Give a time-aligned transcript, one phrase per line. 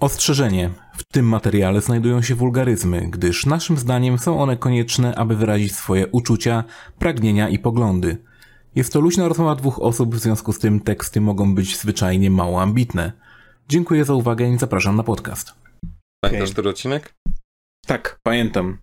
[0.00, 0.70] Ostrzeżenie.
[0.96, 6.06] W tym materiale znajdują się wulgaryzmy, gdyż naszym zdaniem są one konieczne, aby wyrazić swoje
[6.06, 6.64] uczucia,
[6.98, 8.16] pragnienia i poglądy.
[8.74, 12.62] Jest to luźna rozmowa dwóch osób, w związku z tym teksty mogą być zwyczajnie mało
[12.62, 13.12] ambitne.
[13.68, 15.52] Dziękuję za uwagę i zapraszam na podcast.
[16.24, 17.14] Pamiętasz ten odcinek?
[17.86, 18.78] Tak, pamiętam.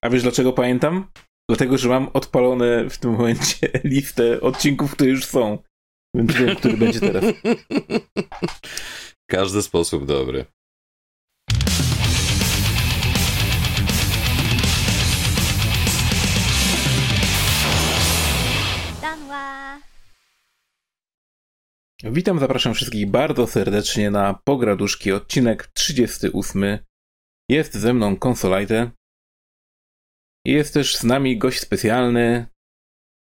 [0.00, 1.06] A wiesz dlaczego pamiętam?
[1.48, 5.58] Dlatego, że mam odpalone w tym momencie listę odcinków, które już są.
[6.16, 7.24] Więc wiem, który będzie teraz.
[9.30, 10.44] Każdy sposób dobry.
[22.12, 26.78] Witam, zapraszam wszystkich bardzo serdecznie na Pograduszki, odcinek 38.
[27.50, 28.90] Jest ze mną Konsolajte.
[30.46, 32.46] Jest też z nami gość specjalny,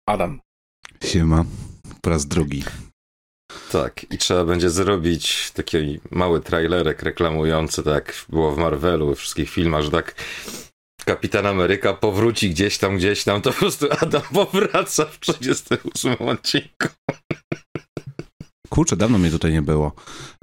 [0.08, 0.40] Adam.
[1.04, 1.44] Siema,
[2.02, 2.64] po raz drugi.
[3.72, 9.14] Tak, i trzeba będzie zrobić taki mały trailerek reklamujący, tak jak było w Marvelu, we
[9.14, 10.14] wszystkich filmach, że tak
[11.04, 16.88] Kapitan Ameryka powróci gdzieś tam, gdzieś tam, to po prostu Adam powraca w 38 odcinku.
[18.68, 19.92] Kurczę, dawno mnie tutaj nie było.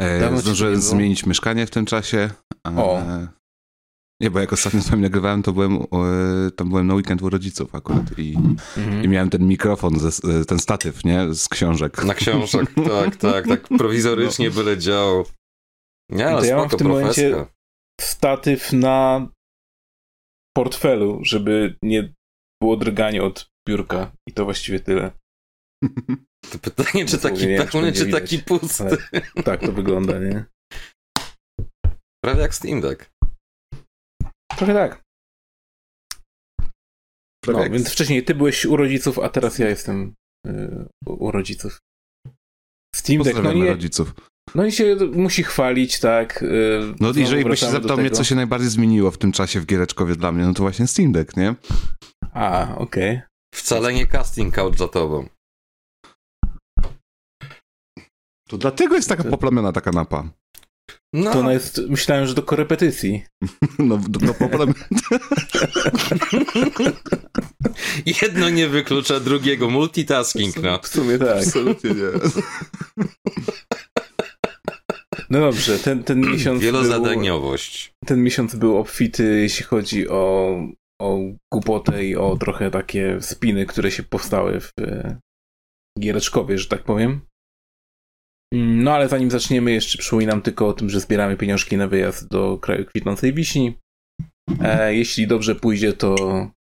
[0.02, 2.30] E, zdążyłem zmienić mieszkanie w tym czasie.
[2.68, 3.02] E, o.
[4.22, 7.30] Nie, bo jak ostatnio z wami nagrywałem, to byłem, e, tam byłem na weekend u
[7.30, 9.04] rodziców akurat i, mhm.
[9.04, 11.34] i miałem ten mikrofon, ze, ten statyw, nie?
[11.34, 12.04] Z książek.
[12.04, 13.68] Na książek, tak, tak, tak.
[13.78, 14.56] Prowizorycznie no.
[14.56, 15.26] byle działał.
[16.10, 17.22] Nie, ale to ja mam w tym profeska.
[17.22, 17.52] momencie
[18.02, 19.28] statyw na
[20.56, 22.14] portfelu, żeby nie
[22.62, 25.12] było drganie od biurka i to właściwie tyle.
[26.50, 28.84] To pytanie, czy taki pełny, czy taki pusty.
[28.84, 30.46] Ale, tak to wygląda, nie?
[32.24, 33.10] Prawie jak Steam Deck.
[34.58, 35.02] Trochę tak.
[37.44, 37.72] Prawie no, jak...
[37.72, 40.14] więc wcześniej ty byłeś u rodziców, a teraz ja jestem
[40.46, 41.80] yy, u rodziców.
[42.96, 44.14] Steam Deck, no nie, rodziców.
[44.56, 46.42] No i się musi chwalić, tak.
[46.42, 50.16] Yy, no jeżeli byś zapytał mnie, co się najbardziej zmieniło w tym czasie w Giereczkowie
[50.16, 51.56] dla mnie, no to właśnie Steam Deck, nie?
[52.34, 53.10] A, okej.
[53.18, 53.22] Okay.
[53.56, 55.30] Wcale nie casting couch za tobą.
[58.52, 60.30] To dlatego jest taka poplamiona ta kanapa.
[61.14, 61.32] No.
[61.34, 63.24] To ona jest, myślałem, że do korepetycji.
[63.80, 64.34] No, do, do
[68.22, 69.70] Jedno nie wyklucza drugiego.
[69.70, 70.80] Multitasking, no.
[70.84, 71.38] W sumie tak.
[71.38, 72.08] Absolutnie nie.
[75.30, 76.62] No dobrze, ten, ten miesiąc.
[76.62, 77.94] Wielozadaniowość.
[78.02, 80.56] Był, ten miesiąc był obfity, jeśli chodzi o,
[81.02, 81.20] o
[81.54, 84.72] głupotę i o trochę takie spiny, które się powstały w
[86.00, 87.22] Giereczkowie, że tak powiem.
[88.54, 92.58] No ale zanim zaczniemy, jeszcze przypominam tylko o tym, że zbieramy pieniążki na wyjazd do
[92.58, 93.78] kraju kwitnącej wiśni.
[94.62, 96.16] E, jeśli dobrze pójdzie, to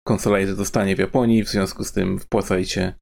[0.07, 2.93] konsola zostanie w Japonii, w związku z tym wpłacajcie,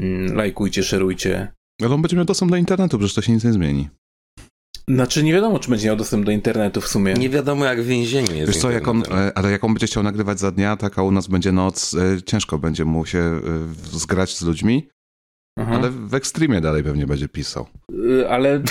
[0.00, 1.52] mm, lajkujcie, szerujcie.
[1.82, 3.88] Ale on będzie miał dostęp do internetu, przecież to się nic nie zmieni.
[4.88, 7.14] Znaczy nie wiadomo, czy będzie miał dostęp do internetu w sumie.
[7.14, 8.52] Nie wiadomo, jak w więzieniu jest.
[8.52, 11.02] Wiesz co, jak on, e, ale jak on będzie chciał nagrywać za dnia, tak a
[11.02, 13.40] u nas będzie noc, e, ciężko będzie mu się e,
[13.98, 14.88] zgrać z ludźmi.
[15.58, 15.74] Aha.
[15.74, 17.66] Ale w ekstremie dalej pewnie będzie pisał.
[17.92, 18.62] Yy, ale,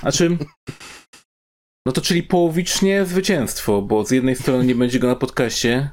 [0.00, 0.38] znaczy...
[1.86, 5.90] No to czyli połowicznie zwycięstwo, bo z jednej strony nie będzie go na podcaście,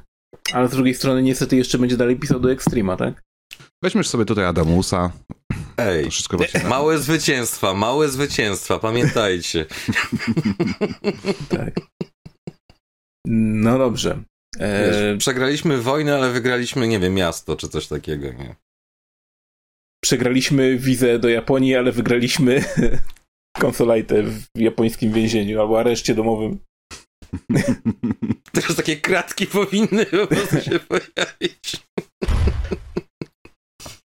[0.52, 3.22] ale z drugiej strony niestety jeszcze będzie dalej pisał do Extrema, tak?
[3.82, 5.12] Weźmy sobie tutaj Adamusa.
[5.76, 9.66] Ej, wszystko małe zwycięstwa, małe zwycięstwa, pamiętajcie.
[11.48, 11.74] tak.
[13.26, 14.22] No dobrze.
[14.60, 18.56] Wiesz, e, przegraliśmy wojnę, ale wygraliśmy, nie wiem, miasto czy coś takiego, nie?
[20.04, 22.64] Przegraliśmy wizę do Japonii, ale wygraliśmy
[23.64, 26.58] konsolajtę w japońskim więzieniu albo areszcie domowym.
[28.52, 31.76] Teraz takie kratki powinny po prostu się pojawić.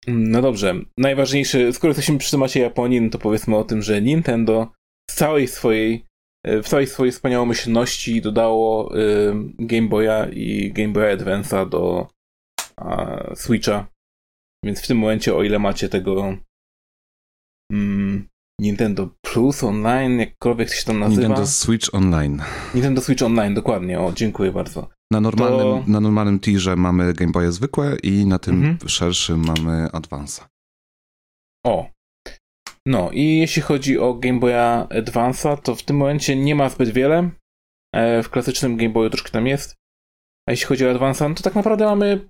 [0.07, 0.75] No dobrze.
[0.99, 4.73] Najważniejsze, skoro jesteśmy przy temacie Japonii, no to powiedzmy o tym, że Nintendo
[5.11, 6.05] z całej swojej
[6.47, 12.09] w całej swojej wspaniałomyślności dodało y, Game Boya i Game Boy Advance'a do
[13.35, 13.94] Switcha
[14.65, 16.37] więc w tym momencie, o ile macie tego
[17.73, 18.29] mm,
[18.61, 21.23] Nintendo Plus Online, jakkolwiek się tam nazywa.
[21.23, 22.43] Nintendo Switch Online.
[22.75, 24.01] Nintendo Switch Online, dokładnie.
[24.01, 24.89] O, dziękuję bardzo.
[25.13, 25.85] Na normalnym, to...
[25.87, 28.89] na normalnym tirze mamy Game Boy zwykłe i na tym mhm.
[28.89, 30.45] szerszym mamy Advance'a.
[31.67, 31.91] O.
[32.87, 36.89] No i jeśli chodzi o Game Boya Advance'a, to w tym momencie nie ma zbyt
[36.89, 37.31] wiele.
[37.95, 39.75] E, w klasycznym Game Boyu troszkę tam jest.
[40.49, 42.29] A jeśli chodzi o Advance'a, no to tak naprawdę mamy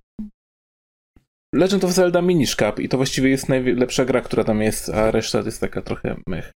[1.55, 5.11] Legend of Zelda Minish Cap i to właściwie jest najlepsza gra, która tam jest, a
[5.11, 6.53] reszta jest taka trochę mech.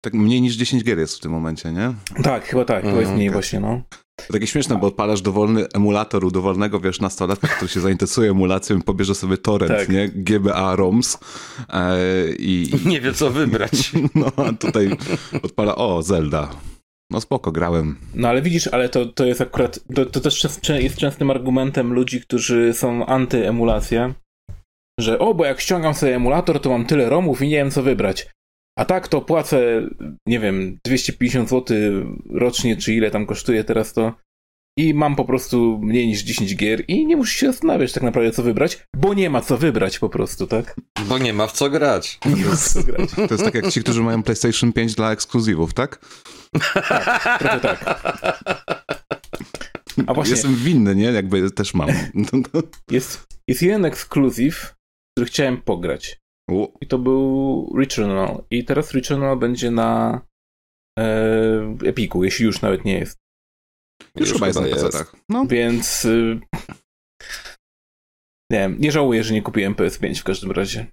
[0.00, 1.92] Tak mniej niż 10 gier jest w tym momencie, nie?
[2.22, 3.34] Tak, chyba tak, chyba jest mniej okay.
[3.34, 3.82] właśnie, no.
[4.26, 8.78] To takie śmieszne, bo odpalasz dowolny emulator u dowolnego, wiesz, nastolatka, który się zainteresuje emulacją
[8.78, 9.88] i pobierze sobie torrent, tak.
[9.88, 10.08] nie?
[10.08, 11.18] GBA ROMs
[11.68, 11.96] e,
[12.38, 12.70] i...
[12.86, 13.92] Nie wie, co wybrać.
[14.14, 14.90] no, a tutaj
[15.42, 16.50] odpala, o, Zelda.
[17.10, 17.96] No spoko, grałem.
[18.14, 20.60] No ale widzisz, ale to, to jest akurat, to, to też jest
[20.96, 24.14] częstym argumentem ludzi, którzy są antyemulacja,
[25.02, 27.82] że o, bo jak ściągam sobie emulator, to mam tyle romów i nie wiem co
[27.82, 28.26] wybrać.
[28.78, 29.88] A tak to płacę,
[30.26, 31.76] nie wiem, 250 zł
[32.30, 34.14] rocznie, czy ile tam kosztuje teraz to
[34.78, 38.30] i mam po prostu mniej niż 10 gier i nie muszę się zastanawiać tak naprawdę
[38.30, 40.76] co wybrać, bo nie ma co wybrać po prostu, tak?
[41.08, 42.18] Bo nie ma w co grać.
[42.26, 43.10] Nie ma w co grać.
[43.10, 46.06] To jest tak jak ci, którzy mają PlayStation 5 dla ekskluzywów, tak?
[46.88, 47.84] tak trochę tak.
[50.06, 51.04] A właśnie, Jestem winny, nie?
[51.04, 51.88] Jakby też mam.
[52.90, 54.74] Jest, jest jeden ekskluzyw,
[55.20, 56.20] który chciałem pograć.
[56.50, 56.66] U.
[56.80, 58.44] I to był Returnal.
[58.50, 60.20] I teraz Returnal będzie na
[60.98, 63.18] e, Epiku, jeśli już nawet nie jest.
[64.16, 65.16] Już, już chyba jest na PC-tach.
[65.28, 65.46] No.
[65.46, 66.40] Więc y,
[68.50, 70.86] nie wiem, nie żałuję, że nie kupiłem PS5 w każdym razie.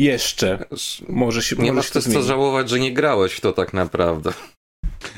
[0.00, 0.64] Jeszcze.
[1.08, 4.32] Może się Nie może masz też co żałować, że nie grałeś w to tak naprawdę.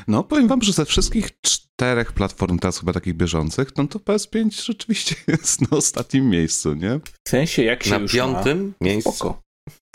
[0.09, 4.65] No, powiem wam, że ze wszystkich czterech platform teraz chyba takich bieżących, no to PS5
[4.65, 6.99] rzeczywiście jest na ostatnim miejscu, nie?
[7.25, 9.11] W sensie, jak się Na już piątym ma, miejscu?
[9.11, 9.41] Spoko.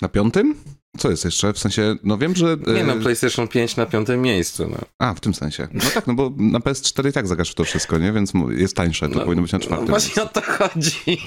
[0.02, 0.54] Na piątym?
[0.98, 1.52] Co jest jeszcze?
[1.52, 2.56] W sensie, no wiem, że...
[2.66, 4.78] Nie no, PlayStation 5 na piątym miejscu, no.
[4.98, 5.68] A, w tym sensie.
[5.72, 8.12] No tak, no bo na PS4 i tak zagasz to wszystko, nie?
[8.12, 9.86] Więc jest tańsze, to no, powinno być na czwartym.
[9.86, 10.38] No właśnie miejscu.
[10.38, 11.18] o to chodzi.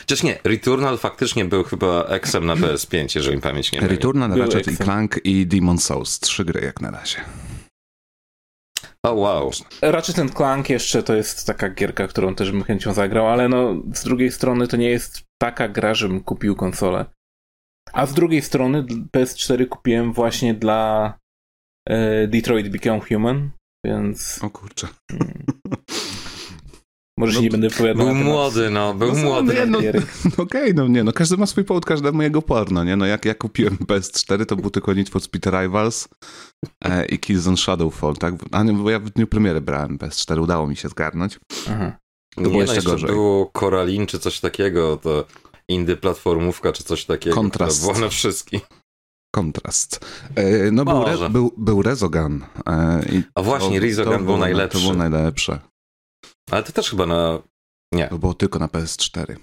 [0.00, 3.90] Chociaż nie, Returnal faktycznie był chyba eksem na PS5, jeżeli pamięć nie myli.
[3.90, 6.20] Returnal, Ratchet i Clank i Demon Souls.
[6.20, 7.24] Trzy gry jak na razie.
[9.06, 9.50] O oh, wow.
[9.82, 14.04] Ratchet Clank jeszcze to jest taka gierka, którą też bym chęcią zagrał, ale no z
[14.04, 17.04] drugiej strony to nie jest taka gra, żebym kupił konsolę.
[17.92, 18.82] A z drugiej strony
[19.16, 21.14] PS4 kupiłem właśnie dla
[21.88, 23.50] e, Detroit Become Human,
[23.86, 24.44] więc...
[24.44, 24.88] O kurczę.
[27.20, 28.06] Może no, się nie będę opowiadał.
[28.06, 29.54] Był młody, no, był no, młody.
[29.54, 29.78] Nie, no,
[30.24, 32.96] no okej, okay, no nie, no każdy ma swój powód, każdy mojego porno, nie?
[32.96, 36.08] No jak ja kupiłem PS4, to był tylko Need for Speed Rivals
[36.84, 38.34] e, i Killzone Shadowfall, tak?
[38.52, 41.38] A nie, bo ja w dniu premiery brałem PS4, udało mi się zgarnąć.
[41.70, 41.98] Aha.
[42.34, 43.10] To było nie, jeszcze, no, jeszcze gorzej.
[43.10, 45.24] było Coraline czy coś takiego, to
[45.68, 47.36] indy platformówka czy coś takiego.
[47.36, 47.82] Kontrast.
[47.82, 48.60] Była na wszystkich.
[49.34, 50.06] Kontrast.
[50.34, 52.44] E, no był, Re, był, był Rezogan.
[52.66, 53.02] E,
[53.34, 54.78] A właśnie, Rezogan był najlepszy.
[54.78, 55.69] To było najlepsze.
[56.50, 57.42] Ale to też chyba na...
[57.92, 58.08] Nie.
[58.08, 59.36] To było tylko na PS4.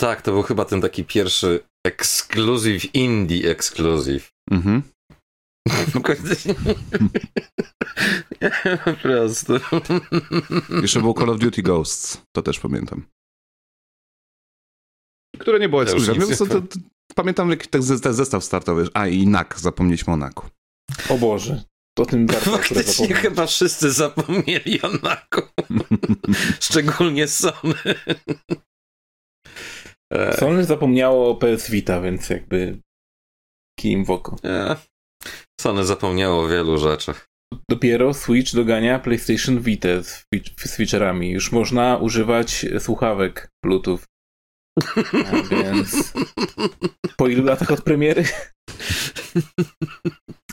[0.00, 4.32] Tak, to był chyba ten taki pierwszy ekskluzyw, indie ekskluzyw.
[4.50, 4.82] Mhm.
[5.68, 6.48] No, po prostu.
[10.82, 13.06] Jeszcze był Call of Duty Ghosts, to też pamiętam.
[15.38, 16.20] Które nie było ekskluzywem.
[16.50, 16.62] Ja
[17.14, 17.82] pamiętam jakiś tak
[18.14, 18.88] zestaw startowy.
[18.94, 20.48] A i NAK, zapomnieliśmy o NAKu.
[21.08, 21.64] O Boże.
[21.98, 22.52] To tym bardziej.
[22.52, 25.42] Faktycznie chyba wszyscy zapomnieli o NAKu.
[26.60, 27.74] Szczególnie Sony.
[30.38, 32.78] Sony zapomniało o PS Vita, więc jakby
[33.80, 34.36] kim w oko.
[35.60, 37.26] Sony zapomniało o wielu rzeczach.
[37.70, 40.26] Dopiero Switch dogania PlayStation Vita z,
[40.76, 41.30] featureami.
[41.30, 43.98] Już można używać słuchawek Bluetooth.
[45.32, 46.12] A więc
[47.16, 48.24] po ilu latach od premiery?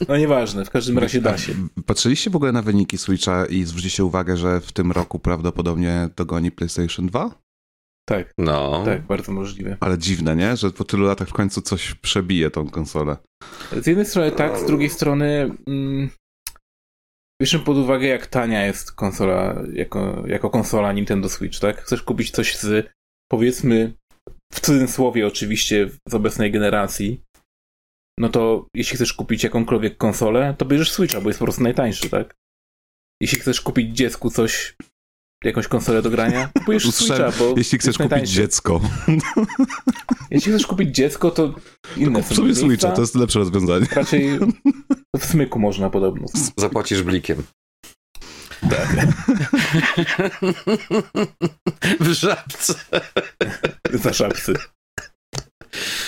[0.07, 1.53] No nieważne, w każdym razie da się.
[1.85, 6.51] Patrzyliście w ogóle na wyniki Switcha i zwróciliście uwagę, że w tym roku prawdopodobnie dogoni
[6.51, 7.31] PlayStation 2?
[8.09, 8.33] Tak.
[8.37, 8.81] No.
[8.85, 9.77] Tak, bardzo możliwe.
[9.79, 10.57] Ale dziwne, nie?
[10.57, 13.17] Że po tylu latach w końcu coś przebije tą konsolę.
[13.81, 16.09] Z jednej strony tak, z drugiej strony mm,
[17.41, 21.81] bierzmy pod uwagę, jak tania jest konsola, jako, jako konsola Nintendo Switch, tak?
[21.81, 22.91] Chcesz kupić coś z,
[23.31, 23.93] powiedzmy,
[24.53, 27.21] w cudzysłowie oczywiście, z obecnej generacji,
[28.19, 32.09] no to jeśli chcesz kupić jakąkolwiek konsolę, to bierzesz Switcha, bo jest po prostu najtańszy,
[32.09, 32.35] tak?
[33.21, 34.75] Jeśli chcesz kupić dziecku coś,
[35.43, 38.81] jakąś konsolę do grania, kupujesz Switcha, bo Jeśli chcesz kupić dziecko.
[40.31, 41.55] Jeśli chcesz kupić dziecko, to
[41.97, 43.87] inne to sobie Switcha, to jest lepsze rozwiązanie.
[43.91, 44.39] Raczej
[45.17, 46.27] w smyku można podobno.
[46.57, 47.43] Zapłacisz blikiem.
[48.69, 48.89] Tak.
[51.99, 52.73] w żabce.
[53.93, 54.53] Za żabcy.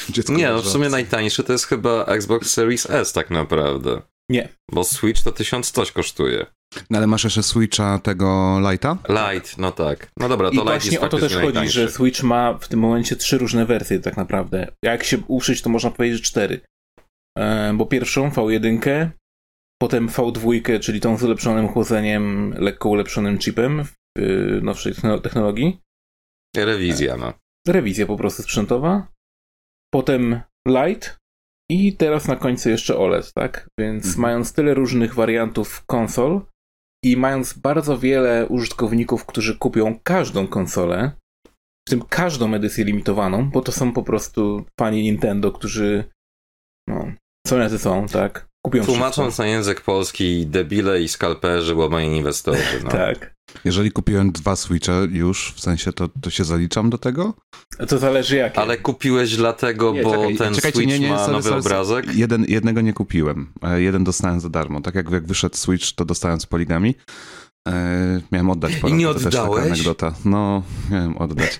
[0.09, 4.01] Dziecko nie, no w sumie najtańszy to jest chyba Xbox Series S tak naprawdę.
[4.29, 4.49] Nie.
[4.71, 6.45] Bo Switch to tysiąc coś kosztuje.
[6.89, 8.97] No ale masz jeszcze Switcha tego Lighta?
[9.09, 10.07] Light, no tak.
[10.17, 11.73] No dobra, to I Light właśnie jest o to też chodzi, najtańszy.
[11.73, 14.67] że Switch ma w tym momencie trzy różne wersje tak naprawdę.
[14.85, 16.61] Jak się uszyć, to można powiedzieć, cztery.
[17.37, 19.09] E, bo pierwszą V1,
[19.81, 25.81] potem V2, czyli tą z ulepszonym chłodzeniem, lekko ulepszonym chipem w y, nowszej technologii.
[26.55, 27.33] Rewizja, no.
[27.67, 29.07] Rewizja po prostu sprzętowa
[29.93, 31.17] potem Light
[31.71, 33.69] i teraz na końcu jeszcze OLED, tak?
[33.79, 34.21] Więc mhm.
[34.21, 36.41] mając tyle różnych wariantów konsol
[37.05, 41.11] i mając bardzo wiele użytkowników, którzy kupią każdą konsolę,
[41.87, 46.03] w tym każdą edycję limitowaną, bo to są po prostu fani Nintendo, którzy
[46.87, 47.11] no,
[47.47, 48.50] są jacy są, tak?
[48.61, 49.43] Kupią Tłumacząc wszystko.
[49.43, 52.81] na język polski, debile i skalperzy, łamani inwestorzy.
[52.83, 52.89] No.
[53.01, 53.35] tak.
[53.65, 57.33] Jeżeli kupiłem dwa Switche już, w sensie to, to się zaliczam do tego?
[57.87, 58.57] To zależy jak.
[58.57, 62.15] Ale kupiłeś dlatego, nie, bo czekaj, ten Switch nie, nie, ma sorry, nowy sorry, obrazek?
[62.15, 63.53] Jeden, jednego nie kupiłem.
[63.63, 64.81] E, jeden dostałem za darmo.
[64.81, 66.95] Tak jak, jak wyszedł Switch, to dostałem z poligami.
[67.67, 69.35] E, miałem oddać po I nie oddałeś?
[69.35, 70.13] To też anegdota.
[70.25, 71.59] No, miałem oddać.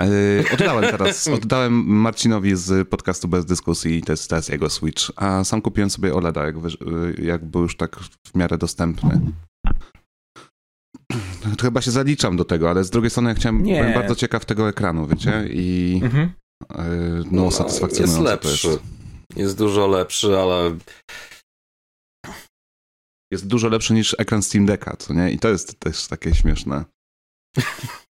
[0.00, 4.70] E, oddałem teraz, oddałem Marcinowi z podcastu Bez Dyskusji i to jest, to jest jego
[4.70, 6.56] Switch, a sam kupiłem sobie OLEDa, jak,
[7.22, 9.20] jak był już tak w miarę dostępny.
[11.56, 13.78] To chyba się zaliczam do tego, ale z drugiej strony ja chciałem, nie.
[13.78, 16.30] byłem bardzo ciekaw tego ekranu, wiecie, i mhm.
[16.70, 16.84] E,
[17.30, 18.68] no, no satysfakcjonujące jest lepszy.
[18.68, 18.82] Jest.
[19.36, 20.76] jest dużo lepszy, ale
[23.32, 25.30] jest dużo lepszy niż ekran Steam Decka, co nie?
[25.32, 26.84] I to jest też takie śmieszne.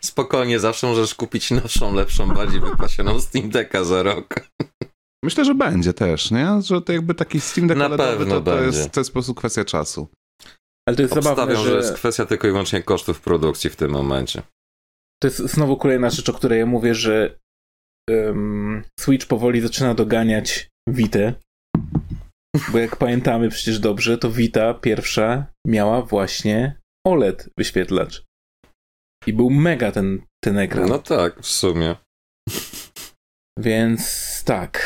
[0.00, 4.34] Spokojnie, zawsze możesz kupić nowszą, lepszą, bardziej wypasioną Steam Decka za rok.
[5.24, 6.48] Myślę, że będzie też, nie?
[6.62, 9.34] Że to jakby taki Steam Deck Na pewno to, to, jest, to jest po prostu
[9.34, 10.08] kwestia czasu.
[10.88, 11.70] Ale to jest Obstawiam, zabawne, że...
[11.70, 14.42] że jest kwestia tylko i wyłącznie kosztów produkcji w tym momencie.
[15.22, 17.38] To jest znowu kolejna rzecz, o której ja mówię, że
[18.10, 21.32] um, Switch powoli zaczyna doganiać Vita.
[22.72, 28.24] Bo jak pamiętamy przecież dobrze, to Vita pierwsza miała właśnie OLED wyświetlacz.
[29.26, 30.88] I był mega ten, ten ekran.
[30.88, 31.96] No tak, w sumie.
[33.58, 34.80] Więc tak.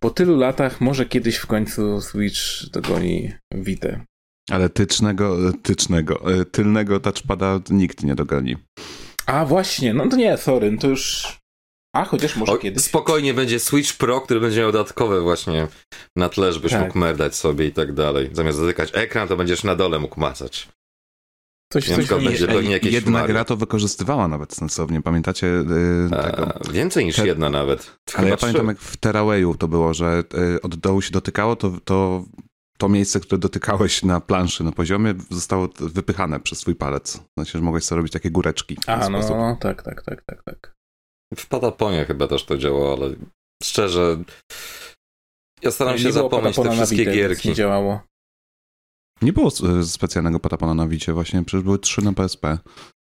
[0.00, 2.38] Po tylu latach może kiedyś w końcu Switch
[2.72, 4.04] dogoni Vita.
[4.50, 8.56] Ale tycznego, tycznego, e, tylnego touchpada nikt nie dogoni.
[9.26, 11.26] A właśnie, no to nie, sorry, to już
[11.96, 12.84] a, chociaż może o, kiedyś.
[12.84, 15.68] Spokojnie będzie Switch Pro, który będzie miał dodatkowe właśnie
[16.16, 16.80] na tle, żebyś tak.
[16.80, 18.30] mógł merdać sobie i tak dalej.
[18.32, 20.68] Zamiast dotykać ekran, to będziesz na dole mógł macać.
[21.72, 25.02] Coś, coś będzie pewnie jakieś Jedna gra to wykorzystywała nawet sensownie.
[25.02, 27.26] Pamiętacie yy, więcej niż Te...
[27.26, 27.96] jedna nawet.
[28.14, 28.40] Ale ja trzy.
[28.46, 32.24] pamiętam jak w Terrawayu to było, że yy, od dołu się dotykało, to, to
[32.78, 37.20] to miejsce, które dotykałeś na planszy, na poziomie, zostało wypychane przez twój palec.
[37.38, 38.76] Znaczy, że mogłeś sobie robić takie góreczki.
[38.86, 40.74] A, no, no, tak, tak, tak, tak, tak.
[41.36, 43.14] W Pataponie chyba też to działało, ale
[43.62, 44.18] szczerze
[45.62, 47.48] ja staram się zapomnieć te wszystkie gierki.
[47.48, 48.00] Nie działało.
[49.22, 52.58] Nie było e, specjalnego Patapona na Wicie właśnie, przecież były trzy na PSP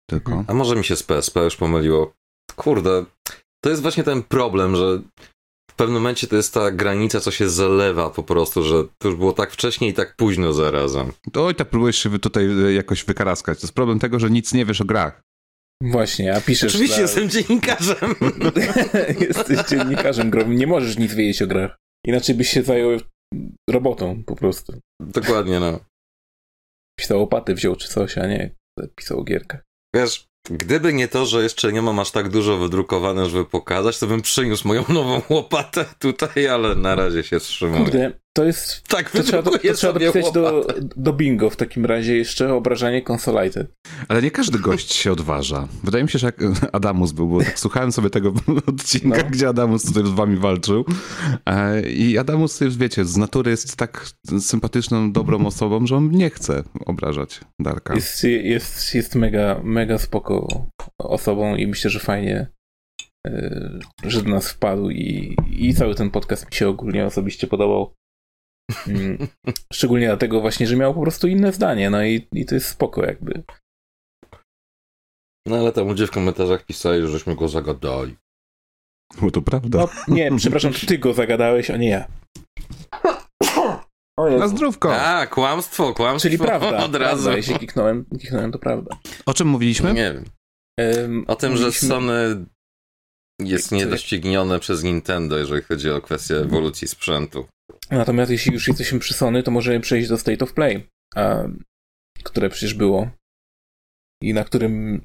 [0.10, 0.44] tylko.
[0.48, 2.14] A może mi się z PSP już pomyliło.
[2.56, 3.06] Kurde,
[3.64, 5.02] to jest właśnie ten problem, że
[5.72, 9.18] w pewnym momencie to jest ta granica, co się zalewa po prostu, że to już
[9.18, 11.12] było tak wcześnie i tak późno zarazem.
[11.32, 13.60] To i tak próbujesz się tutaj e, jakoś wykaraskać.
[13.60, 15.22] To jest problem tego, że nic nie wiesz o grach.
[15.82, 16.72] Właśnie, a piszesz...
[16.72, 17.02] Oczywiście dla...
[17.02, 18.16] jestem dziennikarzem.
[19.28, 20.56] Jesteś dziennikarzem grom.
[20.56, 21.78] Nie możesz nic wiedzieć o grach.
[22.06, 23.00] Inaczej byś się zajął
[23.70, 24.80] robotą po prostu.
[25.02, 25.80] Dokładnie, no.
[27.00, 28.56] Pisał opaty wziął czy coś, a nie
[28.96, 29.64] pisał o gierkach.
[29.96, 34.08] Wiesz, Gdyby nie to, że jeszcze nie mam aż tak dużo wydrukowane, żeby pokazać, to
[34.08, 37.84] bym przyniósł moją nową łopatę tutaj, ale na razie się wstrzymuję.
[37.84, 38.88] Kurde, to jest...
[38.88, 40.68] Tak, to trzeba, to, trzeba dopisać do,
[40.98, 43.68] do bingo w takim razie jeszcze obrażanie konsolajty.
[44.08, 45.68] Ale nie każdy gość się odważa.
[45.84, 48.34] Wydaje mi się, że jak Adamus był, bo tak słuchałem sobie tego
[48.68, 49.30] odcinka, no.
[49.30, 50.86] gdzie Adamus tutaj z wami walczył
[51.46, 56.30] e, i Adamus, już wiecie, z natury jest tak sympatyczną, dobrą osobą, że on nie
[56.30, 57.96] chce obrażać Darka.
[57.96, 60.66] Jest, jest, jest mega, mega spoko
[60.98, 62.48] osobą i myślę, że fajnie
[63.28, 67.98] e, że do nas wpadł i, i cały ten podcast mi się ogólnie osobiście podobał.
[68.88, 69.28] Mm.
[69.74, 73.06] Szczególnie dlatego właśnie, że miał po prostu inne zdanie, no i, i to jest spoko
[73.06, 73.44] jakby.
[75.48, 78.16] No ale tam ludzie w komentarzach pisali, że żeśmy go zagadali.
[79.22, 79.80] Bo to prawda.
[79.80, 82.08] No, nie, przepraszam, ty go zagadałeś, a nie ja.
[84.18, 84.96] Na zdrówko.
[84.96, 86.30] A, kłamstwo, kłamstwo.
[86.30, 86.78] Czyli prawda.
[86.86, 87.24] Od razu.
[87.24, 87.38] Prawda.
[87.38, 88.98] Jeśli kliknąłem, kliknąłem, to prawda.
[89.26, 89.94] O czym mówiliśmy?
[89.94, 90.26] Nie wiem.
[90.80, 91.82] Um, o tym, mówiliśmy...
[91.82, 92.46] że Sony
[93.40, 97.48] jest niedoścignione przez Nintendo, jeżeli chodzi o kwestię ewolucji sprzętu.
[97.92, 101.44] Natomiast jeśli już jesteśmy przy Sony, to możemy przejść do State of Play, a,
[102.24, 103.10] które przecież było
[104.24, 105.02] i na którym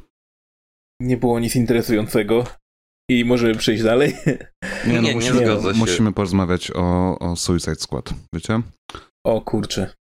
[1.00, 2.44] nie było nic interesującego
[3.10, 4.12] i możemy przejść dalej.
[4.86, 8.62] Nie, no, nie, musimy, nie musimy porozmawiać o, o Suicide Squad, wiecie?
[9.26, 9.94] O kurczę.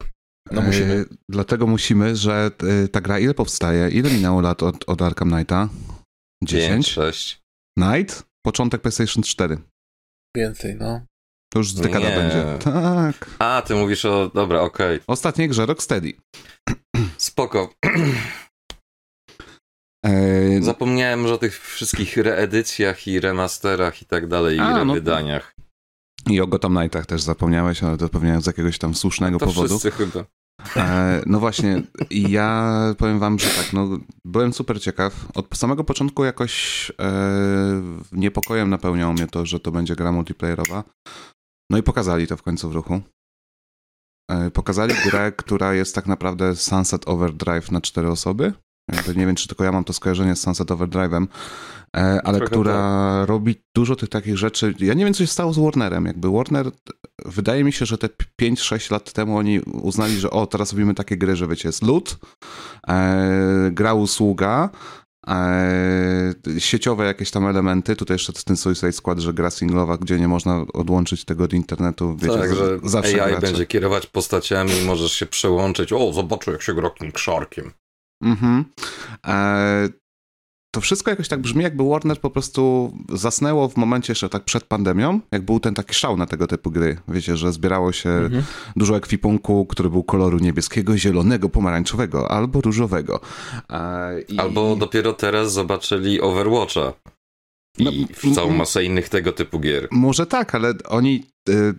[0.52, 0.94] No musimy.
[0.94, 2.52] E, dlatego musimy, że
[2.84, 3.90] e, ta gra ile powstaje?
[3.90, 5.70] Ile minęło lat od, od Arkham Knighta?
[6.44, 6.88] 10?
[6.88, 7.42] 6.
[7.78, 8.24] Night?
[8.46, 9.58] Początek PlayStation 4.
[10.38, 11.02] Więcej, no.
[11.50, 12.16] To już z dekada nie.
[12.16, 12.58] będzie.
[12.64, 13.30] Tak.
[13.40, 14.32] A, ty mówisz o...
[14.34, 14.96] Dobra, okej.
[14.96, 15.06] Okay.
[15.08, 16.14] Ostatniej grze Rocksteady.
[17.18, 17.74] Spoko.
[20.06, 20.62] E...
[20.62, 25.56] Zapomniałem że o tych wszystkich reedycjach i remasterach i tak dalej, i A, rewydaniach.
[26.28, 29.46] No, I o Gotham Knightach też zapomniałeś, ale to pewnie z jakiegoś tam słusznego to
[29.46, 29.80] powodu.
[29.80, 30.26] wszyscy chyba.
[30.76, 33.90] E, no właśnie, ja powiem wam, że tak, no,
[34.26, 35.14] byłem super ciekaw.
[35.36, 37.12] Od samego początku jakoś e,
[38.12, 40.84] niepokojem napełniało mnie to, że to będzie gra multiplayerowa.
[41.70, 43.02] No i pokazali to w końcu w ruchu.
[44.54, 48.54] pokazali grę, która jest tak naprawdę Sunset Overdrive na cztery osoby.
[49.16, 51.28] Nie wiem, czy tylko ja mam to skojarzenie z Sunset Overdrive'em,
[51.98, 52.74] E, ale Trochę która
[53.20, 53.30] tak.
[53.30, 54.76] robi dużo tych takich rzeczy.
[54.80, 56.06] Ja nie wiem, co się stało z Warnerem.
[56.06, 56.72] Jakby Warner,
[57.26, 58.10] wydaje mi się, że te
[58.42, 61.84] 5-6 lat temu oni uznali, że o, teraz robimy takie gry, że wiecie, jest
[62.88, 65.09] e, gra usługa, e,
[66.60, 67.96] sieciowe jakieś tam elementy.
[67.96, 72.16] Tutaj jeszcze ten Suicide Squad, że gra singlowa, gdzie nie można odłączyć tego od internetu.
[72.18, 73.48] Wiecie, tak, że zawsze AI gracze.
[73.48, 75.94] będzie kierować postaciami, możesz się przełączyć.
[75.94, 77.72] O, zobaczę, jak się gra King Sharkiem.
[78.24, 78.66] Mhm.
[79.28, 79.90] E,
[80.72, 84.64] to wszystko jakoś tak brzmi, jakby Warner po prostu zasnęło w momencie jeszcze tak przed
[84.64, 86.98] pandemią, jak był ten taki szał na tego typu gry.
[87.08, 88.44] Wiecie, że zbierało się mhm.
[88.76, 93.20] dużo ekwipunku, który był koloru niebieskiego, zielonego, pomarańczowego albo różowego.
[94.28, 94.40] I...
[94.40, 96.94] Albo dopiero teraz zobaczyli Overwatcha.
[97.78, 99.88] I no, całą masę innych tego typu gier.
[99.92, 101.74] Może tak, ale oni y,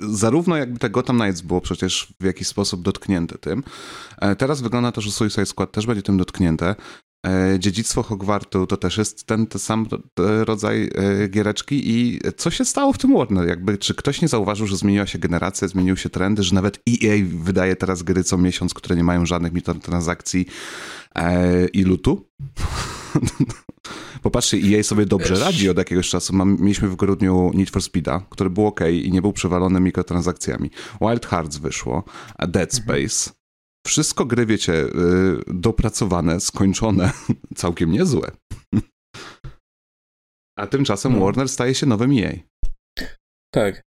[0.00, 3.62] zarówno jakby te Gotham Knights było przecież w jakiś sposób dotknięte tym.
[4.20, 6.74] E, teraz wygląda to, że Suicide Squad też będzie tym dotknięte.
[7.26, 9.86] E, dziedzictwo Hogwartu to też jest ten, ten sam
[10.44, 13.48] rodzaj e, giereczki i co się stało w tym Warner?
[13.48, 17.16] Jakby, czy ktoś nie zauważył, że zmieniła się generacja, zmieniły się trendy, że nawet EA
[17.24, 20.46] wydaje teraz gry co miesiąc, które nie mają żadnych mikrotransakcji
[21.14, 22.26] e, i lutu?
[24.22, 26.36] Popatrzcie, EA sobie dobrze radzi od jakiegoś czasu.
[26.36, 30.70] Mam, mieliśmy w grudniu Need for Speeda, który był ok i nie był przewalony mikrotransakcjami.
[31.00, 32.04] Wild Hearts wyszło,
[32.38, 32.82] Dead mhm.
[32.82, 33.30] Space,
[33.86, 34.88] wszystko gry, wiecie, y,
[35.46, 37.10] dopracowane, skończone,
[37.54, 38.30] całkiem niezłe.
[40.58, 41.20] A tymczasem no.
[41.20, 42.32] Warner staje się nowym EA.
[43.54, 43.82] Tak.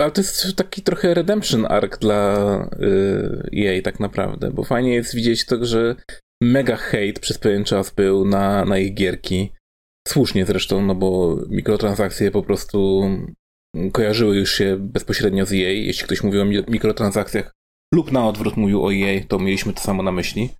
[0.00, 2.38] Ale to jest taki trochę redemption arc dla
[2.82, 5.96] y, EA tak naprawdę, bo fajnie jest widzieć to, że
[6.42, 9.52] mega hate przez pewien czas był na, na ich gierki.
[10.08, 13.02] Słusznie zresztą, no bo mikrotransakcje po prostu
[13.92, 15.72] kojarzyły już się bezpośrednio z EA.
[15.72, 17.57] Jeśli ktoś mówi o mikrotransakcjach
[17.94, 20.50] lub na odwrót mówił o EA, to mieliśmy to samo na myśli.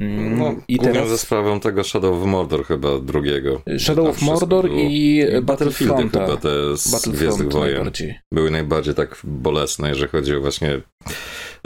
[0.00, 3.62] Mm, no, I teraz ze sprawą tego Shadow of Mordor chyba drugiego.
[3.78, 6.12] Shadow of Mordor i Battlefront.
[6.12, 8.18] chyba te z Gwiezdnych Wojen najbardziej.
[8.32, 10.80] były najbardziej tak bolesne, jeżeli chodzi o właśnie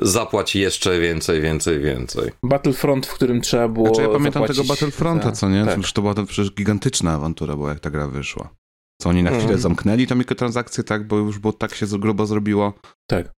[0.02, 2.31] zapłać jeszcze więcej, więcej, więcej.
[2.42, 5.64] Battlefront, w którym trzeba było Znaczy ja pamiętam tego Battlefronta, tak, co nie?
[5.64, 5.92] Tak.
[5.94, 8.55] To była to przecież gigantyczna awantura była, jak ta gra wyszła.
[9.02, 9.59] Co oni na chwilę mm.
[9.59, 11.07] zamknęli te mikrotransakcje, tak?
[11.07, 12.72] Bo już było tak się grubo zrobiło.
[13.11, 13.33] Tak.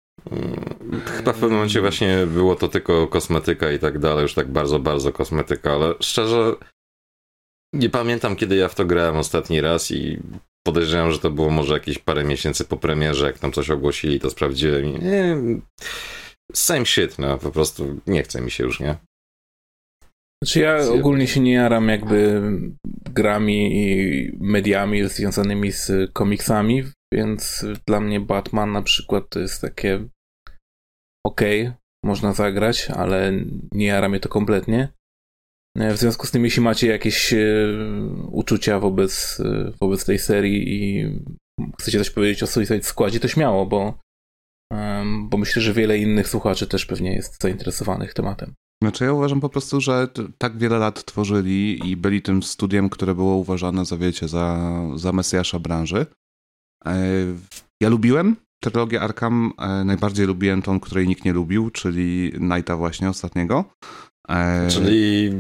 [1.07, 4.79] Chyba w pewnym momencie właśnie było to tylko kosmetyka i tak dalej, już tak bardzo,
[4.79, 6.55] bardzo kosmetyka, ale szczerze
[7.73, 10.19] nie pamiętam, kiedy ja w to grałem ostatni raz i
[10.67, 14.31] podejrzewam, że to było może jakieś parę miesięcy po premierze, jak tam coś ogłosili, to
[14.31, 15.37] sprawdziłem i nie,
[16.53, 18.97] same shit, no po prostu nie chce mi się już, nie?
[20.43, 22.43] Znaczy ja ogólnie się nie jaram jakby
[23.11, 26.85] grami i mediami związanymi z komiksami,
[27.15, 30.09] więc dla mnie Batman na przykład to jest takie
[31.27, 33.33] okej, okay, można zagrać, ale
[33.73, 34.89] nie jara mnie to kompletnie.
[35.77, 37.39] W związku z tym, jeśli macie jakieś e,
[38.31, 41.07] uczucia wobec, e, wobec tej serii i
[41.81, 43.99] chcecie coś powiedzieć o Suicide Squadzie, to śmiało, bo,
[45.21, 48.55] bo myślę, że wiele innych słuchaczy też pewnie jest zainteresowanych tematem.
[48.83, 50.09] Znaczy ja uważam po prostu, że
[50.39, 55.13] tak wiele lat tworzyli i byli tym studiem, które było uważane za, wiecie, za, za
[55.13, 56.07] mesjasza branży.
[56.87, 56.97] E,
[57.83, 58.37] ja lubiłem
[58.71, 63.65] trylogię Arkham, e, najbardziej lubiłem tą, której nikt nie lubił, czyli Knighta właśnie ostatniego.
[64.29, 65.33] E, czyli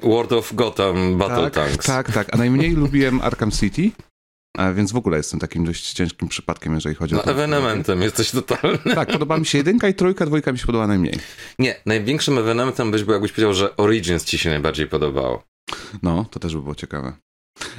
[0.00, 1.86] World of Gotham Battle tak, Tanks.
[1.86, 3.90] Tak, tak, a najmniej lubiłem Arkham City.
[4.74, 7.30] Więc w ogóle jestem takim dość ciężkim przypadkiem, jeżeli chodzi no, o to.
[7.30, 8.94] ewenementem jesteś totalny.
[8.94, 11.14] Tak, podoba mi się jedynka i trójka, dwójka mi się podoba najmniej.
[11.58, 15.42] Nie, największym ewenementem byś był, jakbyś powiedział, że Origins ci się najbardziej podobało.
[16.02, 17.12] No, to też by było ciekawe.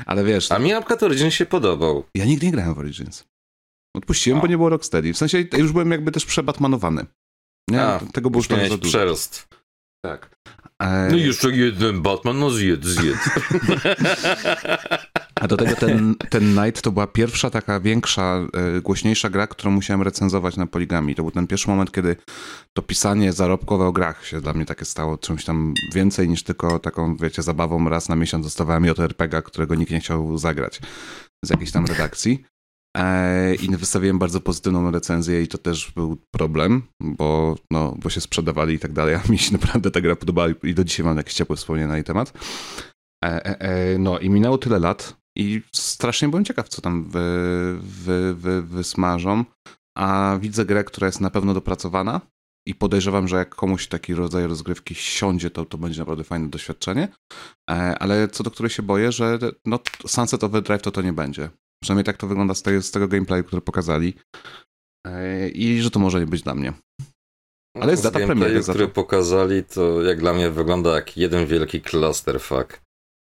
[0.06, 0.52] Ale wiesz...
[0.52, 2.04] A mi na przykład Origins się podobał.
[2.16, 3.24] Ja nigdy nie grałem w Origins.
[3.98, 5.14] Odpuściłem, bo nie było Rocksteady.
[5.14, 7.06] W sensie już byłem jakby też przebatmanowany.
[7.70, 7.82] Nie?
[7.82, 8.90] A, Tego było już tam za dużo.
[8.90, 9.48] przerost.
[10.06, 10.36] Tak.
[10.80, 11.08] E...
[11.12, 13.20] No jeszcze jeden Batman, no zjedz, zjedz.
[15.42, 19.72] A do tego ten, ten Night to była pierwsza taka większa, e, głośniejsza gra, którą
[19.72, 21.16] musiałem recenzować na poligami.
[21.16, 22.16] To był ten pierwszy moment, kiedy
[22.74, 26.80] to pisanie zarobkowe o grach się dla mnie takie stało czymś tam więcej niż tylko
[26.80, 30.80] taką, wiecie, zabawą raz na miesiąc dostawałem JRPG-a, którego nikt nie chciał zagrać
[31.46, 32.44] z jakiejś tam redakcji.
[32.98, 38.22] E, I wystawiłem bardzo pozytywną recenzję i to też był problem, bo, no, bo się
[38.22, 41.18] sprzedawali i tak dalej, a mi się naprawdę ta gra podobała i do dzisiaj mam
[41.18, 42.34] jakieś ciepłe wspomnienia na jej temat.
[43.24, 47.20] E, no i minęło tyle lat, i strasznie byłem ciekaw, co tam wy,
[47.82, 49.46] wy, wy, wysmażą.
[49.98, 52.22] A widzę grę, która jest na pewno dopracowana
[52.68, 57.08] i podejrzewam, że jak komuś taki rodzaj rozgrywki siądzie, to to będzie naprawdę fajne doświadczenie.
[57.70, 61.50] E, ale co do której się boję, że no, Sunset Overdrive to to nie będzie.
[61.84, 64.14] Przynajmniej tak to wygląda z tego, z tego gameplayu, który pokazali.
[65.08, 66.74] E, I że to może nie być dla mnie.
[67.80, 68.62] Ale jest no, data premiery.
[68.62, 72.82] który pokazali, to jak dla mnie wygląda jak jeden wielki clusterfuck.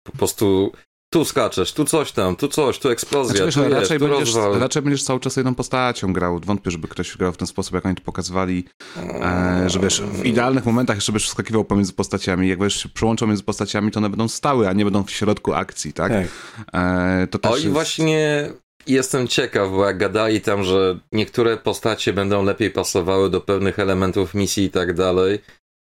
[0.07, 0.71] Po prostu
[1.09, 4.35] tu skaczesz, tu coś tam, tu coś, tu eksplozja, znaczy, tu jest, raczej, tu będziesz,
[4.59, 6.39] raczej będziesz cały czas jedną postacią grał.
[6.39, 8.65] Wątpię, żeby ktoś grał w ten sposób, jak oni to pokazywali,
[8.97, 12.49] e, że wiesz, w idealnych momentach jeszcze byś wskakiwał pomiędzy postaciami.
[12.49, 15.93] Jak będziesz przyłączał między postaciami, to one będą stały, a nie będą w środku akcji,
[15.93, 16.11] tak?
[16.11, 16.27] tak.
[16.73, 17.73] E, to też o i jest...
[17.73, 18.49] właśnie
[18.87, 24.33] jestem ciekaw, bo jak gadali tam, że niektóre postacie będą lepiej pasowały do pewnych elementów
[24.33, 25.39] misji i tak dalej,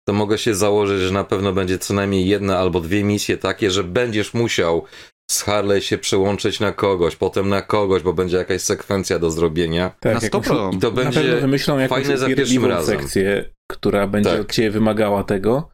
[0.09, 3.71] to mogę się założyć, że na pewno będzie co najmniej jedna albo dwie misje takie,
[3.71, 4.83] że będziesz musiał
[5.31, 9.91] z Harley się przełączyć na kogoś, potem na kogoś, bo będzie jakaś sekwencja do zrobienia.
[9.99, 12.99] Tak, na jakąś, I to będzie na pewno wymyślą jakąś fajne za pierwszym razem.
[12.99, 14.41] sekcję, która będzie tak.
[14.41, 15.69] od ciebie wymagała tego.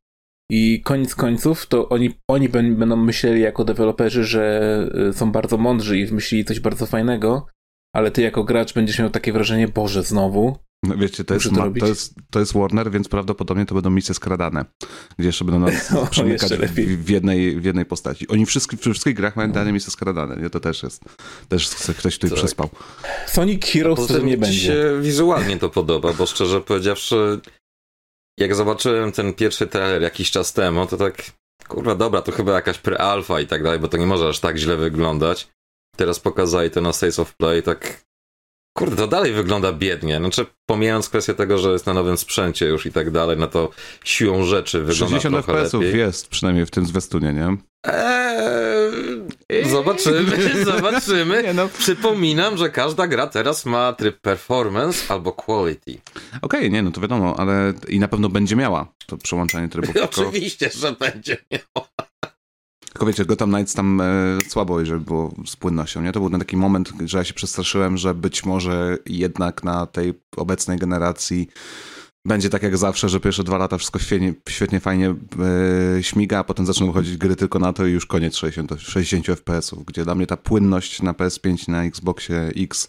[0.52, 5.98] I koniec końców to oni, oni będą myśleli jako deweloperzy, że y, są bardzo mądrzy
[5.98, 7.48] i wymyślili coś bardzo fajnego,
[7.96, 10.58] ale ty jako gracz będziesz miał takie wrażenie, Boże, znowu.
[10.88, 14.16] No wiecie, to jest, to, to, jest, to jest Warner, więc prawdopodobnie to będą misje
[14.16, 14.66] skradane,
[15.20, 16.74] gdzie jeszcze będą nas no, przemykać w,
[17.06, 18.28] w, jednej, w jednej postaci.
[18.28, 20.50] Oni wszyscy, w wszystkich grach mają dane misje skradane, nie?
[20.50, 21.04] To też jest,
[21.50, 22.40] też ktoś tutaj tak.
[22.40, 22.70] przespał.
[23.28, 24.60] Sonic Heroes to nie będzie.
[24.60, 27.40] się wizualnie to podoba, bo szczerze powiedziawszy,
[28.40, 31.32] jak zobaczyłem ten pierwszy trailer jakiś czas temu, to tak,
[31.68, 34.58] kurwa, dobra, to chyba jakaś pre-alpha i tak dalej, bo to nie może aż tak
[34.58, 35.48] źle wyglądać.
[35.98, 38.05] Teraz pokazali to na States of Play, tak
[38.78, 40.18] Kurde, to dalej wygląda biednie.
[40.18, 43.70] Znaczy, pomijając kwestię tego, że jest na nowym sprzęcie już i tak dalej, no to
[44.04, 46.00] siłą rzeczy wygląda 60 trochę FPS-ów lepiej.
[46.00, 47.58] jest, przynajmniej w tym zwiastunie, nie?
[47.88, 50.38] Eee, zobaczymy,
[50.74, 51.44] zobaczymy.
[51.44, 51.68] Nie, no.
[51.78, 55.92] Przypominam, że każda gra teraz ma tryb performance albo quality.
[56.42, 59.96] Okej, okay, nie, no to wiadomo, ale i na pewno będzie miała to przełączanie trybów.
[60.12, 61.85] Oczywiście, że będzie miała.
[62.96, 64.06] Tylko wiecie, Gotham Knights tam e,
[64.48, 66.12] słabo, jeżeli było z płynnością, nie?
[66.12, 70.14] To był ten taki moment, że ja się przestraszyłem, że być może jednak na tej
[70.38, 71.50] obecnej generacji
[72.26, 75.16] będzie tak jak zawsze, że pierwsze dwa lata wszystko świetnie, świetnie fajnie
[76.00, 79.26] e, śmiga, a potem zaczną wychodzić gry tylko na to i już koniec 60, 60
[79.26, 82.88] FPS-ów, gdzie dla mnie ta płynność na PS5, na Xboxie X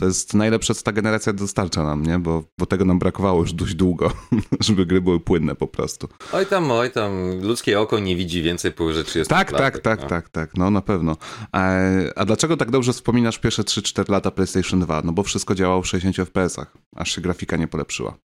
[0.00, 2.18] to jest najlepsze, co ta generacja dostarcza nam, nie?
[2.18, 4.12] Bo, bo tego nam brakowało już dość długo,
[4.66, 6.08] żeby gry były płynne po prostu.
[6.32, 10.00] Oj tam, oj tam, ludzkie oko nie widzi więcej po rzeczy jest Tak, tak, tak,
[10.02, 10.08] no.
[10.08, 11.16] tak, tak, no na pewno.
[11.52, 11.70] A,
[12.16, 15.02] a dlaczego tak dobrze wspominasz pierwsze 3-4 lata PlayStation 2?
[15.04, 18.31] No bo wszystko działało w 60 FPS-ach, aż się grafika nie polepszyła.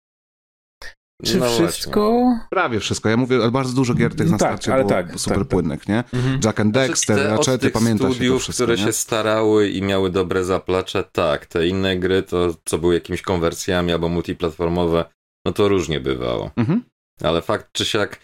[1.25, 2.11] Czy no wszystko?
[2.11, 2.47] Właśnie.
[2.51, 3.09] Prawie wszystko.
[3.09, 5.49] Ja mówię, ale bardzo dużo gier tych na tak, starcie ale było tak, super tak,
[5.49, 6.05] płynnych, nie?
[6.13, 6.41] Mhm.
[6.45, 8.85] Jack and znaczy, Dexter, znaczy, Ratchety, pamiętasz studiów, wszystko, które nie?
[8.85, 11.47] się starały i miały dobre zaplecze, tak.
[11.47, 15.05] Te inne gry, to co były jakimiś konwersjami albo multiplatformowe,
[15.47, 16.51] no to różnie bywało.
[16.57, 16.83] Mhm.
[17.23, 18.21] Ale fakt czy siak,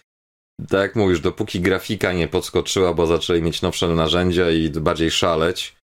[0.69, 5.78] tak jak mówisz, dopóki grafika nie podskoczyła, bo zaczęli mieć nowsze narzędzia i bardziej szaleć,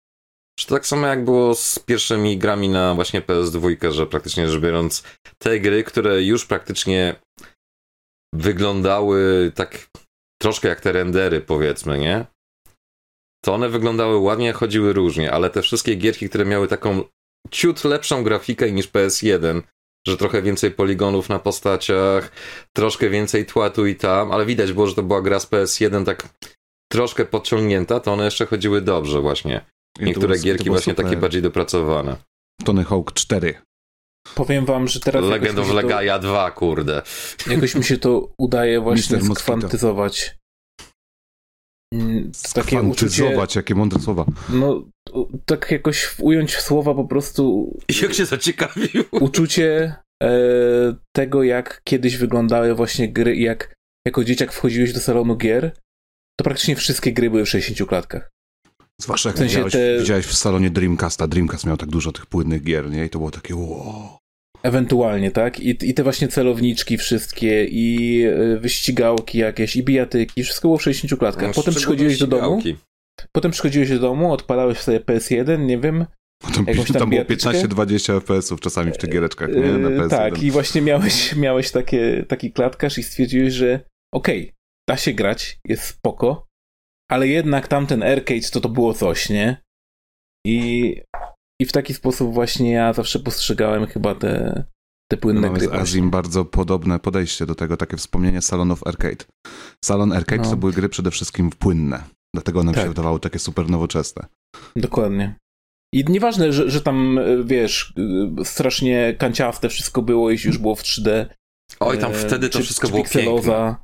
[0.59, 5.03] czy tak samo jak było z pierwszymi grami na właśnie PS2, że praktycznie rzecz biorąc,
[5.37, 7.15] te gry, które już praktycznie
[8.33, 9.87] wyglądały tak
[10.41, 12.25] troszkę jak te rendery, powiedzmy, nie?
[13.45, 17.03] To one wyglądały ładnie, chodziły różnie, ale te wszystkie gierki, które miały taką
[17.51, 19.61] ciut lepszą grafikę niż PS1,
[20.07, 22.31] że trochę więcej poligonów na postaciach,
[22.75, 26.05] troszkę więcej tła tu i tam, ale widać było, że to była gra z PS1
[26.05, 26.29] tak
[26.91, 29.72] troszkę podciągnięta, to one jeszcze chodziły dobrze właśnie.
[29.99, 31.06] Niektóre gierki właśnie super.
[31.06, 32.15] takie bardziej dopracowane.
[32.63, 33.53] Tony Hawk 4.
[34.36, 35.25] Powiem wam, że teraz...
[35.25, 37.01] Legend of Legaia 2, kurde.
[37.47, 40.38] Jakoś mi się to udaje właśnie skwantyzować.
[41.93, 44.25] Mm, skwantyzować, uczucie, jakie mądre słowa.
[44.49, 44.84] No,
[45.45, 47.77] tak jakoś ująć w słowa po prostu...
[48.01, 49.03] Jak się zaciekawił.
[49.12, 50.32] Uczucie e,
[51.15, 53.73] tego, jak kiedyś wyglądały właśnie gry i jak
[54.08, 55.71] jako dzieciak wchodziłeś do salonu gier,
[56.39, 58.33] to praktycznie wszystkie gry były w 60 klatkach.
[59.03, 59.99] Zwłaszcza jak w sensie widziałeś, te...
[59.99, 61.27] widziałeś, w salonie Dreamcasta.
[61.27, 63.05] Dreamcast miał tak dużo tych płynnych gier, nie?
[63.05, 64.17] I to było takie wow.
[64.63, 65.59] Ewentualnie, tak?
[65.59, 70.81] I, I te właśnie celowniczki wszystkie, i y, wyścigałki jakieś, i bijatyki, wszystko było w
[70.81, 71.47] 60 klatkach.
[71.47, 72.61] No, potem przychodziłeś do domu,
[73.31, 76.05] potem przychodziłeś do domu, odpalałeś sobie PS1, nie wiem,
[76.55, 79.61] tam, tam, tam było 15-20 FPS-ów czasami w tych giereczkach, nie?
[79.61, 80.09] Na PS1.
[80.09, 83.79] Tak, i właśnie miałeś, miałeś takie, taki klatkarz i stwierdziłeś, że
[84.13, 84.53] okej, okay,
[84.89, 86.47] da się grać, jest spoko,
[87.13, 89.58] ale jednak tamten arcade to to było coś, nie?
[90.47, 91.02] I,
[91.62, 94.63] i w taki sposób właśnie ja zawsze postrzegałem chyba te,
[95.12, 95.67] te płynne Mamy gry.
[95.67, 99.26] z Azim bardzo podobne podejście do tego, takie wspomnienie salonów arcade.
[99.86, 100.49] Salon arcade no.
[100.49, 102.04] to były gry przede wszystkim płynne,
[102.36, 102.84] dlatego one tak.
[102.84, 104.26] się wydawały takie super nowoczesne.
[104.76, 105.36] Dokładnie.
[105.93, 107.93] I nieważne, że, że tam, wiesz,
[108.43, 111.26] strasznie kanciaste wszystko było, jeśli już było w 3D.
[111.80, 113.76] Oj, tam wtedy to czy, wszystko czy było piękne.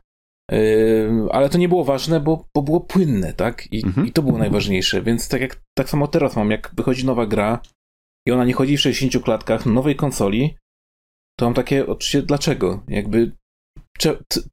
[1.31, 3.67] Ale to nie było ważne, bo, bo było płynne, tak?
[3.71, 4.07] I, mhm.
[4.07, 5.01] I to było najważniejsze.
[5.01, 7.59] Więc tak jak tak samo teraz mam, jak wychodzi nowa gra,
[8.27, 10.55] i ona nie chodzi w 60 klatkach nowej konsoli,
[11.39, 12.83] to mam takie odczucie, dlaczego?
[12.87, 13.31] Jakby,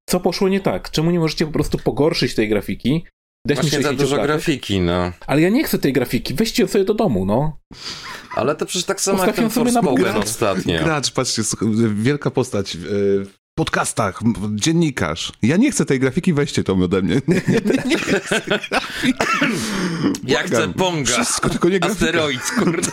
[0.08, 0.90] co poszło nie tak?
[0.90, 3.04] Czemu nie możecie po prostu pogorszyć tej grafiki?
[3.46, 4.26] Dać Właśnie mi za dużo klatek?
[4.26, 5.12] grafiki, no.
[5.26, 7.58] Ale ja nie chcę tej grafiki, weźcie ją sobie do domu, no.
[8.34, 10.78] Ale to przecież tak samo Ustawiam jak ten Forspoken ostatnio.
[10.78, 11.42] Gracz, patrzcie,
[11.94, 13.26] wielka postać w
[13.58, 14.20] podcastach,
[14.54, 15.32] dziennikarz.
[15.42, 17.14] Ja nie chcę tej grafiki, weźcie to ode mnie.
[17.28, 18.30] Nie, nie, nie, nie chcę
[20.24, 21.12] Ja chcę Ponga.
[21.12, 22.06] Wszystko, tylko nie grafika.
[22.06, 22.90] Asteroid, kurde.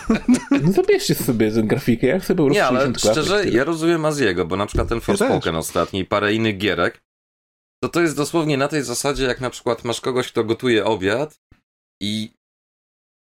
[0.61, 4.55] No zabierzcie sobie tę grafikę, ja chcę po Nie, ale szczerze, ja rozumiem Aziego, bo
[4.55, 7.01] na przykład ten Forspoken ja ostatni i parę innych gierek,
[7.83, 11.39] to to jest dosłownie na tej zasadzie, jak na przykład masz kogoś, kto gotuje obiad
[12.01, 12.31] i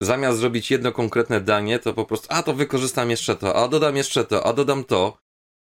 [0.02, 3.96] zamiast zrobić jedno konkretne danie, to po prostu, a to wykorzystam jeszcze to, a dodam
[3.96, 5.23] jeszcze to, a dodam to.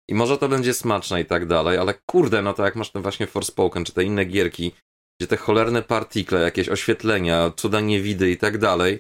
[0.10, 3.02] I może to będzie smaczne i tak dalej, ale kurde, no to jak masz ten
[3.02, 4.72] właśnie Forspoken, czy te inne gierki,
[5.20, 9.00] gdzie te cholerne partikle, jakieś oświetlenia, cuda niewidy i tak dalej.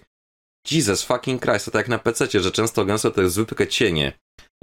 [0.71, 4.13] Jesus fucking Christ, to tak jak na PC, że często gęsto to jest zwykłe cienie.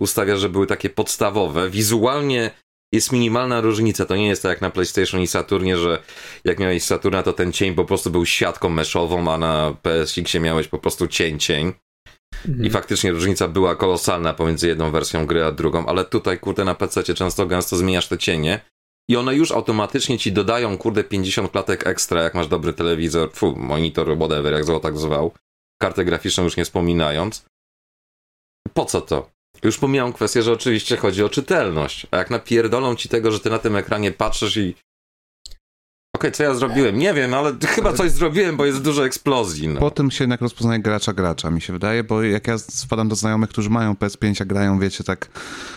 [0.01, 1.71] Ustawia, że były takie podstawowe.
[1.71, 2.51] Wizualnie
[2.93, 4.07] jest minimalna różnica.
[4.07, 6.03] To nie jest tak jak na PlayStation i Saturnie, że
[6.45, 10.69] jak miałeś Saturna, to ten cień po prostu był siatką meszową, a na PSX-ie miałeś
[10.69, 11.73] po prostu cień cień.
[12.49, 12.67] Mhm.
[12.67, 16.75] I faktycznie różnica była kolosalna pomiędzy jedną wersją gry a drugą, ale tutaj, kurde, na
[16.75, 18.61] PC często gęsto zmieniasz te cienie
[19.09, 23.57] i one już automatycznie ci dodają, kurde, 50 klatek ekstra, jak masz dobry telewizor, fu,
[23.57, 25.33] monitor, whatever, jak zło tak zwał.
[25.83, 27.45] Kartę graficzną już nie wspominając.
[28.75, 29.31] Po co to?
[29.63, 32.07] Już pomijam kwestię, że oczywiście chodzi o czytelność.
[32.11, 34.75] A jak napierdolą ci tego, że ty na tym ekranie patrzysz i.
[36.17, 36.99] Okej, okay, co ja zrobiłem?
[36.99, 39.69] Nie wiem, ale chyba coś zrobiłem, bo jest dużo eksplozji.
[39.69, 39.81] No.
[39.81, 43.17] Po tym się jednak rozpoznaje gracza gracza, mi się wydaje, bo jak ja spadam do
[43.17, 45.29] znajomych, którzy mają PS5, a grają, wiecie, tak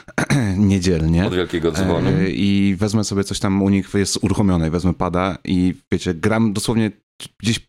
[0.58, 1.26] niedzielnie.
[1.26, 2.10] Od wielkiego dzwonu.
[2.10, 6.54] E, I wezmę sobie coś tam, u nich jest uruchomione, wezmę pada i wiecie, gram
[6.54, 6.92] dosłownie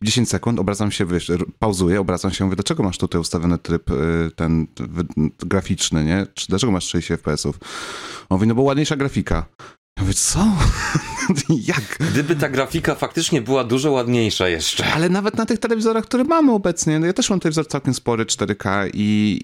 [0.03, 4.31] 10 sekund, obracam się, wiesz, pauzuję, obracam się, mówię, dlaczego masz tutaj ustawiony tryb y,
[4.35, 4.67] ten
[5.39, 6.25] graficzny, nie?
[6.49, 7.59] Dlaczego masz 60 FPS-ów?
[8.29, 9.45] On mówi, no bo ładniejsza grafika.
[9.97, 10.45] Ja mówię, co?
[11.73, 11.97] Jak?
[12.11, 14.85] Gdyby ta grafika faktycznie była dużo ładniejsza jeszcze.
[14.93, 18.25] Ale nawet na tych telewizorach, które mamy obecnie, no ja też mam telewizor całkiem spory,
[18.25, 19.41] 4K i,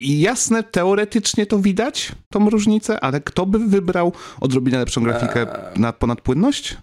[0.00, 5.80] i jasne, teoretycznie to widać, tą różnicę, ale kto by wybrał odrobinę lepszą grafikę eee.
[5.80, 6.76] na ponad płynność?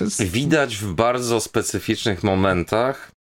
[0.00, 0.22] Jest...
[0.22, 3.12] Widać w bardzo specyficznych momentach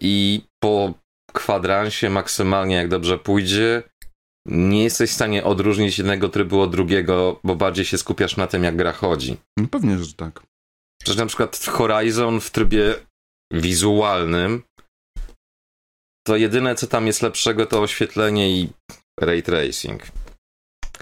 [0.00, 0.94] i po
[1.32, 3.82] kwadransie maksymalnie, jak dobrze pójdzie,
[4.46, 8.64] nie jesteś w stanie odróżnić jednego trybu od drugiego, bo bardziej się skupiasz na tym,
[8.64, 9.36] jak gra chodzi.
[9.58, 10.42] No pewnie, że tak.
[11.02, 12.94] Przecież na przykład Horizon w trybie
[13.52, 14.62] wizualnym
[16.26, 18.68] to jedyne, co tam jest lepszego, to oświetlenie i
[19.20, 20.02] ray tracing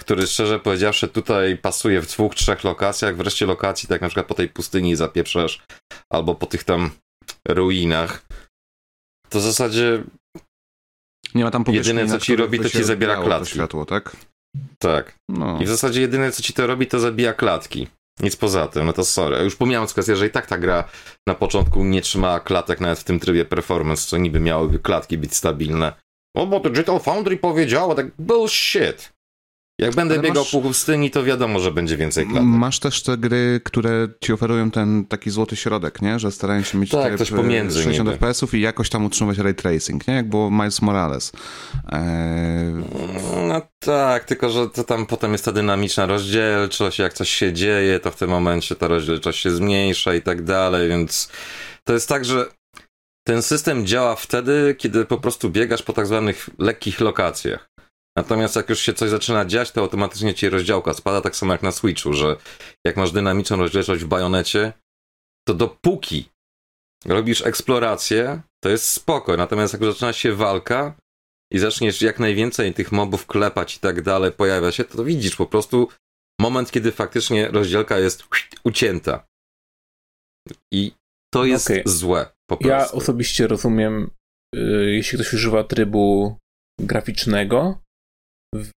[0.01, 4.35] który szczerze powiedziawszy tutaj pasuje w dwóch, trzech lokacjach, wreszcie lokacji, tak na przykład po
[4.35, 5.63] tej pustyni zapieprzasz,
[6.13, 6.91] albo po tych tam
[7.49, 8.27] ruinach,
[9.29, 10.05] to w zasadzie
[11.35, 13.51] nie ma tam jedyne co ci robi, to ci zabiera klatki.
[13.55, 14.17] światło, tak?
[14.79, 15.19] Tak.
[15.29, 15.59] No.
[15.61, 17.89] I w zasadzie jedyne co ci to robi, to zabija klatki.
[18.21, 19.45] Nic poza tym, no to sorry.
[19.45, 20.85] Już pomijając kwestię, że i tak ta gra
[21.29, 25.37] na początku nie trzymała klatek nawet w tym trybie performance, co niby miałyby klatki być
[25.37, 25.93] stabilne.
[26.37, 29.13] O, bo Digital Foundry powiedziało, tak bullshit.
[29.81, 30.53] Jak będę Ale biegał masz...
[30.53, 32.45] po pustyni, to wiadomo, że będzie więcej klatek.
[32.45, 36.19] Masz też te gry, które ci oferują ten taki złoty środek, nie?
[36.19, 40.09] Że starają się mieć tak, coś pomiędzy 60 FPS-ów i jakoś tam utrzymać ray tracing,
[40.09, 40.15] nie?
[40.15, 41.33] Jak było Miles Morales.
[41.89, 42.01] Eee...
[43.49, 48.01] No tak, tylko że to tam potem jest ta dynamiczna rozdzielczość, jak coś się dzieje,
[48.01, 51.33] to w tym momencie ta rozdzielczość się zmniejsza i tak dalej, więc
[51.85, 52.47] to jest tak, że
[53.27, 57.71] ten system działa wtedy, kiedy po prostu biegasz po tak zwanych lekkich lokacjach.
[58.17, 61.63] Natomiast jak już się coś zaczyna dziać, to automatycznie ci rozdziałka spada, tak samo jak
[61.63, 62.37] na Switchu, że
[62.87, 64.73] jak masz dynamiczną rozdzielczość w bajonecie,
[65.49, 66.29] to dopóki
[67.07, 69.37] robisz eksplorację, to jest spoko.
[69.37, 70.97] Natomiast jak zaczyna się walka
[71.53, 75.47] i zaczniesz jak najwięcej tych mobów klepać i tak dalej, pojawia się, to widzisz po
[75.47, 75.89] prostu
[76.41, 78.25] moment, kiedy faktycznie rozdzielka jest
[78.65, 79.27] ucięta.
[80.73, 80.93] I
[81.35, 81.83] to jest okay.
[81.87, 82.27] złe.
[82.51, 82.69] Po prostu.
[82.69, 84.11] Ja osobiście rozumiem,
[84.55, 86.37] yy, jeśli ktoś używa trybu
[86.81, 87.79] graficznego,
[88.55, 88.71] w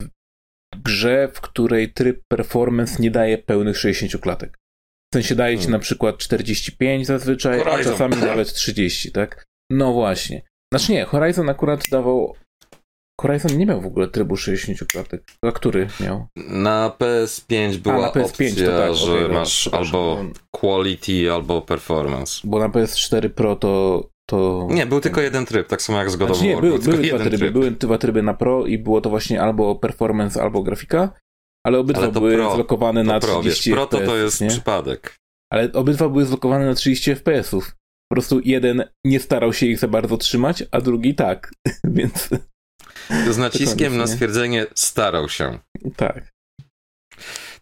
[0.76, 4.58] grze, w której tryb performance nie daje pełnych 60 klatek.
[5.12, 5.72] W sensie daje ci hmm.
[5.72, 7.80] na przykład 45 zazwyczaj, Horizon.
[7.80, 9.44] a czasami nawet 30, tak?
[9.70, 10.42] No właśnie.
[10.72, 12.36] Znaczy nie, Horizon akurat dawał
[13.20, 15.22] Horizon nie miał w ogóle trybu 60 klatek.
[15.44, 16.26] A który miał?
[16.36, 22.40] Na PS5 była A, na PS5 opcja, tak, że okay, masz albo quality, albo performance.
[22.44, 24.68] Bo na PS4 Pro to to...
[24.70, 27.18] Nie, był tylko jeden tryb, tak samo jak z God znaczy, nie, był, były dwa
[27.18, 27.38] tryby.
[27.38, 27.52] Tryb.
[27.52, 31.12] Były dwa tryby na Pro i było to właśnie albo performance, albo grafika,
[31.66, 34.48] ale obydwa ale były pro, zlokowane na pro, 30 wiesz, Pro to, to jest nie?
[34.48, 35.16] przypadek.
[35.52, 37.76] Ale obydwa były zlokowane na 30 FPS-ów.
[38.10, 41.52] Po prostu jeden nie starał się ich za bardzo trzymać, a drugi tak,
[41.84, 42.28] więc...
[43.30, 45.58] Z naciskiem na stwierdzenie starał się.
[45.96, 46.32] Tak.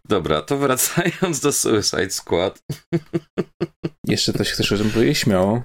[0.08, 2.62] Dobra, to wracając do Suicide Squad.
[4.06, 5.18] Jeszcze coś chcesz o tym powiedzieć?
[5.18, 5.62] Śmiało.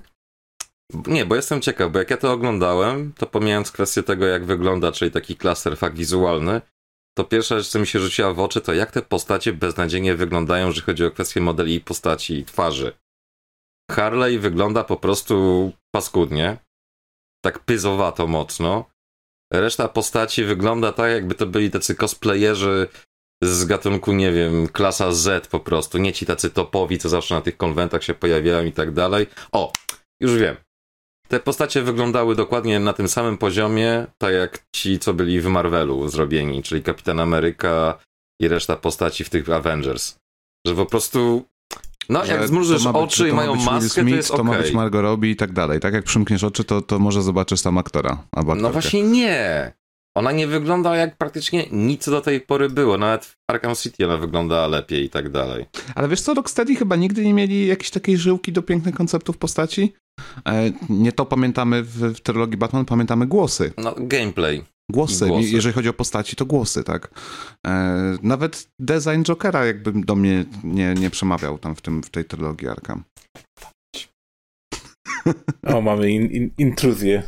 [1.07, 4.91] Nie, bo jestem ciekaw, bo jak ja to oglądałem, to pomijając kwestię tego, jak wygląda,
[4.91, 6.61] czyli taki klaster fakt wizualny,
[7.17, 10.67] to pierwsza rzecz, co mi się rzuciła w oczy, to jak te postacie beznadziejnie wyglądają,
[10.67, 12.93] jeżeli chodzi o kwestię modeli postaci i twarzy.
[13.91, 16.57] Harley wygląda po prostu paskudnie,
[17.43, 18.85] tak pyzowato mocno.
[19.53, 22.87] Reszta postaci wygląda tak, jakby to byli tacy cosplayerzy
[23.43, 25.97] z gatunku, nie wiem, klasa Z po prostu.
[25.97, 29.27] Nie ci tacy topowi, co zawsze na tych konwentach się pojawiają i tak dalej.
[29.51, 29.71] O,
[30.19, 30.64] już wiem.
[31.27, 36.07] Te postacie wyglądały dokładnie na tym samym poziomie, tak jak ci, co byli w Marvelu
[36.07, 37.97] zrobieni, czyli Kapitan Ameryka
[38.41, 40.15] i reszta postaci w tych Avengers.
[40.67, 41.45] Że po prostu
[42.09, 44.37] no, jak zmrużysz oczy i mają maskę, Smith, to jest okay.
[44.37, 45.79] To ma być Margot Robbie i tak dalej.
[45.79, 48.23] Tak jak przymkniesz oczy, to, to może zobaczysz tam aktora
[48.57, 49.73] No właśnie nie.
[50.17, 52.97] Ona nie wygląda jak praktycznie nic do tej pory było.
[52.97, 55.65] Nawet w Arkham City ona wygląda lepiej i tak dalej.
[55.95, 59.93] Ale wiesz co, Rocksteady chyba nigdy nie mieli jakiejś takiej żyłki do pięknych konceptów postaci.
[60.47, 63.73] E, nie to pamiętamy w, w trylogii Batman, pamiętamy głosy.
[63.77, 64.63] No, gameplay.
[64.91, 65.27] Głosy.
[65.27, 65.49] głosy.
[65.49, 67.09] jeżeli chodzi o postaci, to głosy, tak.
[67.67, 72.25] E, nawet design Jokera jakby do mnie nie, nie przemawiał tam w, tym, w tej
[72.25, 73.03] trylogii Arkham.
[75.63, 77.23] O, mamy in, in, intruzję.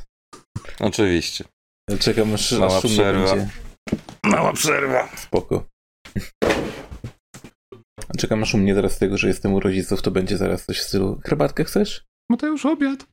[0.80, 1.46] Oczywiście.
[2.00, 3.36] Czekam aż, Mała przerwa.
[3.36, 3.50] Będzie.
[4.24, 5.10] Mała przerwa.
[5.16, 5.64] Spoko.
[8.18, 10.80] Czekam aż u mnie teraz z tego, że jestem u rodziców, to będzie zaraz coś
[10.80, 12.07] w stylu herbatkę chcesz?
[12.30, 13.08] Mateusz, obiad.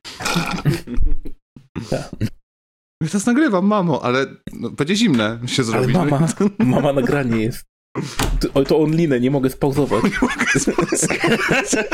[1.89, 2.09] tak.
[3.03, 5.95] Ja teraz nagrywam, mamo, ale no, będzie zimne się zrobi.
[5.95, 6.27] Ale mama,
[6.75, 7.65] mama nagranie jest.
[8.39, 10.03] To, to online, nie mogę spauzować.
[10.03, 11.71] Nie mogę spauzować.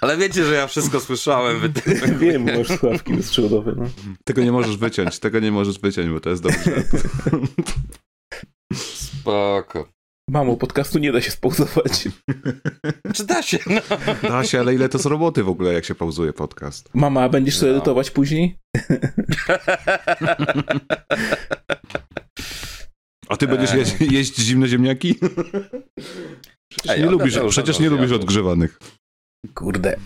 [0.00, 1.60] Ale wiecie, że ja wszystko słyszałem.
[1.60, 1.72] Wy...
[2.18, 3.74] Wiem, masz słuchawki bezprzewodowe.
[3.76, 3.84] No.
[4.24, 6.82] Tego nie możesz wyciąć, tego nie możesz wyciąć, bo to jest dobrze.
[8.74, 9.88] Spoko.
[10.30, 12.08] Mamo, podcastu nie da się spauzować.
[13.14, 13.58] Czy da się?
[13.66, 13.80] No.
[14.28, 16.90] Da się, ale ile to z roboty w ogóle, jak się pauzuje podcast?
[16.94, 17.78] Mama, a będziesz sobie no.
[17.78, 18.58] edytować później?
[23.28, 25.14] A ty będziesz jeść, jeść zimne ziemniaki?
[26.70, 28.78] Przecież Ej, nie, lubisz, przecież nie lubisz odgrzewanych.
[29.54, 29.96] Kurde.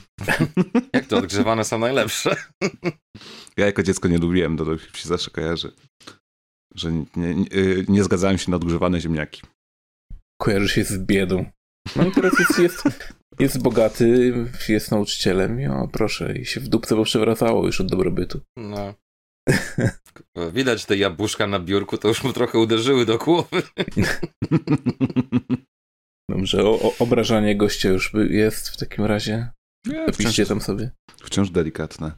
[0.92, 2.36] Jak to odgrzewane są najlepsze?
[3.56, 5.72] Ja jako dziecko nie lubiłem, to się zawsze kojarzy.
[6.74, 7.46] Że nie, nie,
[7.88, 9.42] nie zgadzałem się na odgrzewane ziemniaki.
[10.40, 11.44] Kojarzy się z biedą.
[11.96, 12.82] No i teraz jest, jest,
[13.38, 14.34] jest bogaty,
[14.68, 18.40] jest nauczycielem i o proszę, i się w dupce poprzewracało już od dobrobytu.
[18.56, 18.94] No.
[20.52, 23.48] Widać te jabłuszka na biurku, to już mu trochę uderzyły do głowy.
[26.30, 29.50] Dobrze, o, o, obrażanie gościa już jest w takim razie.
[29.86, 30.90] Nie, Piszcie tam sobie.
[31.22, 32.12] Wciąż delikatne.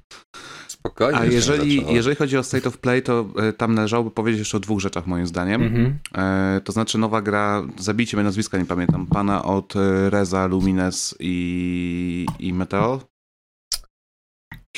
[0.86, 1.18] Spokojnie.
[1.18, 4.60] A jeżeli, jeżeli chodzi o State of Play, to e, tam należałoby powiedzieć jeszcze o
[4.60, 5.62] dwóch rzeczach moim zdaniem.
[5.62, 6.18] Mm-hmm.
[6.18, 11.14] E, to znaczy nowa gra, zabijcie mnie nazwiska, nie pamiętam, pana od e, Reza, Lumines
[11.20, 13.00] i, i Meteor.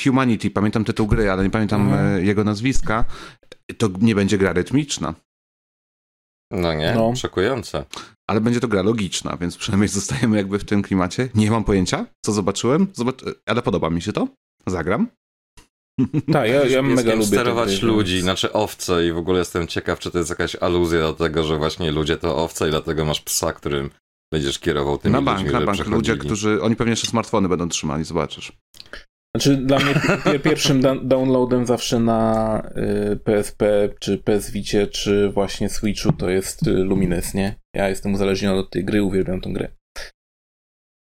[0.03, 2.25] Humanity, pamiętam tytuł gry, ale nie pamiętam mm.
[2.25, 3.05] jego nazwiska.
[3.77, 5.13] To nie będzie gra rytmiczna.
[6.51, 7.15] No nie, no.
[7.15, 7.85] szokujące.
[8.27, 11.29] Ale będzie to gra logiczna, więc przynajmniej zostajemy jakby w tym klimacie.
[11.35, 13.21] Nie mam pojęcia, co zobaczyłem, Zobacz...
[13.45, 14.27] ale podoba mi się to.
[14.67, 15.07] Zagram.
[16.33, 20.11] Tak, ja, ja mega lubię sterować ludzi, znaczy owce i w ogóle jestem ciekaw, czy
[20.11, 23.53] to jest jakaś aluzja do tego, że właśnie ludzie to owce i dlatego masz psa,
[23.53, 23.89] którym
[24.33, 27.69] będziesz kierował tymi na bank, ludźmi, Na bank, ludzie, którzy, oni pewnie jeszcze smartfony będą
[27.69, 28.51] trzymali, zobaczysz.
[29.35, 29.93] Znaczy dla mnie
[30.39, 32.61] pierwszym downloadem zawsze na
[33.11, 37.55] y, PSP, czy PS Vicie, czy właśnie Switchu to jest y, Lumines, nie?
[37.75, 39.67] Ja jestem uzależniony od tej gry, uwielbiam tę grę.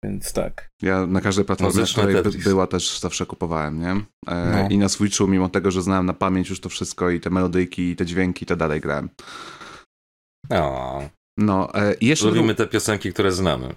[0.03, 0.69] Więc tak.
[0.81, 3.91] Ja na każdej platformie, no, której by, była też zawsze kupowałem, nie?
[3.91, 4.69] E, no.
[4.69, 7.89] I na Switchu, mimo tego, że znałem na pamięć już to wszystko i te melodyjki,
[7.89, 9.10] i te dźwięki, to dalej grałem.
[10.49, 11.01] O.
[11.38, 13.75] No, e, jeszcze Lubimy te piosenki, które znamy.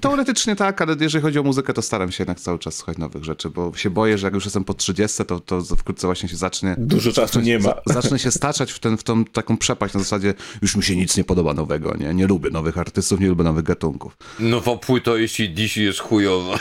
[0.00, 3.24] Teoretycznie tak, ale jeżeli chodzi o muzykę, to staram się jednak cały czas słuchać nowych
[3.24, 6.36] rzeczy, bo się boję, że jak już jestem po 30, to, to wkrótce właśnie się
[6.36, 6.74] zacznie...
[6.78, 7.74] Dużo czasu nie ma.
[7.86, 11.16] Zacznę się staczać w, ten, w tą taką przepaść na zasadzie, już mi się nic
[11.16, 12.14] nie podoba nowego, nie?
[12.14, 14.16] Nie lubię nowych artystów, nie lubię nowych gatunków.
[14.40, 16.58] Nowa płyta, jeśli DC jest chujowa.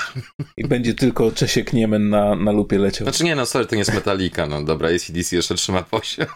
[0.57, 3.05] I będzie tylko Czesiek Niemen na, na lupie leciał.
[3.05, 6.27] Znaczy nie, no sorry, to nie jest Metallica, no dobra, DC jeszcze trzyma poziom.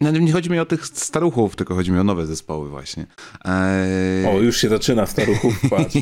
[0.00, 3.06] Nie chodzi mi o tych staruchów, tylko chodzi mi o nowe zespoły właśnie.
[3.44, 4.26] Eee...
[4.26, 5.94] O, już się zaczyna staruchów, patrz.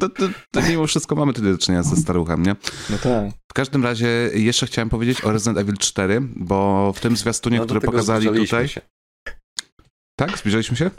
[0.00, 2.56] to, to, to mimo wszystko mamy tutaj do czynienia ze staruchem, nie?
[2.90, 3.30] No tak.
[3.50, 7.64] W każdym razie jeszcze chciałem powiedzieć o Resident Evil 4, bo w tym zwiastunie, no,
[7.64, 8.68] który pokazali tutaj...
[8.68, 8.80] Się.
[10.16, 10.38] Tak?
[10.38, 10.90] Zbliżaliśmy się?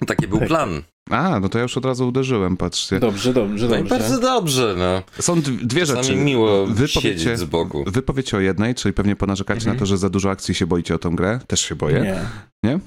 [0.06, 0.48] Taki był tak.
[0.48, 0.82] plan.
[1.10, 3.00] A, no to ja już od razu uderzyłem, patrzcie.
[3.00, 3.80] Dobrze, dobrze, dobrze.
[3.80, 5.02] No i bardzo dobrze, no.
[5.22, 6.16] Są dwie Czasami rzeczy.
[6.16, 7.84] miło wy powiecie, z boku.
[7.86, 9.76] Wy powiecie o jednej, czyli pewnie ponarzekacie mhm.
[9.76, 11.40] na to, że za dużo akcji się boicie o tą grę.
[11.46, 12.00] Też się boję.
[12.00, 12.20] Nie.
[12.64, 12.80] Nie?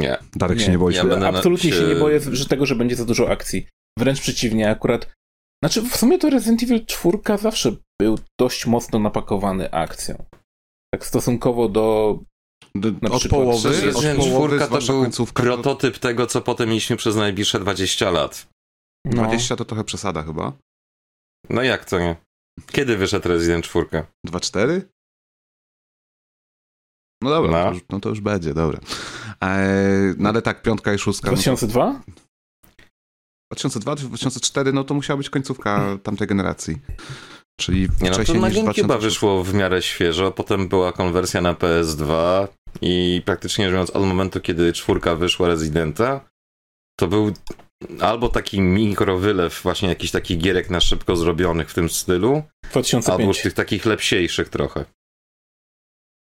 [0.00, 0.18] Nie.
[0.36, 0.64] Darek nie.
[0.64, 0.94] się nie boi.
[0.94, 1.76] Ja Absolutnie się...
[1.76, 3.66] się nie boję że tego, że będzie za dużo akcji.
[3.98, 5.14] Wręcz przeciwnie, akurat
[5.64, 10.24] znaczy, w sumie to Resident Evil 4 zawsze był dość mocno napakowany akcją.
[10.94, 12.18] Tak stosunkowo do.
[12.76, 17.16] Do od przykład, połowy, od połowy to był końcówka, prototyp tego, co potem mieliśmy przez
[17.16, 18.46] najbliższe 20 lat.
[19.04, 19.22] No.
[19.22, 20.52] 20 to trochę przesada chyba.
[21.50, 22.16] No jak to nie?
[22.72, 23.86] Kiedy wyszedł Resident 4?
[24.26, 24.80] 2-4?
[27.22, 27.64] No dobra, no.
[27.64, 28.80] To, już, no to już będzie, dobra.
[29.40, 31.28] Eee, no ale tak, piątka i szóstka.
[31.28, 31.92] 2002?
[33.50, 33.68] No to...
[33.68, 36.78] 2002-2004, no to musiała być końcówka tamtej generacji.
[37.60, 42.48] Czyli nie, no to na GameCube wyszło w miarę świeżo, potem była konwersja na PS2
[42.82, 46.28] i praktycznie rzecz biorąc od momentu, kiedy czwórka wyszła Residenta,
[46.96, 47.32] to był
[48.00, 53.08] albo taki mikrowylew właśnie jakichś takich gierek na szybko zrobionych w tym stylu, 2005.
[53.08, 54.84] albo tych takich lepsiejszych trochę.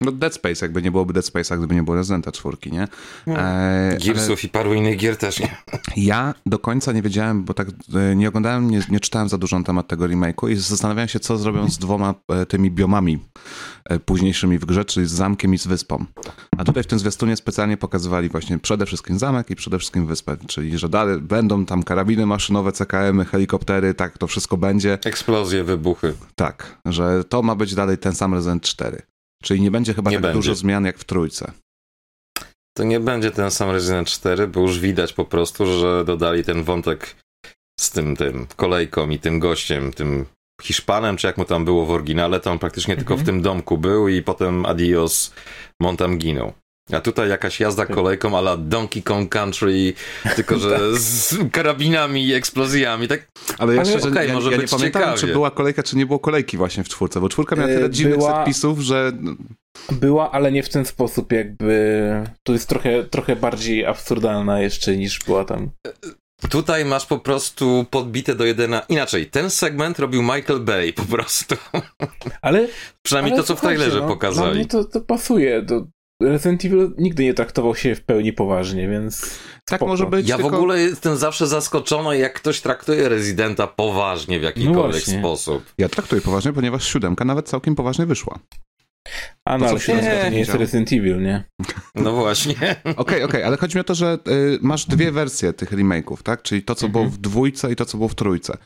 [0.01, 2.89] No Dead Space, jakby nie byłoby Dead Space'a, gdyby nie było Residenta czwórki, nie?
[3.27, 3.39] No.
[3.39, 4.47] E, Gearsów ale...
[4.47, 5.57] i paru innych gier też nie.
[5.97, 9.59] Ja do końca nie wiedziałem, bo tak e, nie oglądałem, nie, nie czytałem za dużo
[9.59, 13.19] na temat tego remake'u i zastanawiałem się, co zrobią z dwoma e, tymi biomami
[13.85, 16.05] e, późniejszymi w grze, czyli z zamkiem i z wyspą.
[16.59, 20.37] A tutaj w tym zwiastunie specjalnie pokazywali właśnie przede wszystkim zamek i przede wszystkim wyspę,
[20.47, 24.99] czyli że dalej będą tam karabiny maszynowe, CKM, helikoptery, tak, to wszystko będzie.
[25.05, 26.15] Eksplozje, wybuchy.
[26.35, 29.16] Tak, że to ma być dalej ten sam Resident 4.
[29.43, 30.39] Czyli nie będzie chyba nie tak będzie.
[30.39, 31.53] dużo zmian jak w trójce.
[32.77, 36.63] To nie będzie ten sam Resident 4, bo już widać po prostu, że dodali ten
[36.63, 37.17] wątek
[37.81, 40.27] z tym, tym kolejką i tym gościem, tym
[40.63, 42.99] Hiszpanem, czy jak mu tam było w oryginale, to on praktycznie mhm.
[42.99, 43.37] tylko w mhm.
[43.37, 45.33] tym domku był i potem adios,
[45.81, 46.53] Montam ginął.
[46.93, 49.93] A tutaj jakaś jazda kolejką ala Donkey Kong Country,
[50.37, 50.81] tylko że tak.
[50.99, 53.29] z karabinami i eksplozjami, tak?
[53.59, 55.21] Ale ja szczerze okay, ja, może ja być nie pamiętam, ciekawie.
[55.21, 57.91] czy była kolejka, czy nie było kolejki właśnie w czwórce, bo czwórka miała tyle e,
[57.91, 58.31] dziwnych była...
[58.33, 59.13] zapisów, że...
[59.93, 62.27] Była, ale nie w ten sposób jakby...
[62.43, 65.71] To jest trochę, trochę bardziej absurdalna jeszcze niż była tam.
[66.51, 68.81] Tutaj masz po prostu podbite do jedyna.
[68.89, 71.57] Inaczej, ten segment robił Michael Bay po prostu.
[72.43, 72.69] Ale.
[73.03, 74.51] Przynajmniej ale to, co w trailerze no, pokazali.
[74.51, 75.63] Dla mnie to, to pasuje.
[75.63, 75.87] Do,
[76.23, 79.21] Resident Evil nigdy nie traktował się w pełni poważnie, więc.
[79.65, 79.87] Tak spoko.
[79.87, 80.29] może być.
[80.29, 80.51] Ja tylko...
[80.51, 85.63] w ogóle jestem zawsze zaskoczony, jak ktoś traktuje rezydenta poważnie w jakikolwiek no sposób.
[85.79, 88.39] Ja traktuję poważnie, ponieważ siódemka nawet całkiem poważnie wyszła.
[89.47, 91.45] A no, ale nie, nie jest Resident Evil, nie?
[91.95, 92.55] No właśnie.
[92.85, 96.23] Okej, okej, okay, ale chodzi mi o to, że y, masz dwie wersje tych remake'ów,
[96.23, 96.43] tak?
[96.43, 97.19] Czyli to, co było mhm.
[97.19, 98.59] w dwójce i to, co było w trójce.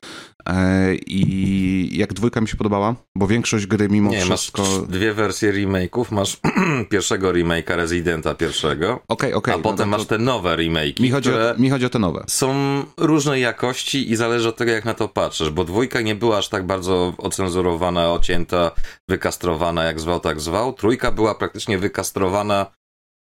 [0.49, 4.63] E, I jak dwójka mi się podobała, bo większość gry mimo nie, wszystko...
[4.63, 6.37] masz dwie wersje remake'ów, masz
[6.91, 9.35] pierwszego remake'a Residenta pierwszego, okej, okay, okej.
[9.35, 11.91] Okay, a no potem no masz te nowe remake'i, mi chodzi, o, mi chodzi o
[11.91, 12.25] te nowe.
[12.29, 12.55] Są
[12.97, 16.49] różnej jakości i zależy od tego, jak na to patrzysz, bo dwójka nie była aż
[16.49, 18.71] tak bardzo ocenzurowana, ocięta,
[19.09, 20.70] wykastrowana, jak zwał, tak zwał.
[20.73, 22.67] Trójka była praktycznie wykastrowana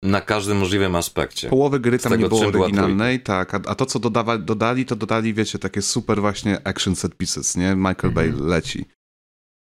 [0.02, 1.48] na każdym możliwym aspekcie.
[1.48, 4.96] Połowy gry tam tego, nie było oryginalnej, tak, a, a, to co dodawa, dodali, to
[4.96, 7.74] dodali, wiecie, takie super właśnie action set pieces, nie?
[7.76, 8.14] Michael mhm.
[8.14, 8.84] Bay leci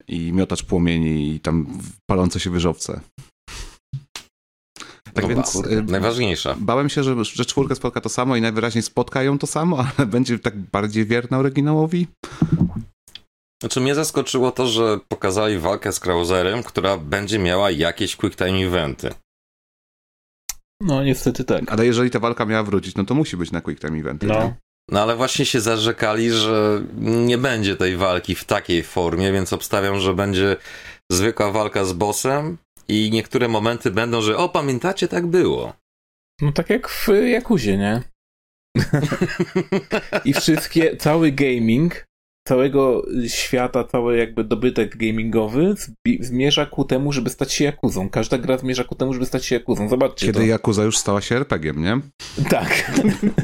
[0.08, 1.80] i miotacz płomieni i tam
[2.10, 3.02] palące się wyżowce.
[5.14, 6.56] Tak no więc ba, y, najważniejsza.
[6.60, 10.40] Bałem się, że, że czwórkę spotka to samo i najwyraźniej spotkają to samo, ale będzie
[10.40, 12.08] tak bardziej wierna oryginałowi.
[13.62, 18.66] Znaczy mnie zaskoczyło to, że pokazali walkę z Krauserem, która będzie miała jakieś quick time
[18.68, 19.10] eventy.
[20.82, 21.72] No, niestety tak.
[21.72, 24.24] Ale jeżeli ta walka miała wrócić, no to musi być na Quick Time Event.
[24.24, 24.54] No.
[24.92, 30.00] No ale właśnie się zarzekali, że nie będzie tej walki w takiej formie, więc obstawiam,
[30.00, 30.58] że będzie
[31.12, 32.58] zwykła walka z bossem
[32.88, 35.74] i niektóre momenty będą, że o, pamiętacie, tak było.
[36.42, 38.02] No tak jak w Jakuzie, nie?
[40.26, 42.06] I wszystkie, cały gaming
[42.48, 45.76] całego świata, cały jakby dobytek gamingowy
[46.20, 48.10] zmierza ku temu, żeby stać się Jakuzą.
[48.10, 49.90] Każda gra zmierza ku temu, żeby stać się Jakuzą.
[49.90, 50.46] Zobaczcie Kiedy to.
[50.46, 52.00] Jakuza już stała się RPG-iem, nie?
[52.50, 52.92] Tak.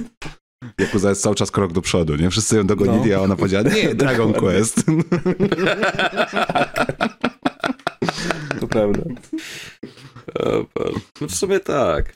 [0.79, 2.29] Jakuza jest cały czas krok do przodu, nie?
[2.29, 3.17] Wszyscy ją dogonili, no.
[3.17, 4.83] a ona powiedziała, nie, Dragon Quest.
[8.59, 9.01] to prawda.
[11.21, 12.13] No w sumie tak.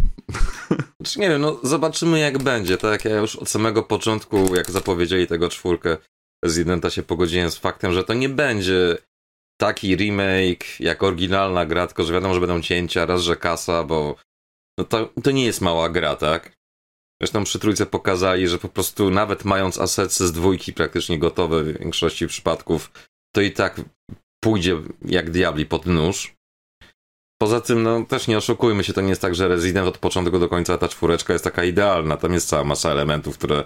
[0.97, 2.77] Znaczy nie wiem, no zobaczymy jak będzie.
[2.77, 5.97] Tak ja już od samego początku, jak zapowiedzieli tego czwórkę,
[6.46, 8.98] Residenta się pogodziłem z faktem, że to nie będzie
[9.60, 14.16] taki remake jak oryginalna gra, tylko że wiadomo, że będą cięcia, raz, że kasa, bo
[14.78, 16.52] no to, to nie jest mała gra, tak?
[17.22, 21.80] Zresztą przy trójce pokazali, że po prostu nawet mając asety z dwójki praktycznie gotowe w
[21.80, 22.92] większości przypadków,
[23.36, 23.82] to i tak
[24.44, 26.36] pójdzie jak diabli pod nóż.
[27.42, 30.39] Poza tym, no też nie oszukujmy się, to nie jest tak, że Resident od początku
[30.39, 32.18] do końca ta czwóreczka jest taka idealna.
[32.18, 33.64] Tam jest cała masa elementów, które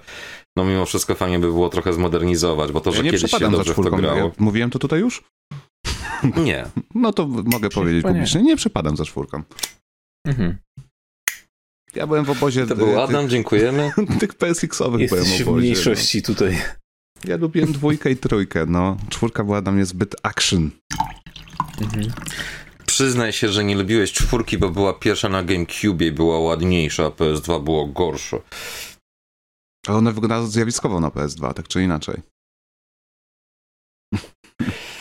[0.58, 3.74] no mimo wszystko fajnie by było trochę zmodernizować, bo to, że ja kiedyś się dobrze
[3.74, 4.18] w to grało...
[4.18, 5.24] Ja mówiłem to tutaj już?
[6.46, 6.66] Nie.
[6.96, 9.44] No to mogę powiedzieć publicznie, nie przepadam za czwórką.
[10.28, 10.58] Mhm.
[11.96, 12.68] Ja byłem w obozie...
[12.68, 13.92] To był Adam, tych, dziękujemy.
[14.20, 15.62] tych PSX-owych Jesteś byłem w obozie.
[15.62, 16.34] w mniejszości no.
[16.34, 16.62] tutaj.
[17.24, 18.98] Ja lubiłem dwójkę i trójkę, no.
[19.10, 20.72] Czwórka była dla mnie zbyt action.
[21.82, 22.12] Mhm.
[22.86, 27.10] Przyznaj się, że nie lubiłeś czwórki, bo była pierwsza na GameCube i była ładniejsza, a
[27.10, 28.40] PS2 było gorsze.
[29.88, 32.22] Ale one wyglądają zjawiskowo na PS2, tak czy inaczej.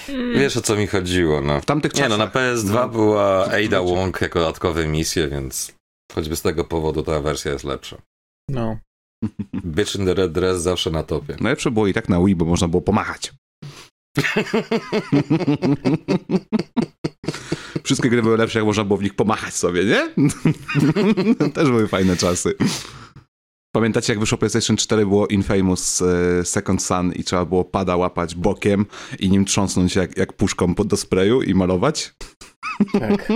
[0.07, 0.35] Hmm.
[0.35, 1.61] Wiesz o co mi chodziło, no.
[1.61, 2.11] W tamtych czasach...
[2.11, 2.89] Nie, no na PS2 no.
[2.89, 5.73] była Ada Wong jako dodatkowe misje, więc
[6.13, 7.97] choćby z tego powodu ta wersja jest lepsza.
[8.51, 8.79] No.
[9.55, 11.37] Bitch in the Red Dress zawsze na topie.
[11.41, 13.33] Najlepsze było i tak na Wii, bo można było pomachać.
[17.85, 20.15] Wszystkie gry były lepsze, jak można było w nich pomachać sobie, nie?
[21.55, 22.55] Też były fajne czasy.
[23.75, 28.35] Pamiętacie, jak wyszło PlayStation 4, było Infamous e, Second Sun i trzeba było pada łapać
[28.35, 28.87] bokiem
[29.19, 32.15] i nim trząsnąć jak, jak puszką pod do sprayu i malować?
[32.93, 33.33] Tak.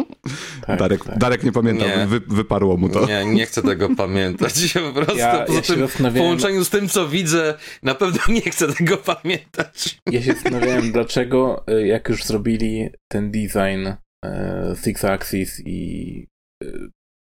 [0.66, 1.18] tak Darek, tak.
[1.18, 2.06] Darek nie pamiętał, nie.
[2.06, 3.06] Wy, wyparło mu to.
[3.06, 4.74] Nie, nie chcę tego pamiętać.
[4.74, 8.20] Ja po prostu ja, poza ja tym, w połączeniu z tym, co widzę, na pewno
[8.28, 10.00] nie chcę tego pamiętać.
[10.10, 13.86] Ja się zastanawiałem, dlaczego e, jak już zrobili ten design
[14.24, 16.26] e, Six Axis i
[16.64, 16.66] e,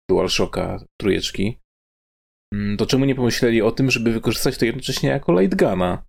[0.09, 1.60] DualShocka trójeczki,
[2.77, 6.03] to czemu nie pomyśleli o tym, żeby wykorzystać to jednocześnie jako light guna?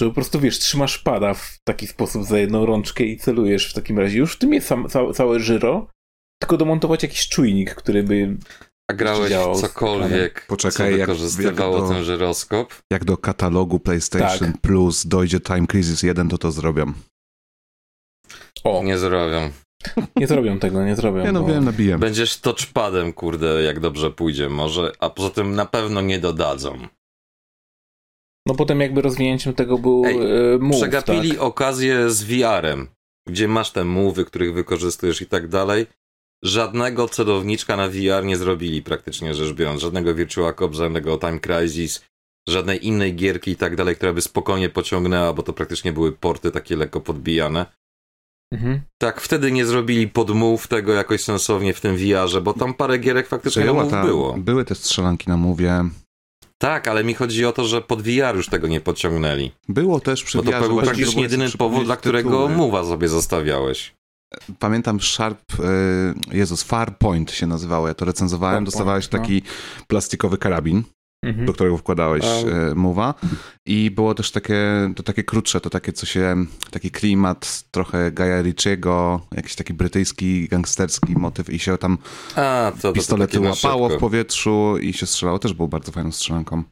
[0.00, 3.74] Że po prostu, wiesz, trzymasz pada w taki sposób za jedną rączkę i celujesz w
[3.74, 4.18] takim razie.
[4.18, 5.86] Już w tym jest sam, całe, całe żyro,
[6.42, 8.36] tylko domontować jakiś czujnik, który by
[8.90, 12.74] a grałeś w cokolwiek, Poczekaj, co wykorzystywało jak, jak do, ten żyroskop?
[12.92, 14.60] Jak do katalogu PlayStation tak.
[14.60, 16.92] Plus dojdzie Time Crisis 1, to to zrobią.
[18.64, 18.82] O.
[18.84, 19.50] Nie zrobią.
[20.16, 21.24] Nie zrobią tego, nie zrobią.
[21.24, 21.48] Ja no bo...
[21.48, 21.98] wiem, nabiję.
[21.98, 26.78] Będziesz touchpadem, kurde, jak dobrze pójdzie może, a poza tym na pewno nie dodadzą.
[28.46, 30.18] No potem jakby rozwinięciem tego był Ej,
[30.58, 31.40] move, Przegapili tak?
[31.40, 32.88] okazję z VR-em,
[33.28, 35.86] gdzie masz te mowy, których wykorzystujesz i tak dalej.
[36.44, 39.80] Żadnego celowniczka na VR nie zrobili praktycznie rzecz biorąc.
[39.80, 42.04] Żadnego Virtua Cop, żadnego Time Crisis,
[42.48, 46.50] żadnej innej gierki i tak dalej, która by spokojnie pociągnęła, bo to praktycznie były porty
[46.50, 47.66] takie lekko podbijane.
[48.52, 48.80] Mhm.
[48.98, 53.28] Tak, wtedy nie zrobili podmów tego jakoś sensownie w tym VR-ze, bo tam parę gierek
[53.28, 54.34] faktycznie na było.
[54.38, 55.84] Były te strzelanki na mówię.
[56.58, 59.50] Tak, ale mi chodzi o to, że pod VR już tego nie podciągnęli.
[59.68, 63.94] Było też przy Bo to był praktycznie jedyny powód, dla którego Mowa sobie zostawiałeś.
[64.58, 69.18] Pamiętam Sharp, e, Jezus, Farpoint się nazywało, ja to recenzowałem, Farpoint, dostawałeś no.
[69.18, 69.42] taki
[69.86, 70.82] plastikowy karabin.
[71.32, 72.76] Do którego wkładałeś um.
[72.76, 73.14] mowa.
[73.66, 76.36] I było też takie, to takie krótsze, to takie co się,
[76.70, 78.42] taki klimat trochę Gaja
[79.32, 81.98] jakiś taki brytyjski, gangsterski motyw i się tam
[82.36, 85.38] A, to, to, pistolety to łapało w powietrzu i się strzelało.
[85.38, 86.62] Też było bardzo fajną strzelanką.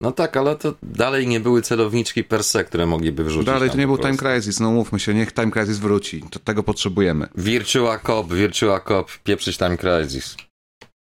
[0.00, 3.46] No tak, ale to dalej nie były celowniczki per se, które mogliby wrzucić.
[3.46, 6.24] Dalej to nie był Time Crisis, no mówmy się, niech Time Crisis wróci.
[6.30, 7.28] To tego potrzebujemy.
[7.34, 10.36] Virtua Cop, Virtua Cop, pieprzyć Time Crisis.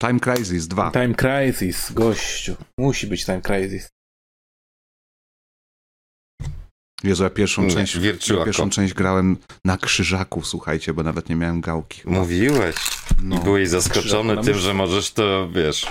[0.02, 0.92] Time Crisis 2.
[0.92, 2.56] Time Crisis, gościu.
[2.78, 3.90] Musi być Time Crisis.
[7.04, 11.36] Jezu, ja pierwszą nie, część, ja pierwszą część grałem na krzyżaku, słuchajcie, bo nawet nie
[11.36, 12.02] miałem gałki.
[12.02, 12.16] Chyba.
[12.16, 12.76] Mówiłeś.
[13.22, 15.88] No, I byłeś zaskoczony tym, że możesz to, wiesz,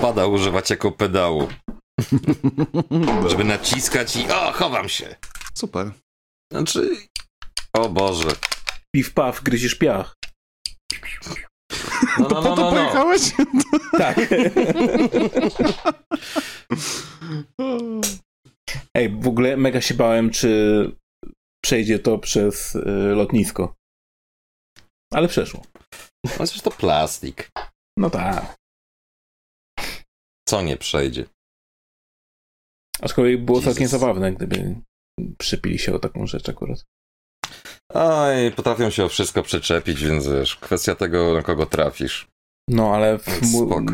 [0.00, 1.48] pada używać jako pedału.
[3.28, 5.16] Żeby naciskać i o, chowam się.
[5.54, 5.90] Super.
[6.52, 6.96] Znaczy,
[7.72, 8.30] o Boże.
[8.94, 10.14] Piw, paw, gryzisz piach.
[12.18, 13.32] No, no, no, no, pojechałeś?
[13.98, 14.18] Tak.
[18.96, 20.90] Ej, w ogóle mega się bałem, czy
[21.64, 22.80] przejdzie to przez y,
[23.14, 23.74] lotnisko.
[25.12, 25.62] Ale przeszło.
[26.24, 27.50] No przecież to plastik.
[27.98, 28.56] No tak.
[30.48, 31.24] Co nie przejdzie?
[33.00, 33.74] Aczkolwiek było Jesus.
[33.74, 34.74] całkiem zabawne, gdyby
[35.38, 36.84] przypili się o taką rzecz akurat.
[37.94, 42.26] Oj, potrafią się o wszystko przyczepić, więc wiesz, kwestia tego, na kogo trafisz.
[42.68, 43.18] No, ale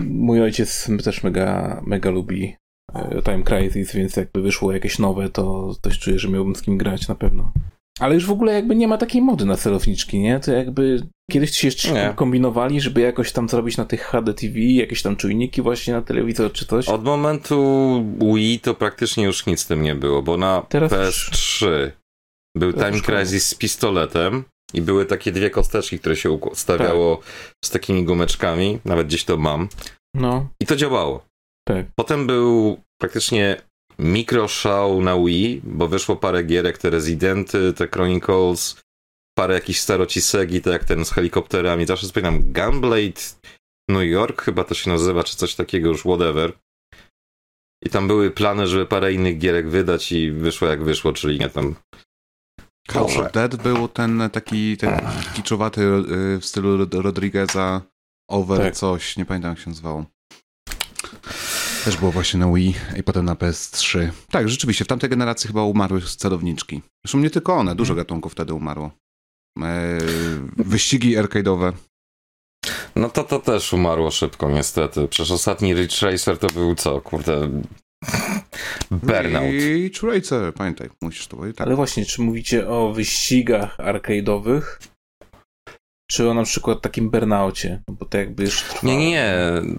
[0.08, 2.56] mój, ojciec też mega, mega lubi
[2.94, 6.78] e, Time Crisis, więc jakby wyszło jakieś nowe, to też czuję, że miałbym z kim
[6.78, 7.52] grać na pewno.
[8.00, 10.40] Ale już w ogóle jakby nie ma takiej mody na celowniczki, nie?
[10.40, 12.12] To jakby kiedyś ci jeszcze nie.
[12.16, 16.52] kombinowali, żeby jakoś tam zrobić na tych HD TV, jakieś tam czujniki właśnie na telewizor
[16.52, 16.88] czy coś.
[16.88, 18.04] Od momentu
[18.34, 21.90] Wii to praktycznie już nic z tym nie było, bo na Teraz PS3
[22.56, 24.44] był Time Crisis z pistoletem
[24.74, 27.26] i były takie dwie kosteczki, które się stawiało tak.
[27.64, 29.68] z takimi gumeczkami, nawet gdzieś to mam.
[30.14, 30.48] No.
[30.60, 31.26] I to działało.
[31.68, 31.86] Tak.
[31.96, 33.62] Potem był praktycznie
[33.98, 38.80] mikro show na Wii, bo wyszło parę gierek, te Residenty, te Chronicles,
[39.38, 41.86] parę jakichś starocisegi, tak jak ten z helikopterami.
[41.86, 43.20] Zawsze wspominam Gunblade
[43.88, 46.52] New York, chyba to się nazywa, czy coś takiego już, whatever.
[47.84, 51.48] I tam były plany, żeby parę innych gierek wydać i wyszło jak wyszło, czyli nie
[51.48, 51.74] tam
[52.92, 54.76] House of Dead był ten taki
[55.34, 57.82] kiczowaty y, w stylu Rodrigueza
[58.28, 58.74] Over tak.
[58.74, 60.04] coś, nie pamiętam jak się nazywało.
[61.84, 64.08] Też było właśnie na Wii i potem na PS3.
[64.30, 66.82] Tak, rzeczywiście, w tamtej generacji chyba umarły celowniczki.
[67.04, 68.04] Zresztą nie tylko one, dużo mhm.
[68.04, 68.90] gatunków wtedy umarło.
[69.62, 69.98] E,
[70.56, 71.72] wyścigi arcade'owe.
[72.96, 75.08] No to to też umarło szybko niestety.
[75.08, 77.48] Przecież ostatni Ridge Racer to był co, kurde...
[78.90, 79.50] Burnout.
[79.50, 81.56] Ridge Racer, pamiętaj, musisz to powiedzieć.
[81.56, 81.66] Tak.
[81.66, 84.62] Ale właśnie, czy mówicie o wyścigach arcade'owych?
[86.10, 87.82] Czy o na przykład takim burnaucie?
[87.88, 88.92] No bo to jakby już trwało.
[88.92, 89.34] Nie, nie, nie.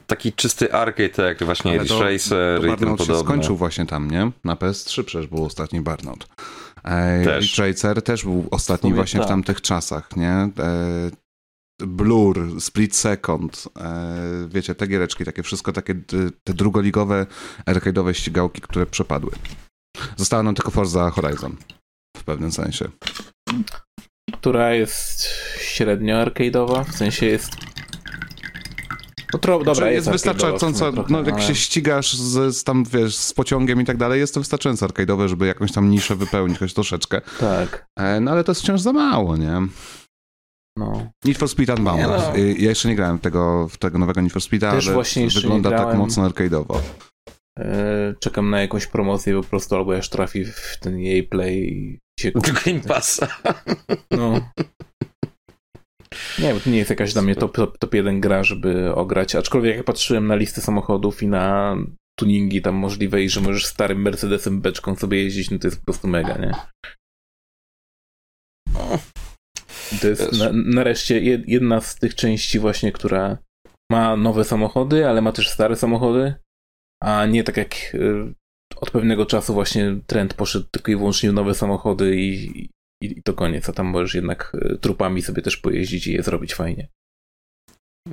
[0.08, 3.20] Taki czysty arcade, tak jak właśnie Ridge Racer i tym podobne.
[3.20, 4.32] skończył właśnie tam, nie?
[4.44, 6.28] Na PS3 przecież był ostatni burnout.
[6.84, 7.46] E, też.
[7.46, 9.28] Ridge Racer też był ostatni właśnie tak.
[9.28, 10.50] w tamtych czasach, nie?
[11.80, 15.96] Blur, Split Second, e, wiecie, te giereczki, takie wszystko, takie
[16.44, 17.26] te drugoligowe,
[17.66, 19.32] arcade'owe ścigałki, które przepadły.
[20.18, 21.56] Została nam tylko Forza Horizon
[22.18, 22.90] w pewnym sensie.
[24.34, 25.28] Która jest
[25.60, 27.52] średnio arcade'owa, w sensie jest
[29.34, 31.42] no tro, dobra, jest, jest wystarczająco, no jak ale...
[31.42, 35.28] się ścigasz z, z, tam, wiesz, z pociągiem i tak dalej, jest to wystarczająco arcade'owe,
[35.28, 37.22] żeby jakąś tam niszę wypełnić, choć troszeczkę.
[37.40, 37.88] Tak.
[38.00, 39.62] E, no ale to jest wciąż za mało, nie?
[40.80, 41.12] No.
[41.26, 42.02] Need for Speed Unbound.
[42.02, 42.38] No.
[42.38, 45.04] Y, ja jeszcze nie grałem tego, w tego nowego Need for Speeda, Też ale
[45.36, 46.80] wygląda tak mocno arcade'owo.
[47.60, 52.32] E, czekam na jakąś promocję po prostu, albo aż trafi w ten jej play się
[52.66, 53.28] Game Passa.
[54.12, 54.52] No.
[56.40, 59.36] Nie, bo to nie jest jakaś dla mnie top, top, top 1 gra, żeby ograć.
[59.36, 61.76] Aczkolwiek jak patrzyłem na listy samochodów i na
[62.20, 65.86] tuningi tam możliwe i że możesz starym Mercedesem beczką sobie jeździć, no to jest po
[65.86, 66.52] prostu mega, nie?
[70.02, 73.38] To jest na, nareszcie jedna z tych części właśnie, która
[73.92, 76.34] ma nowe samochody, ale ma też stare samochody,
[77.04, 78.34] a nie tak jak y,
[78.76, 82.70] od pewnego czasu właśnie trend poszedł tylko i wyłącznie w nowe samochody i, i,
[83.02, 86.56] i to koniec, a tam możesz jednak y, trupami sobie też pojeździć i je zrobić
[86.56, 86.88] fajnie.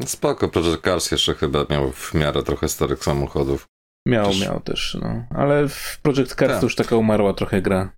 [0.07, 3.67] Spoko, Project Cars jeszcze chyba miał w miarę trochę starych samochodów.
[4.09, 4.41] Miał, też...
[4.41, 5.27] miał też, no.
[5.31, 6.61] Ale w Project Cars tak.
[6.61, 7.93] to już taka umarła trochę gra.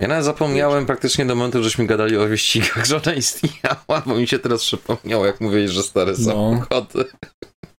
[0.00, 4.26] Ja nawet zapomniałem praktycznie do momentu, żeśmy gadali o wyścigach, że ona istniała, bo mi
[4.26, 6.24] się teraz przypomniało, jak mówiłeś, że stare no.
[6.24, 7.04] samochody.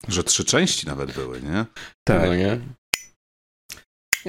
[0.08, 1.66] Że trzy części nawet były, nie?
[2.04, 2.26] Tak.
[2.26, 2.60] No, nie?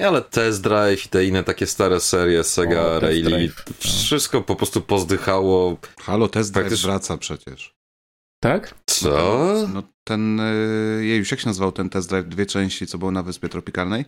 [0.04, 3.74] Ale Test Drive i te inne takie stare serie, Sega, o, Rally, no.
[3.78, 5.76] wszystko po prostu pozdychało.
[6.00, 6.90] Halo, Test Drive Praktycznie...
[6.90, 7.74] wraca przecież.
[8.42, 8.74] Tak?
[8.86, 9.54] Co?
[9.74, 10.40] No ten,
[11.00, 14.04] yy, już jak się nazywał ten Test Drive, dwie części, co było na Wyspie Tropikalnej?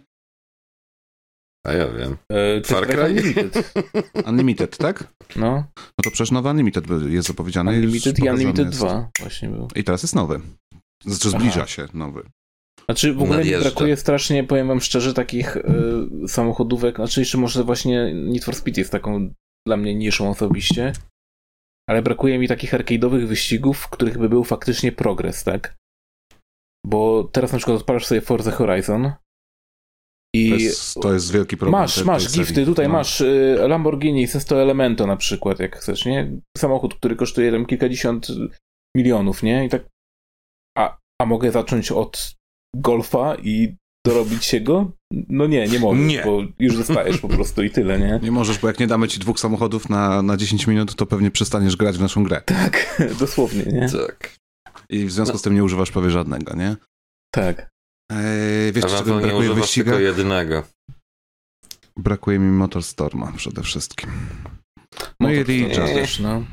[1.68, 2.16] A ja wiem.
[2.32, 3.04] E, Far Cry?
[3.04, 3.72] Unlimited.
[4.28, 5.12] Unlimited, tak?
[5.36, 5.64] No.
[5.76, 7.70] No to przecież nowy Unlimited jest zapowiedziany.
[7.70, 8.78] Unlimited i Unlimited jest.
[8.78, 9.68] 2 właśnie był.
[9.74, 10.40] I teraz jest nowy.
[11.04, 11.66] Znaczy zbliża Aha.
[11.66, 12.22] się nowy.
[12.84, 15.62] Znaczy w ogóle mi brakuje strasznie, powiem wam szczerze, takich y,
[16.28, 19.30] samochodówek, znaczy jeszcze może właśnie Need for Speed jest taką
[19.66, 20.92] dla mnie niszą osobiście,
[21.88, 25.76] ale brakuje mi takich arcade'owych wyścigów, w których by był faktycznie progres, tak?
[26.86, 29.12] Bo teraz na przykład odpalasz sobie Forza Horizon
[30.34, 31.80] i to jest, to jest wielki problem.
[31.80, 32.92] Masz, masz gifty, tutaj no.
[32.92, 36.40] masz y, Lamborghini Sesto Elemento na przykład, jak chcesz, nie?
[36.56, 38.28] Samochód, który kosztuje tam kilkadziesiąt
[38.96, 39.64] milionów, nie?
[39.64, 39.82] I tak
[40.78, 42.34] a, a mogę zacząć od
[42.76, 43.76] golfa i
[44.06, 44.92] dorobić się go?
[45.28, 46.22] No nie, nie możesz, nie.
[46.24, 48.20] bo już zostajesz po prostu i tyle, nie?
[48.22, 51.30] Nie możesz, bo jak nie damy ci dwóch samochodów na, na 10 minut, to pewnie
[51.30, 52.42] przestaniesz grać w naszą grę.
[52.44, 53.88] Tak, dosłownie, nie?
[53.88, 54.36] Tak.
[54.90, 55.38] I w związku no.
[55.38, 56.76] z tym nie używasz prawie żadnego, nie?
[57.34, 57.70] Tak.
[58.12, 60.62] Eee, wiesz, czego mi brakuje w tylko jedynego.
[61.96, 64.10] Brakuje mi Motorstorma przede wszystkim.
[65.20, 66.44] No i Ridge'a też, no.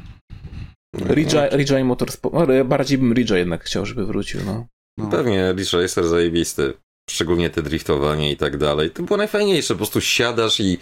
[0.95, 2.35] Ridge'a i Motorsport.
[2.35, 4.67] No, bardziej bym Ridge'a jednak chciał, żeby wrócił, no.
[4.97, 5.09] no.
[5.09, 6.73] Pewnie Ridge Racer zajebisty.
[7.09, 8.91] Szczególnie te driftowanie i tak dalej.
[8.91, 9.73] To było najfajniejsze.
[9.73, 10.77] Po prostu siadasz i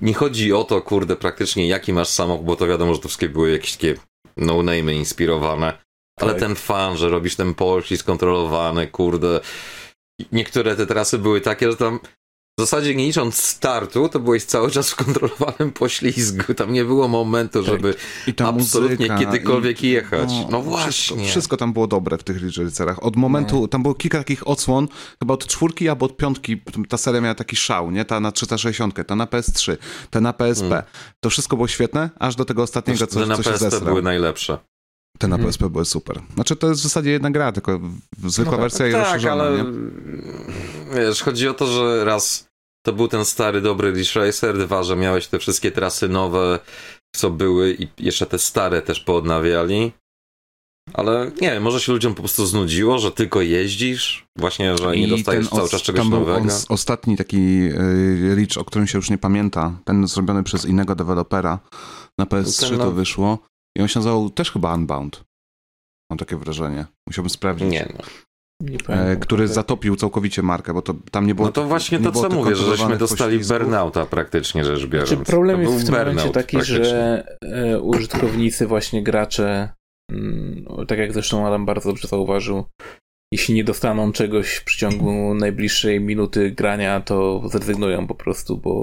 [0.00, 3.28] nie chodzi o to, kurde, praktycznie jaki masz samochód, bo to wiadomo, że to wszystkie
[3.28, 3.94] były jakieś takie
[4.36, 5.78] no-name inspirowane.
[6.20, 6.40] Ale tak.
[6.40, 9.40] ten fan, że robisz ten pościg skontrolowany, kurde,
[10.32, 12.00] niektóre te trasy były takie, że tam
[12.58, 16.54] w zasadzie nie licząc startu, to byłeś cały czas w kontrolowanym poślizgu.
[16.54, 17.72] Tam nie było momentu, tak.
[17.72, 17.94] żeby
[18.38, 20.30] absolutnie muzyka, kiedykolwiek i, jechać.
[20.30, 20.92] No, no właśnie.
[20.92, 22.58] Wszystko, wszystko, tam było dobre w tych Ridge
[23.00, 23.68] Od momentu, no.
[23.68, 24.88] tam było kilka takich odsłon,
[25.18, 28.04] chyba od czwórki albo od piątki, ta seria miała taki szał, nie?
[28.04, 29.76] Ta na 360, ta na PS3,
[30.10, 30.68] ta na PSP.
[30.68, 30.84] Hmm.
[31.20, 34.58] To wszystko było świetne, aż do tego ostatniego, co, na co się PSP były najlepsze.
[35.18, 35.48] Te na mhm.
[35.48, 36.20] PSP były super.
[36.34, 37.80] Znaczy to jest w zasadzie jedna gra, tylko
[38.26, 39.64] zwykła no, wersja tak, i rozszerzona, ale nie?
[40.94, 42.48] wiesz, chodzi o to, że raz
[42.86, 46.58] to był ten stary, dobry Ridge Racer, dwa, że miałeś te wszystkie trasy nowe
[47.16, 49.92] co były i jeszcze te stare też poodnawiali.
[50.94, 55.00] Ale nie wiem, może się ludziom po prostu znudziło, że tylko jeździsz, właśnie, że I
[55.00, 56.40] nie dostajesz cały czas czegoś tam nowego.
[56.40, 60.94] Był ostatni taki y, Reach, o którym się już nie pamięta, ten zrobiony przez innego
[60.94, 61.58] dewelopera
[62.18, 62.84] na PS3 no.
[62.84, 63.38] to wyszło
[63.78, 65.24] i on się nazywał też chyba Unbound.
[66.10, 66.86] Mam takie wrażenie.
[67.08, 67.70] Musiałbym sprawdzić.
[67.70, 68.04] Nie no.
[68.60, 69.54] Nie e, który tak.
[69.54, 71.48] zatopił całkowicie markę, bo to tam nie było.
[71.48, 75.08] No to właśnie to, co mówię, że żeśmy dostali burnouta praktycznie rzecz biorąc.
[75.08, 79.72] Znaczy problem jest w tym momencie taki, że e, użytkownicy, właśnie gracze,
[80.12, 82.64] mm, tak jak zresztą Adam bardzo dobrze zauważył,
[83.32, 88.82] jeśli nie dostaną czegoś w przeciągu najbliższej minuty grania, to zrezygnują po prostu, bo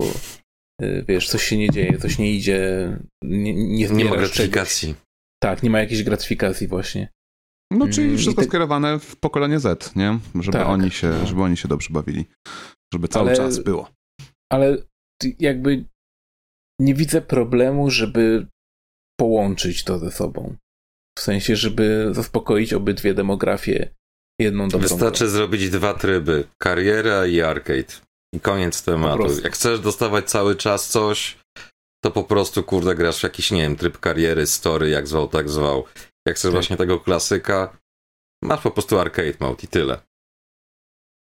[0.82, 2.90] wiesz, coś się nie dzieje, coś nie idzie,
[3.24, 4.88] nie, nie, nie ma gratyfikacji.
[4.88, 5.06] Czegoś.
[5.44, 7.10] Tak, nie ma jakiejś gratyfikacji właśnie.
[7.72, 8.48] No, czyli mm, wszystko te...
[8.48, 10.20] skierowane w pokolenie Z, nie?
[10.36, 10.68] Żeby, tak.
[10.68, 12.26] oni się, żeby oni się dobrze bawili.
[12.94, 13.90] Żeby cały ale, czas było.
[14.52, 14.78] Ale
[15.40, 15.86] jakby
[16.80, 18.48] nie widzę problemu, żeby
[19.20, 20.56] połączyć to ze sobą.
[21.20, 23.90] W sensie, żeby zaspokoić obydwie demografie
[24.42, 25.34] jedną dobrą Wystarczy grą.
[25.34, 26.48] zrobić dwa tryby.
[26.58, 28.05] Kariera i arcade.
[28.36, 29.42] I koniec tematu.
[29.44, 31.38] Jak chcesz dostawać cały czas coś,
[32.04, 35.50] to po prostu, kurde, grasz w jakiś, nie wiem, tryb kariery, story, jak zwał, tak
[35.50, 35.86] zwał.
[36.28, 36.52] Jak chcesz tak.
[36.52, 37.78] właśnie tego klasyka,
[38.44, 40.02] masz po prostu arcade mode i tyle.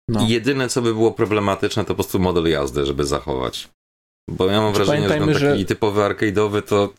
[0.08, 0.22] No.
[0.22, 3.68] I jedyne, co by było problematyczne, to po prostu model jazdy, żeby zachować.
[4.30, 5.64] Bo ja mam wrażenie, że taki że...
[5.64, 6.92] typowy arcade'owy to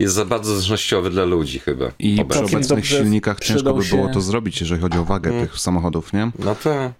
[0.00, 1.90] jest za bardzo zręcznościowy dla ludzi chyba.
[1.98, 2.46] I obecnie.
[2.46, 4.14] przy obecnych silnikach ciężko by było się...
[4.14, 5.48] to zrobić, jeżeli chodzi o wagę hmm.
[5.48, 6.30] tych samochodów, nie?
[6.38, 6.92] No to...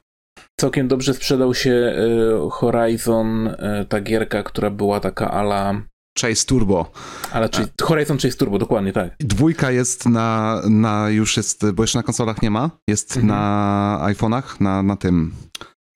[0.61, 3.55] Całkiem dobrze sprzedał się y, Horizon, y,
[3.89, 5.83] ta gierka, która była taka ala
[6.21, 6.93] Chase Turbo.
[7.33, 9.15] Ale czyli Horizon Chase Turbo, dokładnie tak.
[9.21, 13.27] Dwójka jest na, na już jest, bo jeszcze na konsolach nie ma, jest mhm.
[13.27, 15.33] na iPhone'ach, na, na tym,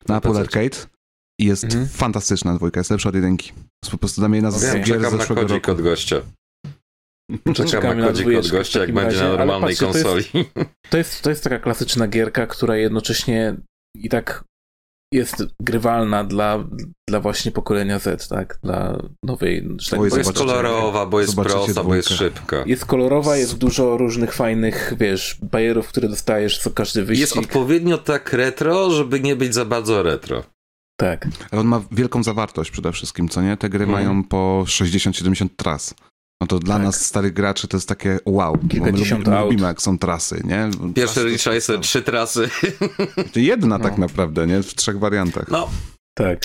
[0.09, 0.77] na, Apple Arcade.
[1.41, 1.89] I jest mhm.
[1.89, 3.53] fantastyczna dwójka, jest lepsza od jedynki.
[3.85, 4.81] Jest po prostu dla mnie na okay.
[4.81, 5.71] gier Czekam na kodzik roku.
[5.71, 6.17] od gościa.
[7.71, 10.25] Czekam na kodzik od gościa, jak będzie na normalnej patrzcie, konsoli.
[10.25, 10.53] To jest,
[10.91, 13.57] to jest, to jest taka klasyczna gierka, która jednocześnie
[13.95, 14.45] i tak
[15.13, 16.65] jest grywalna dla,
[17.09, 18.59] dla właśnie pokolenia Z, tak?
[18.63, 19.69] Dla nowej...
[19.91, 22.63] Tak bo jest kolorowa, bo jest prosta, bo jest szybka.
[22.67, 27.21] Jest kolorowa, jest dużo różnych fajnych, wiesz, bajerów, które dostajesz co każdy wyścig.
[27.21, 30.43] Jest odpowiednio tak retro, żeby nie być za bardzo retro.
[31.01, 31.29] Tak.
[31.51, 33.57] Ale on ma wielką zawartość przede wszystkim, co nie?
[33.57, 34.05] Te gry hmm.
[34.05, 35.95] mają po 60-70 tras.
[36.41, 36.83] No to dla tak.
[36.83, 38.59] nas, starych graczy, to jest takie wow.
[38.69, 40.71] Kilkadziesiąt my lubimy, lubimy, jak są trasy, nie?
[40.95, 42.49] Pierwszy Rich jest trzy trasy.
[43.33, 43.89] To jedna tak no.
[43.89, 44.63] tak naprawdę, nie?
[44.63, 45.49] W trzech wariantach.
[45.51, 45.71] No.
[46.15, 46.41] Tak.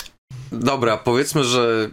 [0.52, 1.90] Dobra, powiedzmy, że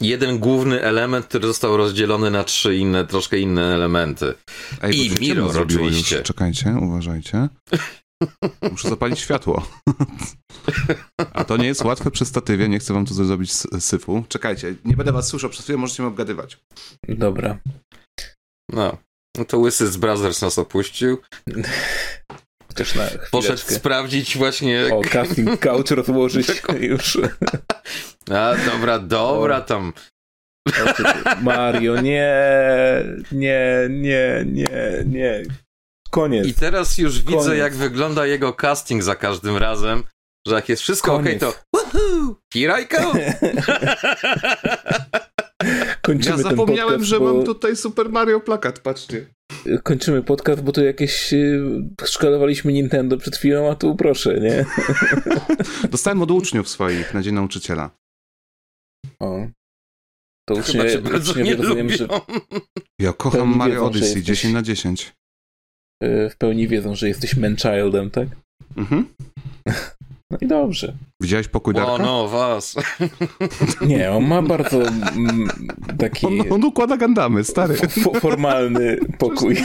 [0.00, 4.34] jeden główny element, który został rozdzielony na trzy inne, troszkę inne elementy.
[4.82, 6.16] Ej, I mirror oczywiście.
[6.16, 6.24] Już.
[6.24, 7.48] Czekajcie, uważajcie.
[8.70, 9.68] Muszę zapalić światło.
[11.32, 14.24] A to nie jest łatwe przy statywie, nie chcę wam tu zrobić syfu.
[14.28, 16.58] Czekajcie, nie będę was słyszał, przez chwilę możecie mnie obgadywać.
[17.08, 17.58] Dobra.
[18.72, 18.98] No,
[19.36, 21.18] no to Łysy z Brothers nas opuścił.
[22.68, 24.84] Chociaż na Poszedł sprawdzić właśnie...
[24.92, 26.48] O, casting couch rozłożyć
[26.80, 27.18] już.
[28.30, 29.92] A, dobra, dobra tam.
[31.42, 32.34] Mario, nie,
[33.32, 35.42] nie, nie, nie, nie.
[36.14, 36.46] Koniec.
[36.46, 37.40] I teraz już Koniec.
[37.40, 40.02] widzę, jak wygląda jego casting za każdym razem,
[40.46, 42.98] że jak jest wszystko ok, to woohoo, here I go.
[46.02, 47.34] Kończymy ja zapomniałem, podcast, że bo...
[47.34, 49.26] mam tutaj Super Mario plakat, patrzcie.
[49.82, 51.62] Kończymy podcast, bo tu jakieś y,
[52.04, 54.64] szkolowaliśmy Nintendo przed chwilą, a tu proszę, nie?
[55.90, 57.90] Dostałem od uczniów swoich na Dzień Nauczyciela.
[59.20, 59.46] O.
[60.48, 62.08] To uczniowie, uczniowie rozumiem, że...
[62.98, 64.24] Ja kocham Mario Odyssey, jesteś...
[64.24, 65.14] 10 na 10.
[66.04, 68.28] Y, w pełni wiedzą, że jesteś manchildem, tak?
[68.76, 69.08] Mhm.
[70.30, 70.94] No i dobrze.
[71.22, 71.92] Widziałeś pokój Darka?
[71.92, 72.76] O, no, was.
[73.90, 74.78] Nie, on ma bardzo
[75.98, 76.26] taki...
[76.26, 77.76] On, on układa gandamy, stary.
[78.20, 79.56] formalny pokój.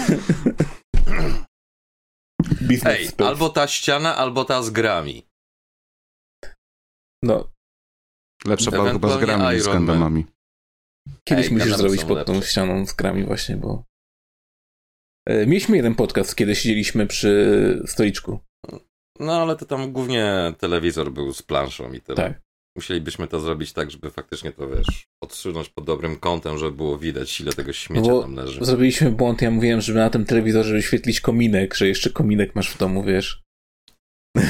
[2.86, 5.26] Ej, albo ta ściana, albo ta z grami.
[7.24, 7.50] No.
[8.46, 10.26] Lepsza była chyba z grami niż z gandamami.
[11.24, 13.84] Kiedyś Ej, musisz zrobić pod tą ścianą z grami właśnie, bo
[15.48, 18.40] mieliśmy jeden podcast, kiedy siedzieliśmy przy stoliczku.
[19.20, 22.16] No ale to tam głównie telewizor był z planszą i tyle.
[22.16, 22.42] Tak.
[22.76, 27.42] Musielibyśmy to zrobić tak, żeby faktycznie to, wiesz, odsunąć pod dobrym kątem, żeby było widać,
[27.42, 28.66] ile tego śmiecia Bo tam leży.
[28.66, 32.78] Zrobiliśmy błąd, ja mówiłem, żeby na tym telewizorze wyświetlić kominek, że jeszcze kominek masz w
[32.78, 33.44] domu, wiesz.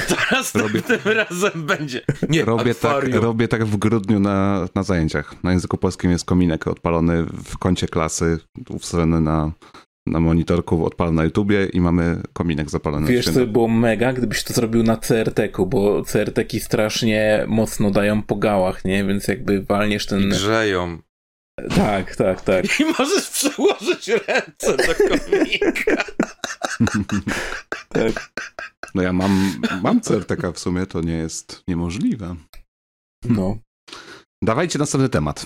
[0.07, 0.81] Teraz robię...
[0.97, 2.01] tym razem będzie.
[2.29, 5.43] Nie, robię tak, robię tak w grudniu na, na zajęciach.
[5.43, 9.51] Na języku polskim jest kominek odpalony w kącie klasy, ustawiony na
[10.09, 13.07] na monitorku odpala na YouTubie i mamy kominek zapalony.
[13.07, 18.23] Wiesz, co by było mega, gdybyś to zrobił na CRT-ku, bo CRT-ki strasznie mocno dają
[18.23, 19.03] po gałach, nie?
[19.05, 20.19] Więc jakby walniesz ten...
[20.19, 20.97] I grzeją.
[21.75, 22.65] Tak, tak, tak.
[22.79, 26.03] I możesz przełożyć ręce do komika.
[27.89, 28.31] tak.
[28.95, 32.35] No ja mam, mam CRTK w sumie, to nie jest niemożliwe.
[33.29, 33.57] No.
[34.43, 35.45] Dawajcie następny temat.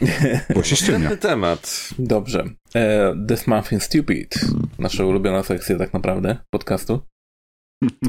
[0.54, 1.16] Bo się ściemnia.
[1.16, 1.88] temat.
[1.98, 2.44] Dobrze.
[2.74, 4.34] E, This Month in Stupid.
[4.78, 7.00] Nasza ulubiona sekcja tak naprawdę podcastu.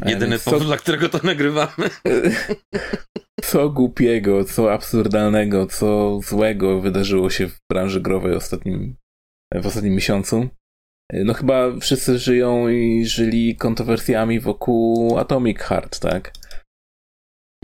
[0.06, 1.90] E, Jedyny powód, dla którego to nagrywamy.
[3.44, 8.96] Co głupiego, co absurdalnego, co złego wydarzyło się w branży growej ostatnim,
[9.56, 10.50] w ostatnim miesiącu.
[11.14, 16.34] E, no chyba wszyscy żyją i żyli kontrowersjami wokół Atomic Heart, tak?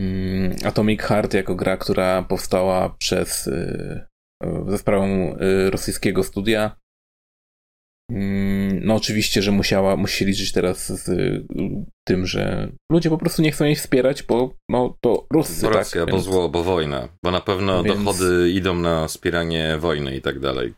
[0.02, 3.50] Mm, Atomic Heart jako gra, która powstała przez
[4.44, 5.36] e, ze sprawą
[5.70, 6.76] rosyjskiego studia
[8.12, 11.10] Mm, no oczywiście, że musiała, musi się liczyć teraz z
[12.06, 16.00] tym, że ludzie po prostu nie chcą jej wspierać, bo no to Rusy, bo Rosja,
[16.00, 16.24] tak, bo więc...
[16.24, 18.04] zło, bo wojna, bo na pewno więc...
[18.04, 20.74] dochody idą na wspieranie wojny i tak dalej.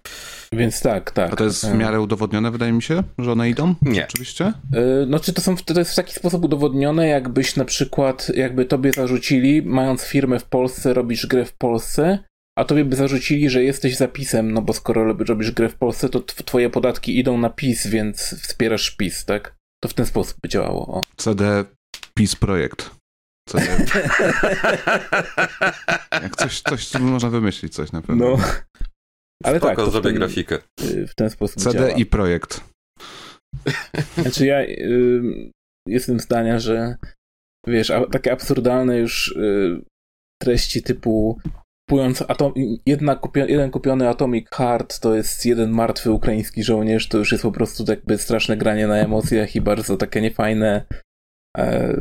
[0.52, 1.32] Więc tak, tak.
[1.32, 3.74] A to jest w miarę udowodnione, wydaje mi się, że one idą?
[3.82, 4.04] Nie.
[4.04, 4.52] Oczywiście?
[4.72, 8.64] Yy, no czy to, są, to jest w taki sposób udowodnione, jakbyś na przykład, jakby
[8.64, 12.18] tobie zarzucili, mając firmę w Polsce, robisz grę w Polsce,
[12.58, 16.20] a tobie by zarzucili, że jesteś zapisem, no bo skoro robisz grę w Polsce, to
[16.20, 19.56] twoje podatki idą na PiS, więc wspierasz PiS, tak?
[19.82, 20.86] To w ten sposób by działało.
[20.86, 21.02] O.
[21.16, 21.64] CD
[22.14, 22.90] PiS projekt.
[23.48, 23.66] CD...
[26.22, 28.36] Jak coś, coś co można wymyślić, coś na pewno.
[28.36, 28.44] No.
[29.44, 29.90] Ale Spoko, tak.
[29.90, 30.58] zrobię ten, grafikę.
[31.08, 31.90] W ten sposób CD działa.
[31.90, 32.64] i projekt.
[34.18, 35.50] Znaczy ja y,
[35.88, 36.96] jestem zdania, że
[37.66, 39.82] wiesz, a, takie absurdalne już y,
[40.42, 41.40] treści typu
[41.88, 42.52] kupując atom,
[42.86, 47.42] jedna kupio, jeden kupiony Atomic Heart to jest jeden martwy ukraiński żołnierz, to już jest
[47.42, 50.84] po prostu jakby straszne granie na emocjach i bardzo takie niefajne,
[51.58, 51.96] e,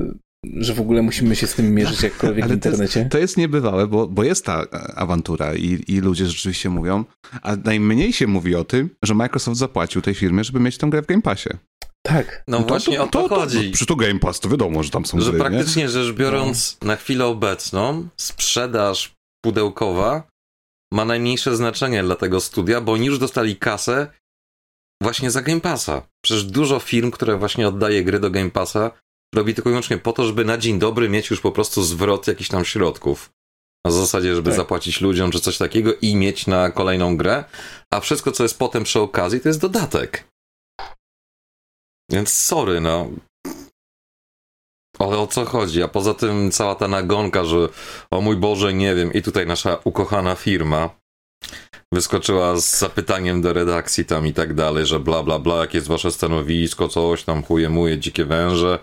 [0.56, 2.94] że w ogóle musimy się z tym mierzyć jakkolwiek Ale w internecie.
[2.94, 4.66] To jest, to jest niebywałe, bo, bo jest ta
[4.96, 7.04] awantura i, i ludzie rzeczywiście mówią,
[7.42, 11.02] a najmniej się mówi o tym, że Microsoft zapłacił tej firmie, żeby mieć tę grę
[11.02, 11.50] w Game Passie.
[12.02, 12.44] Tak.
[12.48, 13.72] No, no właśnie to, o to, to chodzi.
[13.72, 15.90] Przy to Game Pass to wiadomo, że tam są Że gry, praktycznie nie?
[15.90, 16.88] rzecz biorąc, no.
[16.88, 20.28] na chwilę obecną sprzedaż pudełkowa
[20.94, 24.08] ma najmniejsze znaczenie dla tego studia, bo oni już dostali kasę
[25.02, 26.08] właśnie za Game Passa.
[26.26, 28.92] Przecież dużo firm, które właśnie oddaje gry do Game Passa,
[29.36, 32.28] robi tylko i wyłącznie po to, żeby na dzień dobry mieć już po prostu zwrot
[32.28, 33.30] jakichś tam środków.
[33.86, 34.58] Na zasadzie, żeby tak.
[34.58, 37.44] zapłacić ludziom czy coś takiego i mieć na kolejną grę,
[37.94, 40.28] a wszystko, co jest potem przy okazji, to jest dodatek.
[42.12, 43.10] Więc sorry, no.
[45.00, 45.84] Ale o co chodzi?
[45.84, 47.70] A poza tym cała ta nagonka, że
[48.12, 50.90] o mój Boże, nie wiem, i tutaj nasza ukochana firma
[51.94, 55.88] wyskoczyła z zapytaniem do redakcji tam i tak dalej, że bla bla bla, jakie jest
[55.88, 58.80] wasze stanowisko, coś tam chuje muje, dzikie węże.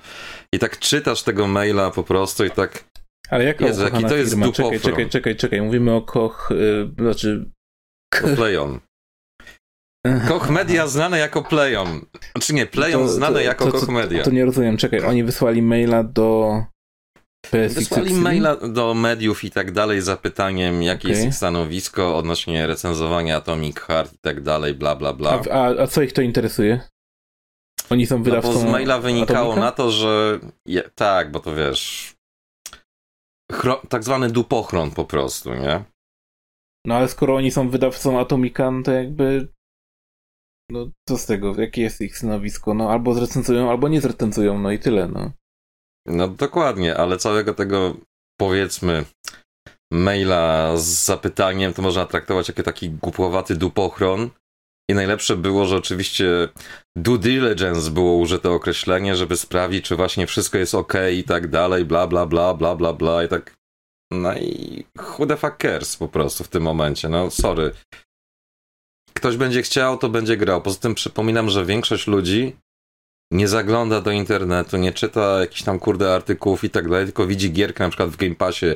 [0.55, 2.85] I tak czytasz tego maila po prostu i tak.
[3.31, 5.62] Ale jaka Jezu, jaki to jest Czekaj, czekaj, czekaj, czekaj.
[5.62, 7.51] Mówimy o Koch, yy, znaczy.
[8.37, 8.81] Playon.
[10.29, 12.01] Koch Media znane jako Playon.
[12.33, 14.25] Znaczy nie, Playon to, znane to, jako to, Koch Media.
[14.25, 16.63] To, nie rozumiem, czekaj, oni wysłali maila do
[17.51, 21.11] PSX Wysłali maila do mediów i tak dalej z zapytaniem, jakie okay.
[21.11, 25.31] jest ich stanowisko odnośnie recenzowania Atomic Heart i tak dalej, bla bla bla.
[25.31, 26.81] A, a, a co ich to interesuje?
[27.91, 29.61] Oni są wydawcą no bo z maila wynikało Atomika?
[29.61, 32.15] na to, że je, tak, bo to wiesz
[33.53, 35.85] chro, tak zwany dupochron po prostu, nie?
[36.87, 39.49] No ale skoro oni są wydawcą Atomika, no to jakby
[40.71, 42.75] no co z tego, jakie jest ich stanowisko?
[42.75, 45.33] No albo zrecenzują, albo nie zrecenzują, no i tyle, no.
[46.07, 47.97] No dokładnie, ale całego tego
[48.41, 49.05] powiedzmy
[49.93, 54.31] maila z zapytaniem to można traktować jako taki głupkowaty dupochron.
[54.91, 56.49] I najlepsze było, że oczywiście
[56.97, 61.85] due diligence było użyte określenie, żeby sprawdzić, czy właśnie wszystko jest ok i tak dalej,
[61.85, 63.55] bla bla bla bla bla bla i tak.
[64.12, 64.85] No i
[65.19, 67.09] who the fuck cares po prostu w tym momencie.
[67.09, 67.73] No sorry
[69.17, 70.62] ktoś będzie chciał, to będzie grał.
[70.62, 72.57] Poza tym przypominam, że większość ludzi
[73.31, 77.53] nie zagląda do internetu, nie czyta jakichś tam kurde artykułów i tak dalej, tylko widzi
[77.53, 78.67] gierkę na przykład w Game Passie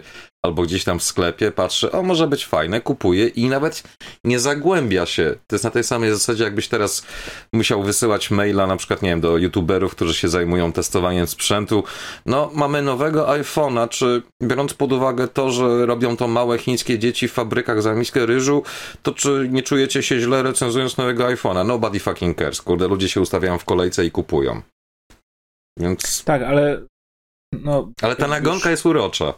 [0.46, 3.82] albo gdzieś tam w sklepie, patrzy, o może być fajne, kupuje i nawet
[4.24, 5.34] nie zagłębia się.
[5.46, 7.06] To jest na tej samej zasadzie, jakbyś teraz
[7.52, 11.84] musiał wysyłać maila na przykład, nie wiem, do youtuberów, którzy się zajmują testowaniem sprzętu.
[12.26, 17.28] No, mamy nowego iPhone'a, czy biorąc pod uwagę to, że robią to małe chińskie dzieci
[17.28, 18.62] w fabrykach za miskę ryżu,
[19.02, 21.66] to czy nie czujecie się źle recenzując nowego iPhone'a?
[21.66, 22.62] Nobody fucking cares.
[22.62, 24.62] Kurde, ludzie się ustawiają w kolejce i kupują.
[25.78, 26.24] Więc...
[26.24, 26.82] Tak, ale
[27.52, 28.70] no, ale ta nagonka już...
[28.70, 29.34] jest urocza.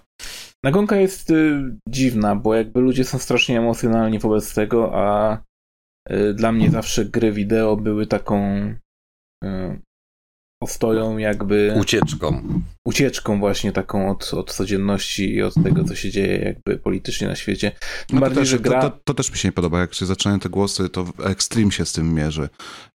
[0.64, 5.38] Nagonka jest y, dziwna, bo jakby ludzie są strasznie emocjonalni wobec tego, a
[6.10, 8.66] y, dla mnie zawsze gry wideo były taką
[9.44, 9.80] y,
[10.62, 11.74] ostoją jakby...
[11.80, 12.42] Ucieczką.
[12.84, 17.36] Ucieczką właśnie taką od, od codzienności i od tego, co się dzieje jakby politycznie na
[17.36, 17.72] świecie.
[18.12, 18.82] No bardziej, to, też, że gra...
[18.82, 21.72] to, to, to, też mi się nie podoba, jak się zaczynają te głosy, to Extreme
[21.72, 22.48] się z tym mierzy,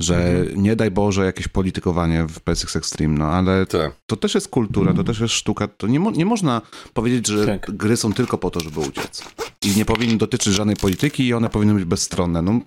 [0.03, 0.63] że mhm.
[0.63, 3.93] nie daj Boże jakieś politykowanie w PSX Extreme, no ale tak.
[4.07, 6.63] to też jest kultura, to też jest sztuka, to nie, mo nie można
[6.95, 7.71] powiedzieć, że tak.
[7.77, 9.23] gry są tylko po to, żeby uciec.
[9.65, 12.43] I nie powinny dotyczyć żadnej polityki i one powinny być bezstronne.
[12.43, 12.61] No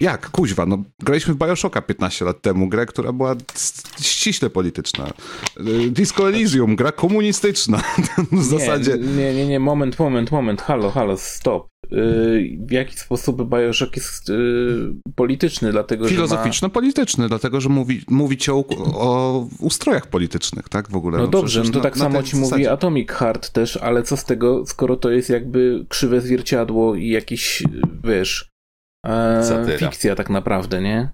[0.00, 0.30] jak?
[0.30, 3.34] Kuźwa, no graliśmy w Bioshocka 15 lat temu, grę, która była
[4.06, 5.10] ściśle polityczna.
[5.90, 7.78] Disco Elysium, gra komunistyczna.
[8.32, 8.98] w nie, zasadzie.
[9.16, 11.72] Nie, nie, nie, moment, moment, moment, halo, halo, stop.
[11.90, 18.50] Yy, w jaki sposób Bioshock jest yy, polityczny, dlatego Filozoficzno-polityczny, dlatego że mówi, mówi ci
[18.50, 21.18] o, o, ustrojach politycznych, tak, w ogóle.
[21.18, 24.24] No, no dobrze, no to tak samo ci mówi Atomic Heart też, ale co z
[24.24, 27.62] tego, skoro to jest jakby krzywe zwierciadło i jakiś,
[28.04, 28.50] wiesz,
[29.06, 31.12] e, fikcja tak naprawdę, nie?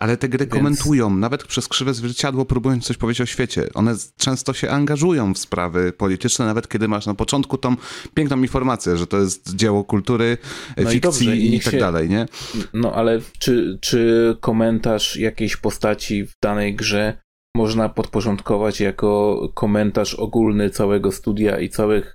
[0.00, 0.52] Ale te gry Więc...
[0.52, 3.68] komentują, nawet przez krzywe zwierciadło próbując coś powiedzieć o świecie.
[3.74, 7.76] One często się angażują w sprawy polityczne, nawet kiedy masz na początku tą
[8.14, 10.38] piękną informację, że to jest dzieło kultury,
[10.76, 11.78] no fikcji i, dobrze, i, i tak się...
[11.78, 12.26] dalej, nie?
[12.72, 17.18] No ale czy, czy komentarz jakiejś postaci w danej grze
[17.56, 22.14] można podporządkować jako komentarz ogólny całego studia i całych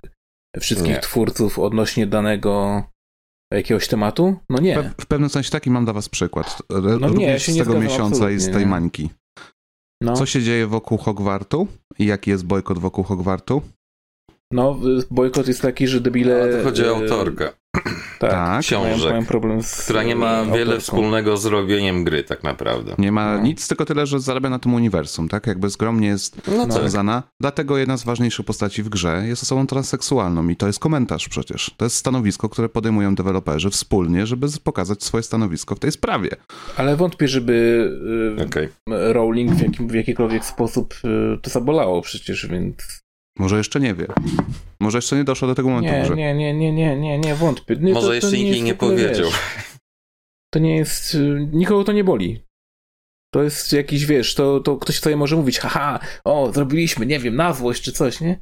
[0.60, 1.00] wszystkich nie.
[1.00, 2.82] twórców odnośnie danego
[3.54, 4.36] jakiegoś tematu?
[4.50, 4.92] No nie.
[5.00, 6.62] w pewnym sensie taki mam dla was przykład.
[6.70, 9.10] No Również nie, ja z tego miesiąca i z tej mańki.
[10.02, 10.12] No.
[10.12, 11.66] Co się dzieje wokół Hogwartu
[11.98, 13.62] i jaki jest bojkot wokół Hogwartu?
[14.52, 14.78] No,
[15.10, 16.46] bojkot jest taki, że debile...
[16.46, 17.48] No, to chodzi o autorkę.
[18.18, 18.60] Tak, tak.
[18.60, 22.94] książek, mają, problem z, która nie ma wiele wspólnego z robieniem gry tak naprawdę.
[22.98, 23.42] Nie ma no.
[23.42, 25.46] nic, tylko tyle, że zarabia na tym uniwersum, tak?
[25.46, 27.22] Jakby skromnie jest no związana.
[27.22, 27.30] Tak.
[27.40, 31.70] Dlatego jedna z ważniejszych postaci w grze jest osobą transseksualną i to jest komentarz przecież.
[31.76, 36.30] To jest stanowisko, które podejmują deweloperzy wspólnie, żeby pokazać swoje stanowisko w tej sprawie.
[36.76, 37.52] Ale wątpię, żeby
[38.38, 38.68] y, okay.
[38.88, 43.02] Rowling w, jakim, w jakikolwiek sposób y, to zabolało przecież, więc
[43.38, 44.06] może jeszcze nie wie.
[44.80, 46.14] Może jeszcze nie doszło do tego momentu.
[46.14, 47.76] Nie, nie, nie, nie, nie, nie, nie, wątpię.
[47.76, 49.30] Nie, Może to, jeszcze nikt jej nie powiedział.
[49.30, 49.72] Wiesz,
[50.52, 51.14] to nie jest.
[51.14, 52.44] Y, nikogo to nie boli.
[53.34, 57.36] To jest jakiś, wiesz, to, to ktoś sobie może mówić, haha, o, zrobiliśmy, nie wiem,
[57.36, 58.40] na złość czy coś, nie?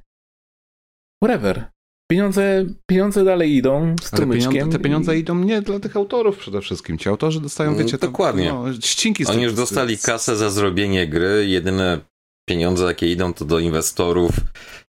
[1.24, 1.70] Whatever.
[2.10, 5.20] Pieniądze, pieniądze dalej idą z pieniądze, te pieniądze i...
[5.20, 6.98] idą nie dla tych autorów przede wszystkim.
[6.98, 8.48] Ci autorzy dostają, wiecie, no, dokładnie.
[8.48, 11.46] To, no, ścinki Oni już dostali kasę za zrobienie gry.
[11.48, 12.00] Jedyne
[12.48, 14.30] pieniądze, jakie idą, to do inwestorów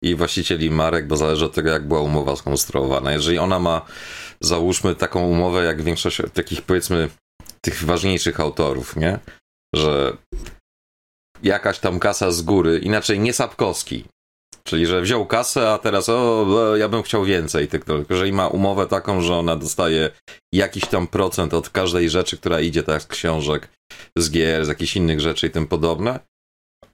[0.04, 3.12] i właścicieli marek, bo zależy od tego, jak była umowa skonstruowana.
[3.12, 3.86] Jeżeli ona ma,
[4.40, 7.08] załóżmy, taką umowę, jak większość takich, powiedzmy,
[7.60, 9.18] tych ważniejszych autorów, nie?
[9.74, 10.16] Że
[11.42, 14.04] jakaś tam kasa z góry, inaczej nie Sapkowski,
[14.68, 17.68] Czyli, że wziął kasę, a teraz, o, ja bym chciał więcej.
[17.68, 20.10] Tylko, jeżeli ma umowę taką, że ona dostaje
[20.54, 23.68] jakiś tam procent od każdej rzeczy, która idzie tak z książek,
[24.18, 26.20] z gier, z jakichś innych rzeczy i tym podobne,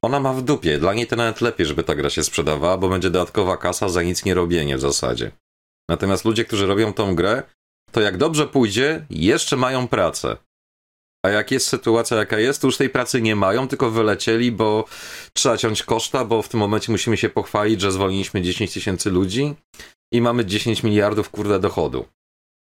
[0.04, 0.78] ona ma w dupie.
[0.78, 4.02] Dla niej to nawet lepiej, żeby ta gra się sprzedawała, bo będzie dodatkowa kasa za
[4.02, 5.30] nic nie robienie w zasadzie.
[5.90, 7.42] Natomiast ludzie, którzy robią tą grę,
[7.92, 10.36] to jak dobrze pójdzie, jeszcze mają pracę.
[11.24, 14.84] A jak jest sytuacja, jaka jest, to już tej pracy nie mają, tylko wylecieli, bo
[15.32, 19.54] trzeba ciąć koszta, bo w tym momencie musimy się pochwalić, że zwolniliśmy 10 tysięcy ludzi
[20.12, 22.04] i mamy 10 miliardów, kurde, dochodu.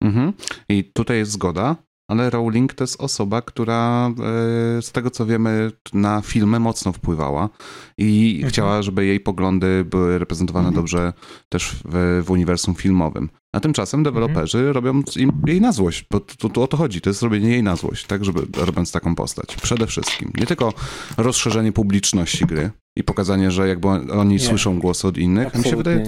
[0.04, 0.34] Mhm.
[0.70, 1.76] I tutaj jest zgoda,
[2.14, 7.49] ale Rowling to jest osoba, która e, z tego co wiemy na filmy mocno wpływała
[7.97, 8.51] i mhm.
[8.51, 10.76] chciała, żeby jej poglądy były reprezentowane mhm.
[10.76, 11.14] dobrze
[11.49, 13.30] też w, w uniwersum filmowym.
[13.53, 14.14] A tymczasem mhm.
[14.14, 14.74] deweloperzy mhm.
[14.76, 17.64] robią im, jej na złość, bo tu, tu o to chodzi, to jest robienie jej
[17.64, 19.55] na złość, tak, żeby robiąc taką postać.
[19.55, 20.32] Przede wszystkim.
[20.39, 20.74] Nie tylko
[21.18, 24.39] rozszerzenie publiczności gry i pokazanie, że jakby oni nie.
[24.39, 25.48] słyszą głos od innych.
[25.48, 26.06] Absolutnie mi się wydaje,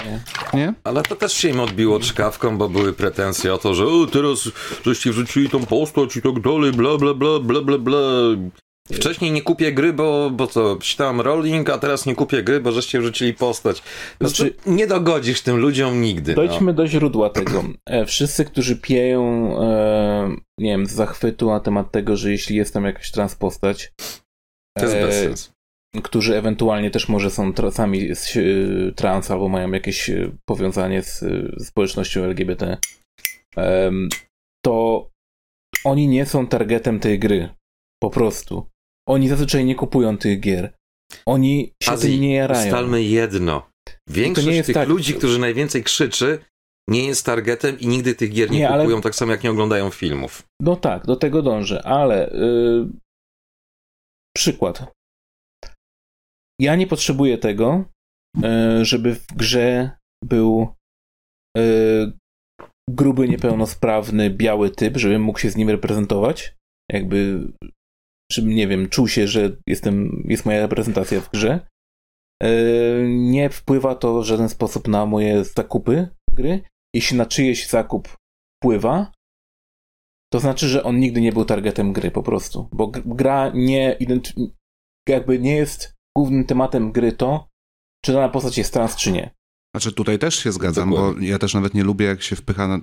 [0.54, 0.60] nie.
[0.60, 0.74] nie.
[0.84, 4.50] Ale to też się im odbiło czkawką, bo były pretensje o to, że o, teraz
[4.86, 8.00] żeście wrzucili tą postać i tak dalej, bla bla bla bla bla bla.
[8.94, 12.72] Wcześniej nie kupię gry, bo, bo co, czytałem rolling, a teraz nie kupię gry, bo
[12.72, 13.84] żeście wrzucili postać.
[14.22, 16.32] No znaczy, nie dogodzisz tym ludziom nigdy.
[16.32, 16.36] No.
[16.36, 16.74] Dojdźmy no.
[16.74, 17.64] do źródła tego.
[17.86, 22.74] E, wszyscy, którzy pieją, e, nie wiem, z zachwytu na temat tego, że jeśli jest
[22.74, 23.94] tam jakaś transpostać,
[24.78, 25.55] to jest e, bez sensu.
[26.04, 28.10] Którzy ewentualnie też może są sami
[28.96, 31.20] trans albo mają jakieś e, powiązanie z,
[31.58, 32.78] z społecznością LGBT,
[34.66, 35.10] to
[35.86, 37.50] oni nie są targetem tej gry.
[38.04, 38.70] Po prostu.
[39.08, 40.74] Oni zazwyczaj nie kupują tych gier.
[41.26, 42.66] Oni się Azji, tym nie jarają.
[42.66, 43.70] Ustalmy jedno.
[44.10, 46.40] Większość tych tak, ludzi, którzy najwięcej krzyczy,
[46.90, 49.02] nie jest targetem i nigdy tych gier nie, nie kupują, ale...
[49.02, 50.44] tak samo jak nie oglądają filmów.
[50.62, 52.90] No tak, do tego dążę, ale yy...
[54.38, 54.94] przykład.
[56.62, 57.86] Ja nie potrzebuję tego,
[58.42, 59.92] yy, żeby w grze
[60.24, 60.68] był
[61.58, 62.14] yy,
[62.90, 66.56] gruby, niepełnosprawny, biały typ, żebym mógł się z nim reprezentować.
[66.92, 67.48] Jakby
[68.32, 71.68] żebym, nie wiem, czuł się, że jestem, jest moja reprezentacja w grze.
[73.08, 76.62] Nie wpływa to w żaden sposób na moje zakupy gry.
[76.96, 78.18] Jeśli na czyjeś zakup
[78.58, 79.12] wpływa,
[80.34, 82.70] to znaczy, że on nigdy nie był targetem gry po prostu.
[82.72, 83.98] Bo gra nie
[85.10, 87.48] jakby nie jest głównym tematem gry to,
[88.06, 89.36] czy dana postać jest trans, czy nie.
[89.76, 91.22] Znaczy tutaj też się zgadzam, Dokładnie.
[91.22, 92.80] bo ja też nawet nie lubię, jak się wpycha na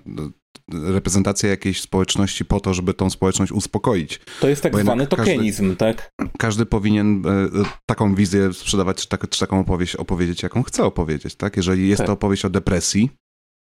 [0.73, 4.21] reprezentację jakiejś społeczności po to, żeby tą społeczność uspokoić.
[4.41, 6.11] To jest tak bo zwany tokenizm, każdy, tak?
[6.39, 7.49] Każdy powinien e,
[7.87, 11.57] taką wizję sprzedawać, czy, tak, czy taką opowieść opowiedzieć, jaką chce opowiedzieć, tak?
[11.57, 12.07] Jeżeli jest tak.
[12.07, 13.11] to opowieść o depresji,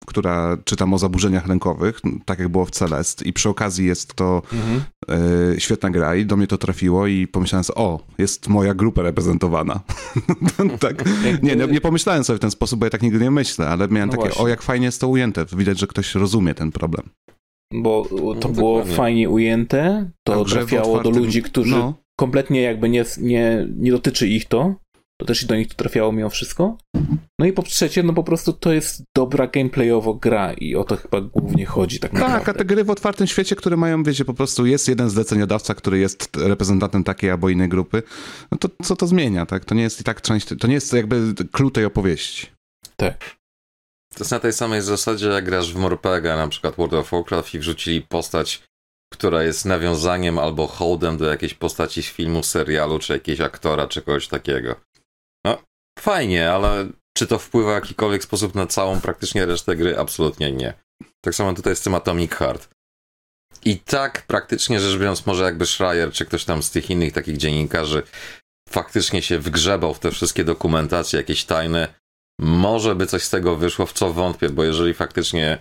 [0.06, 4.42] która czytam o zaburzeniach lękowych, tak jak było w Celest i przy okazji jest to
[4.54, 4.82] mhm.
[5.56, 9.02] y, świetna gra i do mnie to trafiło i pomyślałem sobie, o, jest moja grupa
[9.02, 9.80] reprezentowana.
[10.80, 11.04] tak.
[11.44, 13.88] nie, nie, nie, pomyślałem sobie w ten sposób, bo ja tak nigdy nie myślę, ale
[13.88, 14.44] miałem no takie, właśnie.
[14.44, 15.46] o, jak fajnie jest to ujęte.
[15.58, 17.10] Widać, że ktoś rozumie ten problem.
[17.74, 18.06] Bo
[18.40, 21.14] to no, było fajnie ujęte, to trafiało otwartym...
[21.14, 21.94] do ludzi, którzy no.
[22.20, 24.76] kompletnie jakby nie, nie, nie dotyczy ich to,
[25.22, 26.78] to też i do nich to trafiało mimo wszystko.
[27.40, 30.98] No i po trzecie, no po prostu to jest dobra gameplayowo gra i o to
[30.98, 32.40] chyba głównie chodzi tak naprawdę.
[32.40, 35.76] Tak, a te gry w otwartym świecie, które mają, wiecie, po prostu jest jeden zleceniodawca,
[35.76, 38.04] który jest reprezentantem takiej albo innej grupy,
[38.52, 39.66] no to co to zmienia, tak?
[39.66, 42.48] To nie jest i tak część, to nie jest jakby klucz tej opowieści.
[42.96, 43.36] Tak.
[44.14, 47.54] To jest na tej samej zasadzie, jak grasz w Morpega, na przykład World of Warcraft
[47.54, 48.64] i wrzucili postać,
[49.14, 54.02] która jest nawiązaniem albo hołdem do jakiejś postaci z filmu, serialu, czy jakiegoś aktora, czy
[54.02, 54.76] kogoś takiego.
[56.02, 56.88] Fajnie, ale
[57.18, 60.00] czy to wpływa w jakikolwiek sposób na całą praktycznie resztę gry?
[60.00, 60.74] Absolutnie nie.
[61.22, 62.70] Tak samo tutaj z tym Atomic Heart.
[63.66, 67.38] I tak praktycznie rzecz biorąc, może jakby Schreier, czy ktoś tam z tych innych takich
[67.38, 68.04] dziennikarzy
[68.70, 71.88] faktycznie się wgrzebał w te wszystkie dokumentacje, jakieś tajne,
[72.40, 75.58] może by coś z tego wyszło, w co wątpię, bo jeżeli faktycznie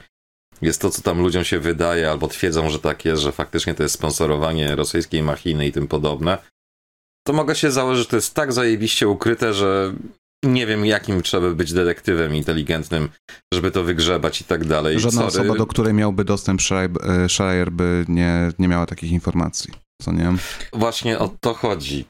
[0.63, 3.83] jest to, co tam ludziom się wydaje, albo twierdzą, że tak jest, że faktycznie to
[3.83, 6.39] jest sponsorowanie rosyjskiej machiny i tym podobne,
[7.27, 9.95] to mogę się założyć, że to jest tak zajebiście ukryte, że
[10.45, 13.09] nie wiem, jakim trzeba być detektywem inteligentnym,
[13.55, 15.01] żeby to wygrzebać i tak dalej.
[15.01, 15.45] Żadna Sorry.
[15.45, 16.61] osoba, do której miałby dostęp
[17.29, 19.73] Schreier, e, by nie, nie miała takich informacji,
[20.03, 20.35] co nie?
[20.73, 22.05] Właśnie o to chodzi.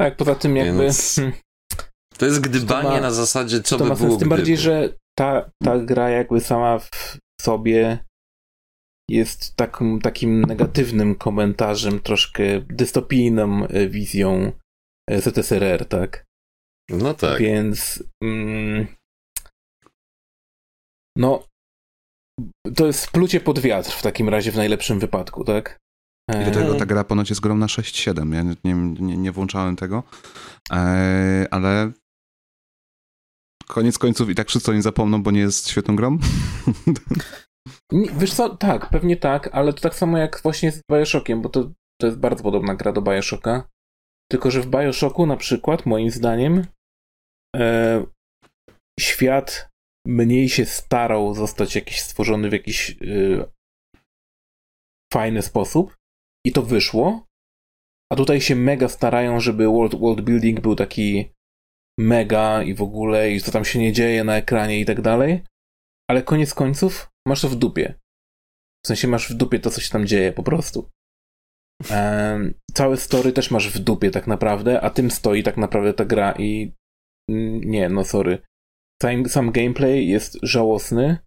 [0.00, 0.82] Tak, poza tym jakby...
[0.82, 1.20] Więc...
[2.18, 4.56] To jest gdybanie to ma, na zasadzie, co to by ma było sens, Tym bardziej,
[4.56, 7.98] że ta, ta gra jakby sama w sobie
[9.10, 14.52] jest takim, takim negatywnym komentarzem, troszkę dystopijną e, wizją
[15.10, 16.23] e, ZSRR, tak?
[16.90, 17.38] No tak.
[17.38, 18.86] Więc mm,
[21.16, 21.46] no
[22.76, 25.78] to jest plucie pod wiatr w takim razie w najlepszym wypadku, tak?
[26.42, 28.34] I do tego ta gra ponoć jest grą na 6-7.
[28.34, 30.02] Ja nie, nie, nie włączałem tego,
[31.50, 31.92] ale
[33.66, 36.18] koniec końców i tak wszyscy nie zapomną, bo nie jest świetną grą.
[38.18, 41.70] Wiesz co, tak, pewnie tak, ale to tak samo jak właśnie z Bioshockiem, bo to,
[42.00, 43.68] to jest bardzo podobna gra do Bioshocka.
[44.30, 46.66] Tylko, że w Bioshocku na przykład, moim zdaniem,
[47.54, 48.06] e,
[49.00, 49.68] świat
[50.06, 52.94] mniej się starał zostać jakiś stworzony w jakiś e,
[55.12, 55.96] fajny sposób
[56.46, 57.26] i to wyszło.
[58.12, 61.30] A tutaj się mega starają, żeby world, world building był taki
[61.98, 65.42] mega i w ogóle i co tam się nie dzieje na ekranie i tak dalej.
[66.10, 67.94] Ale koniec końców masz to w dupie.
[68.84, 70.88] W sensie masz w dupie to, co się tam dzieje po prostu.
[72.74, 76.34] Całe story też masz w dupie tak naprawdę, a tym stoi tak naprawdę ta gra
[76.38, 76.72] i
[77.28, 78.38] nie, no sorry.
[79.02, 81.18] Sam, sam gameplay jest żałosny,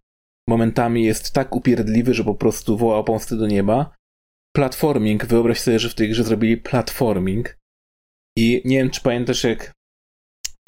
[0.48, 3.96] momentami jest tak upierdliwy, że po prostu woła pomsty do nieba.
[4.56, 7.58] Platforming, wyobraź sobie, że w tej grze zrobili platforming
[8.38, 9.72] i nie wiem, czy pamiętasz jak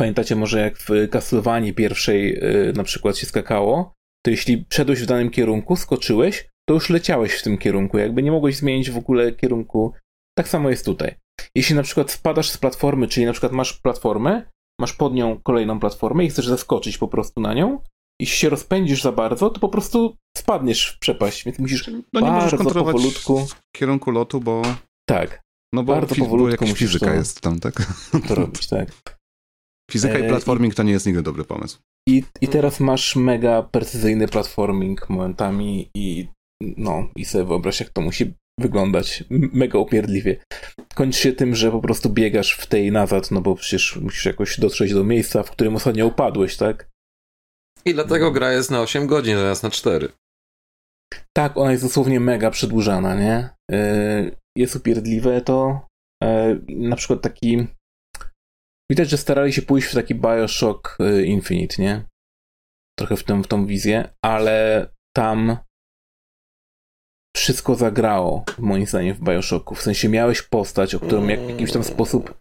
[0.01, 3.95] pamiętacie może jak w Castlevanii pierwszej yy, na przykład się skakało,
[4.25, 8.33] to jeśli szedłeś w danym kierunku, skoczyłeś, to już leciałeś w tym kierunku, jakby nie
[8.33, 9.93] mogłeś zmienić w ogóle kierunku.
[10.39, 11.15] Tak samo jest tutaj.
[11.55, 14.51] Jeśli na przykład spadasz z platformy, czyli na przykład masz platformę,
[14.81, 17.79] masz pod nią kolejną platformę i chcesz zaskoczyć po prostu na nią,
[18.21, 22.27] jeśli się rozpędzisz za bardzo, to po prostu spadniesz w przepaść, więc musisz no, nie
[22.27, 23.47] bardzo kontrolować powolutku...
[23.77, 24.63] kierunku lotu, bo...
[25.09, 25.43] Tak.
[25.75, 27.75] No bo bardzo powolutku musisz fizyka to, jest tam, tak?
[28.29, 29.19] To robić, tak.
[29.91, 31.79] Fizyka i e, platforming to nie jest nigdy dobry pomysł.
[32.09, 36.29] I, I teraz masz mega precyzyjny platforming momentami i
[36.77, 40.37] no, i sobie wyobraź, jak to musi wyglądać mega upierdliwie.
[40.95, 44.61] Kończy się tym, że po prostu biegasz w tej nazad, no bo przecież musisz jakoś
[44.61, 46.91] dotrzeć do miejsca, w którym ostatnio upadłeś, tak?
[47.85, 50.09] I dlatego gra jest na 8 godzin zamiast na 4.
[51.37, 53.51] Tak, ona jest dosłownie mega przedłużana, nie?
[53.73, 55.87] E, jest upierdliwe to.
[56.23, 57.67] E, na przykład taki
[58.91, 62.05] Widać, że starali się pójść w taki Bioshock y, Infinite, nie?
[62.99, 65.57] Trochę w, tym, w tą wizję, ale tam
[67.41, 69.75] wszystko zagrało, moim zdaniem, w Bioshocku.
[69.75, 72.35] W sensie miałeś postać, o którą jak, w jakiś tam sposób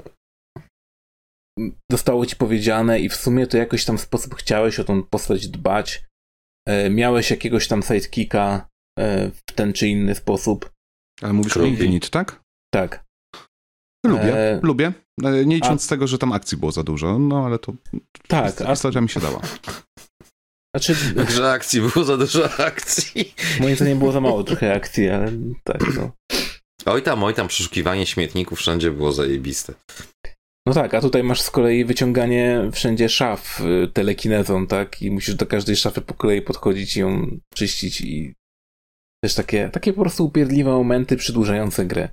[1.91, 6.05] zostało ci powiedziane i w sumie to jakoś tam sposób chciałeś o tą postać dbać.
[6.67, 8.67] E, miałeś jakiegoś tam sidekicka
[8.99, 10.71] e, w ten czy inny sposób.
[11.21, 12.41] Ale mówisz o Infinite, tak?
[12.73, 13.05] Tak.
[14.05, 14.59] Lubię, e...
[14.63, 14.93] lubię.
[15.23, 15.89] E, nie licząc a...
[15.89, 17.73] tego, że tam akcji było za dużo, no ale to
[18.27, 19.01] tak, historia a...
[19.01, 19.41] mi się dała.
[20.75, 20.95] Znaczy,
[21.29, 23.33] że akcji było za dużo akcji.
[23.59, 25.31] Moim zdaniem było za mało trochę akcji, ale
[25.63, 26.11] tak no.
[26.85, 29.73] Oj tam, oj tam, przeszukiwanie śmietników wszędzie było zajebiste.
[30.67, 35.01] No tak, a tutaj masz z kolei wyciąganie wszędzie szaf y, telekinezą, tak?
[35.01, 38.33] I musisz do każdej szafy po kolei podchodzić i ją czyścić i
[39.23, 42.09] też takie, takie po prostu upierdliwe momenty przedłużające grę.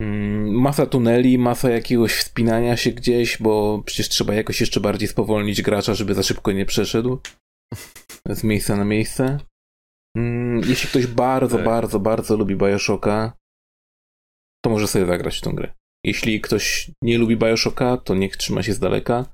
[0.00, 5.62] Mm, masa tuneli, masa jakiegoś wspinania się gdzieś, bo przecież trzeba jakoś jeszcze bardziej spowolnić
[5.62, 7.20] gracza, żeby za szybko nie przeszedł
[8.38, 9.38] z miejsca na miejsce.
[10.16, 11.66] Mm, jeśli ktoś bardzo, tak.
[11.66, 13.32] bardzo, bardzo lubi Bioshocka,
[14.64, 15.74] to może sobie zagrać w tą grę.
[16.04, 19.26] Jeśli ktoś nie lubi Bioshocka, to niech trzyma się z daleka.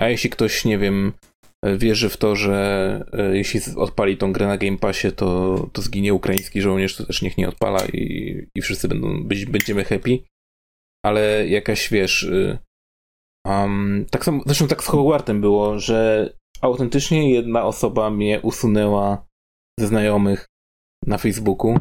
[0.00, 1.12] A jeśli ktoś, nie wiem,
[1.76, 6.14] wierzy w to, że e, jeśli odpali tą grę na Game Passie, to, to zginie
[6.14, 10.18] ukraiński żołnierz, to też niech nie odpala i, i wszyscy będą, być, będziemy happy.
[11.04, 12.30] Ale jakaś, wiesz...
[13.46, 16.30] Um, tak samo, zresztą tak z Hogwartem było, że
[16.60, 19.26] autentycznie jedna osoba mnie usunęła
[19.80, 20.46] ze znajomych
[21.06, 21.78] na Facebooku,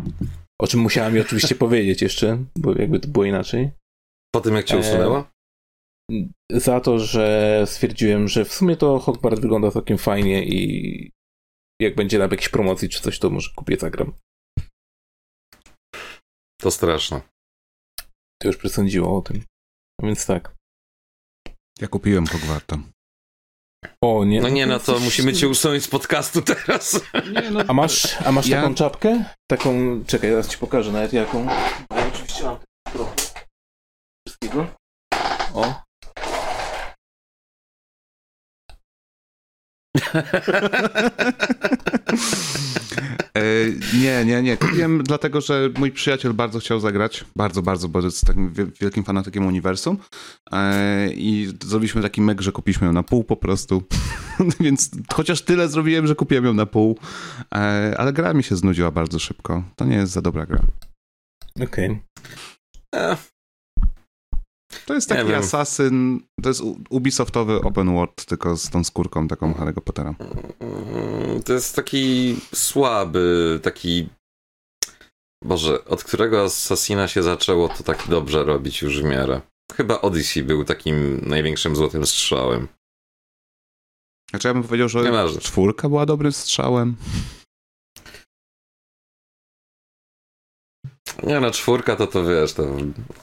[0.61, 3.71] o czym musiała mi oczywiście powiedzieć jeszcze, bo jakby to było inaczej.
[4.35, 5.32] Po tym jak cię e, usunęła?
[6.51, 11.11] Za to, że stwierdziłem, że w sumie to Hogwarts wygląda całkiem fajnie i
[11.81, 14.13] jak będzie na jakiejś promocji czy coś, to może kupię, zagram.
[16.61, 17.21] To straszne.
[18.41, 19.43] To już przesądziło o tym.
[20.01, 20.55] A więc tak.
[21.79, 22.77] Ja kupiłem Hogwarta.
[24.03, 24.41] O, nie.
[24.41, 27.01] No nie, no to musimy cię usunąć z podcastu teraz.
[27.33, 28.61] Nie, no, a masz, a masz ja...
[28.61, 29.25] taką czapkę?
[29.51, 31.45] Taką, czekaj, zaraz ci pokażę nawet jaką.
[31.45, 32.57] Ja oczywiście mam
[32.93, 33.15] trochę
[34.27, 34.67] wszystkiego.
[35.53, 35.82] O,
[44.01, 44.57] nie, nie, nie.
[44.57, 47.25] Kupiłem dlatego, że mój przyjaciel bardzo chciał zagrać.
[47.35, 49.97] Bardzo, bardzo, bo jest takim wielkim fanatykiem uniwersum.
[50.51, 53.83] E, I zrobiliśmy taki mek, że kupiliśmy ją na pół po prostu.
[54.59, 56.97] Więc chociaż tyle zrobiłem, że kupiłem ją na pół.
[57.55, 59.63] E, ale gra mi się znudziła bardzo szybko.
[59.75, 60.59] To nie jest za dobra gra.
[61.61, 62.01] Okej.
[62.91, 63.32] Okay.
[64.85, 69.81] To jest taki asasyn, to jest Ubisoftowy open world, tylko z tą skórką taką Harry'ego
[69.81, 70.15] Pottera.
[71.45, 74.09] To jest taki słaby, taki...
[75.43, 79.41] Boże, od którego Assassina się zaczęło to tak dobrze robić już w miarę.
[79.73, 82.67] Chyba Odyssey był takim największym złotym strzałem.
[84.29, 86.95] Znaczy ja bym powiedział, że czwórka była dobrym strzałem.
[91.23, 92.63] Nie no, czwórka to to wiesz, to...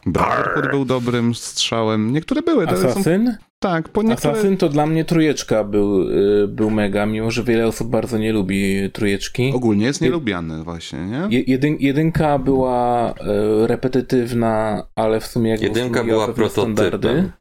[0.06, 2.12] Brotherhood był dobrym strzałem.
[2.12, 2.68] Niektóre były.
[2.68, 3.26] Assassin?
[3.26, 3.50] Są...
[3.58, 3.88] Tak.
[3.88, 4.32] Po niektóre...
[4.32, 8.32] Assassin to dla mnie trujeczka był, yy, był mega, mimo że wiele osób bardzo nie
[8.32, 9.52] lubi trujeczki.
[9.54, 11.44] Ogólnie jest nielubiany właśnie, nie?
[11.46, 17.32] Jedyn, jedynka była yy, repetytywna, ale w sumie jak Jedynka była prototypem.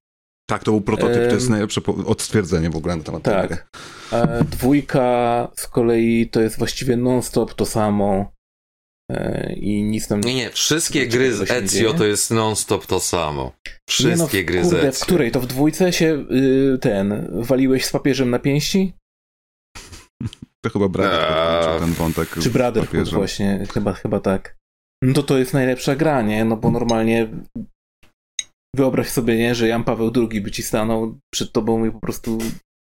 [0.50, 3.50] Tak, to był prototyp, to jest najlepsze odstwierdzenie w ogóle na temat tak.
[3.50, 3.62] tego.
[4.12, 4.44] Tak.
[4.44, 8.32] Dwójka z kolei to jest właściwie non-stop to samo.
[9.10, 10.22] E, i nic tam...
[10.22, 13.52] Nie, nie, wszystkie gry z Ezio to jest non-stop to samo.
[13.90, 14.92] Wszystkie nie no, gry kurde, z Ezio.
[14.92, 15.32] w której?
[15.32, 18.94] To w dwójce się y, ten, waliłeś z papieżem na pięści?
[20.66, 24.58] To chyba Brotherhood ten wątek Czy Brotherhood właśnie, chyba, chyba tak.
[25.04, 26.46] No to to jest najlepsza gra, nie?
[26.46, 27.30] No bo normalnie
[28.76, 32.38] wyobraź sobie, nie, że Jan Paweł II by ci stanął przed tobą i po prostu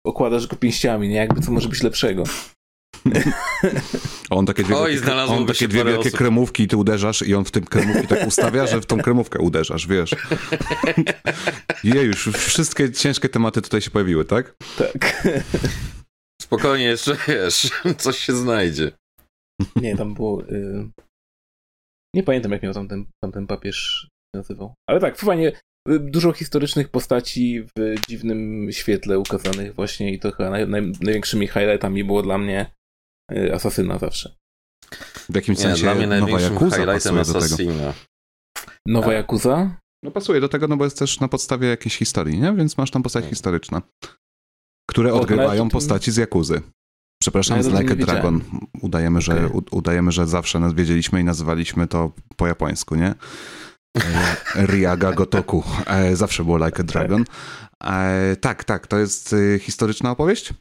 [0.06, 1.16] okładasz go pięściami, nie?
[1.16, 2.24] Jakby co może być lepszego.
[4.30, 6.18] on takie dwie, Oj, wielkie, on takie dwie wielkie osób.
[6.18, 9.40] kremówki i ty uderzasz i on w tym kremówki tak ustawia, że w tą kremówkę
[9.40, 10.16] uderzasz, wiesz.
[11.84, 14.56] Jej, już wszystkie ciężkie tematy tutaj się pojawiły, tak?
[14.78, 15.28] Tak.
[16.42, 18.92] Spokojnie, jeszcze wiesz, coś się znajdzie.
[19.76, 20.44] Nie, tam było...
[20.44, 20.90] Y...
[22.16, 24.74] Nie pamiętam, jak miał tam ten, tam ten papież nazywał.
[24.90, 25.52] Ale tak, fajnie,
[25.90, 31.48] y, dużo historycznych postaci w dziwnym świetle ukazanych właśnie i to chyba naj, naj, największymi
[31.48, 32.72] highlightami było dla mnie
[33.54, 34.36] asasyna zawsze.
[35.30, 37.74] W jakimś sensie dla mnie nowa Yakuza pasuje Assassina.
[37.74, 37.94] do tego.
[38.88, 39.14] Nowa A.
[39.14, 39.78] Yakuza?
[40.04, 42.54] No pasuje do tego, no bo jest też na podstawie jakiejś historii, nie?
[42.54, 43.82] Więc masz tam postacie historyczne,
[44.90, 46.62] które odgrywają postaci z Jakuzy.
[47.22, 48.42] Przepraszam, z Like a Dragon.
[48.82, 49.62] Udajemy że, okay.
[49.72, 53.16] udajemy, że zawsze nas wiedzieliśmy i nazywaliśmy to po japońsku, nie?
[53.98, 55.64] E, Riaga Gotoku.
[55.88, 57.26] E, zawsze było Like a Dragon.
[57.80, 60.54] Tak, tak, tak to jest y, historyczna opowieść?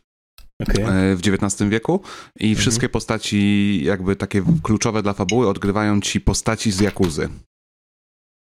[0.63, 1.17] Okay.
[1.17, 2.01] w XIX wieku
[2.41, 2.61] i mhm.
[2.61, 7.29] wszystkie postaci jakby takie kluczowe dla fabuły odgrywają ci postaci z Jakuzy.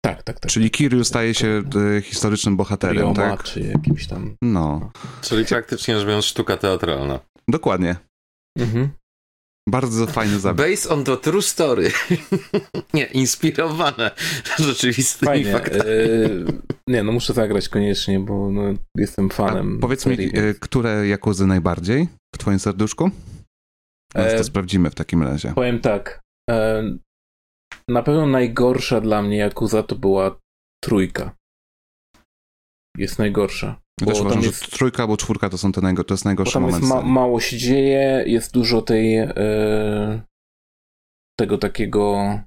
[0.05, 0.51] Tak, tak, tak.
[0.51, 1.63] Czyli Kiryu staje się
[1.97, 3.43] e, historycznym bohaterem, Ryoma, tak?
[3.43, 4.35] czy jakimś tam...
[4.41, 4.91] No.
[5.21, 7.19] Czyli praktycznie rzecz biorąc sztuka teatralna.
[7.47, 7.95] Dokładnie.
[8.59, 8.89] Mhm.
[9.67, 10.69] Bardzo fajny zabieg.
[10.69, 11.91] Based on the true story.
[12.93, 14.11] nie, inspirowane
[14.59, 15.51] rzeczywistymi Fajnie.
[15.51, 15.81] faktami.
[15.81, 16.29] E,
[16.87, 18.61] nie, no muszę zagrać koniecznie, bo no,
[18.97, 19.77] jestem fanem.
[19.77, 20.57] A powiedz serii, mi, więc...
[20.57, 23.11] E, które Jakuzy najbardziej w twoim serduszku?
[24.13, 25.53] Teraz to sprawdzimy w takim razie.
[25.55, 26.21] Powiem tak.
[27.89, 30.39] Na pewno najgorsza dla mnie Jakuza to była
[30.83, 31.35] trójka.
[32.97, 33.81] Jest najgorsza.
[34.01, 36.53] Ja też uważam, jest, że trójka albo czwórka to są te najgo, to jest najgorszy
[36.53, 36.83] tam moment.
[36.83, 40.21] Jest ma, mało się dzieje, jest dużo tej e,
[41.39, 42.39] tego takiego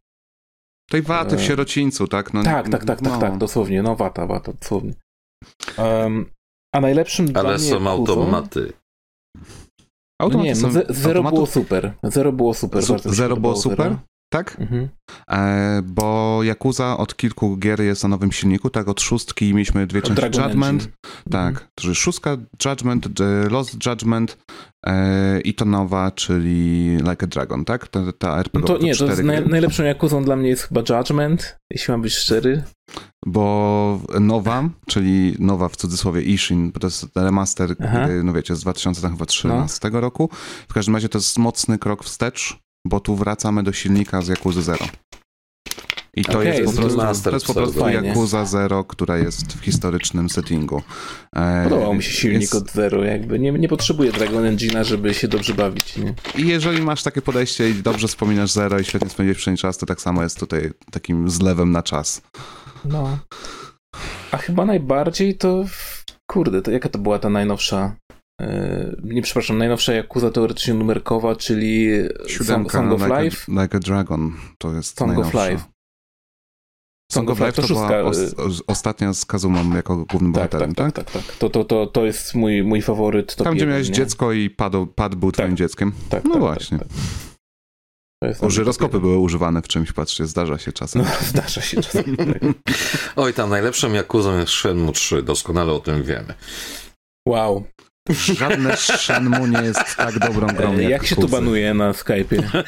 [0.90, 2.34] tej waty w e, sierocińcu, tak?
[2.34, 3.10] No, tak, tak, tak, no.
[3.10, 4.94] tak, tak, dosłownie, no wata, wata, dosłownie.
[5.78, 6.30] Um,
[6.74, 8.72] a najlepszym Ale dla są automaty.
[10.20, 11.92] Automaty no nie, no, zero było super.
[12.02, 12.82] Zero było super.
[12.82, 13.96] Z, zero było super?
[14.32, 14.56] Tak?
[14.60, 14.88] Mhm.
[15.30, 18.88] E, bo Yakuza od kilku gier jest na nowym silniku, tak?
[18.88, 20.82] Od szóstki mieliśmy dwie części Judgment.
[20.82, 20.96] Engine.
[21.30, 21.94] Tak, mhm.
[21.94, 23.08] szóstka Judgment,
[23.50, 24.38] Lost Judgment
[24.86, 27.88] e, i to nowa, czyli Like a Dragon, tak?
[27.88, 28.60] Ta, ta RPG.
[28.60, 32.02] No to nie, to jest naj, najlepszą Yakuzą dla mnie jest chyba Judgment, jeśli mam
[32.02, 32.62] być szczery.
[33.26, 38.08] Bo nowa, czyli nowa w cudzysłowie Ishin, bo to jest remaster, Aha.
[38.24, 40.00] no wiecie, z 2013 no.
[40.00, 40.28] roku.
[40.68, 44.62] W każdym razie to jest mocny krok wstecz bo tu wracamy do silnika z Yakuza
[44.62, 44.86] Zero.
[46.16, 49.64] I to okay, jest po prostu, to jest po prostu Yakuza Zero, która jest w
[49.64, 50.82] historycznym settingu.
[51.36, 52.54] E, Podobał mi się silnik jest...
[52.54, 55.96] od Zero, jakby nie, nie potrzebuję Dragon Engine'a, żeby się dobrze bawić.
[55.96, 56.14] Nie?
[56.36, 59.86] I jeżeli masz takie podejście i dobrze wspominasz Zero i świetnie spędziłeś przynajmniej czas, to
[59.86, 62.22] tak samo jest tutaj takim zlewem na czas.
[62.84, 63.18] No.
[64.30, 65.64] A chyba najbardziej to
[66.30, 67.96] kurde, to jaka to była ta najnowsza
[69.02, 71.88] nie przepraszam, najnowsza Yakuza teoretycznie numerkowa, czyli
[72.26, 73.52] Siódemka, Song, of like Life.
[73.56, 75.38] A, like a Dragon, to jest Song najnowsza.
[75.38, 75.64] of Life.
[77.12, 78.18] Song, of Life to, to była os,
[78.66, 80.94] ostatnia z Kazumą jako głównym tak, bohaterem, tak?
[80.94, 81.36] Tak, tak, tak.
[81.36, 83.36] To, to, to, to jest mój, mój faworyt.
[83.36, 83.94] Tam, gdzie miałeś nie?
[83.94, 85.44] dziecko i padł, pad był tak.
[85.44, 85.92] twoim dzieckiem.
[86.08, 86.78] Tak, no tak, właśnie.
[86.78, 86.88] Tak,
[88.38, 88.50] tak.
[88.50, 91.02] Żyroskopy były używane w czymś, patrzcie, zdarza się czasem.
[91.02, 92.16] No, zdarza się czasem.
[93.16, 96.34] Oj, tam najlepszą Jakuzą jest Shenmue 3, doskonale o tym wiemy.
[97.28, 97.64] Wow.
[98.10, 102.42] Żadne Shenmue nie jest tak dobrą grą jak Jak się tu banuje na Skype'ie?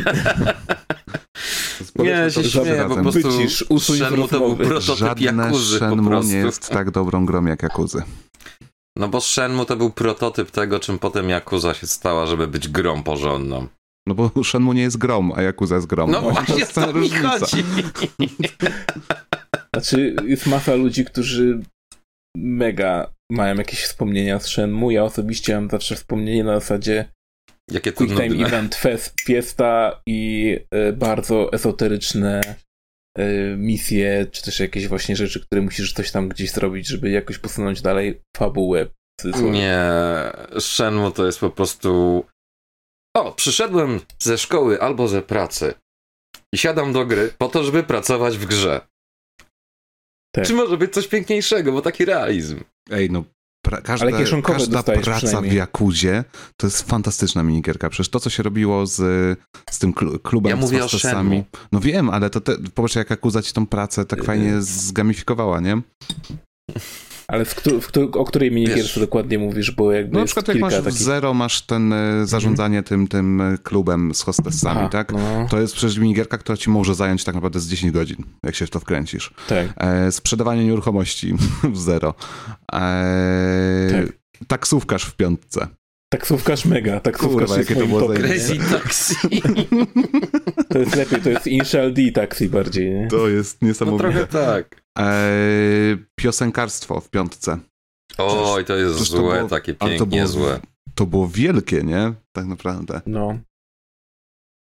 [1.99, 6.71] nie, się śmieję, po prostu Wycisz, Shenmue to był prototyp Żadne Jakuzy Shenmue nie jest
[6.71, 8.03] tak dobrą grą jak Jakuzy.
[8.97, 13.03] No bo Shenmue to był prototyp tego, czym potem Yakuza się stała, żeby być grą
[13.03, 13.67] porządną.
[14.07, 16.11] No bo Shenmue nie jest grom, a Yakuza jest grom.
[16.11, 17.47] No, no właśnie, to jest ta różnica.
[19.75, 21.61] Znaczy, jest masa ludzi, którzy
[22.37, 24.91] mega mają jakieś wspomnienia z Shenmue.
[24.91, 27.09] Ja osobiście mam zawsze wspomnienie na zasadzie
[27.71, 28.47] Jakie Quick Time nudne.
[28.47, 30.51] Event Fest, Fiesta i
[30.89, 32.41] y, bardzo esoteryczne
[33.19, 37.39] y, misje, czy też jakieś właśnie rzeczy, które musisz coś tam gdzieś zrobić, żeby jakoś
[37.39, 38.87] posunąć dalej fabułę.
[39.53, 39.79] Nie,
[40.59, 42.25] Shenmue to jest po prostu
[43.17, 45.75] o, przyszedłem ze szkoły albo ze pracy
[46.55, 48.81] i siadam do gry po to, żeby pracować w grze.
[50.35, 50.47] Tak.
[50.47, 52.61] Czy może być coś piękniejszego, bo taki realizm.
[52.91, 53.25] Ej, no
[53.65, 54.07] pra, każda,
[54.43, 56.25] każda praca w Jakuzie
[56.57, 57.91] to jest fantastyczna minigierka.
[57.91, 58.99] Przecież to, co się robiło z,
[59.71, 59.93] z tym
[60.23, 61.45] klubem ja mówię z hostessami.
[61.73, 65.81] No wiem, ale to te, popatrz, jak Jakuza ci tą pracę tak fajnie zgamifikowała, nie?
[67.29, 70.75] Ale w, w, o której minigierce dokładnie mówisz, bo jakby No na przykład jak masz
[70.75, 70.93] takich...
[70.93, 72.85] w Zero masz ten e, zarządzanie mm.
[72.85, 75.13] tym, tym e, klubem z hostessami, Aha, tak?
[75.13, 75.47] No.
[75.51, 78.67] To jest przecież minigierka, która ci może zająć tak naprawdę z 10 godzin, jak się
[78.67, 79.35] w to wkręcisz.
[79.49, 79.67] Tak.
[79.77, 81.35] E, sprzedawanie nieruchomości
[81.75, 82.15] w Zero.
[82.73, 84.19] E, tak.
[84.47, 85.69] Taksówkarz w piątce.
[86.13, 89.15] Taksówkarz mega, taksówkarz Kurwa, jakie to było Crazy Taxi.
[90.69, 93.09] to jest lepiej, to jest Initial D Taxi bardziej, nie?
[93.09, 94.05] To jest niesamowite.
[94.05, 94.84] No trochę tak.
[94.99, 97.59] Eee, piosenkarstwo w piątce.
[98.19, 100.61] Oj, to jest złe, to było, takie pięknie to było, złe.
[100.95, 102.15] To było wielkie, nie?
[102.33, 103.01] Tak naprawdę.
[103.07, 103.39] No.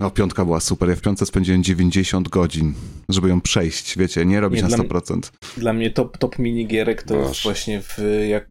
[0.00, 0.88] No, piątka była super.
[0.88, 2.74] Ja w piątce spędziłem 90 godzin,
[3.08, 5.20] żeby ją przejść, wiecie, nie robić nie, na 100%.
[5.20, 7.28] Dla, dla mnie top, top minigierek to Boże.
[7.28, 8.48] jest właśnie w, jak, e,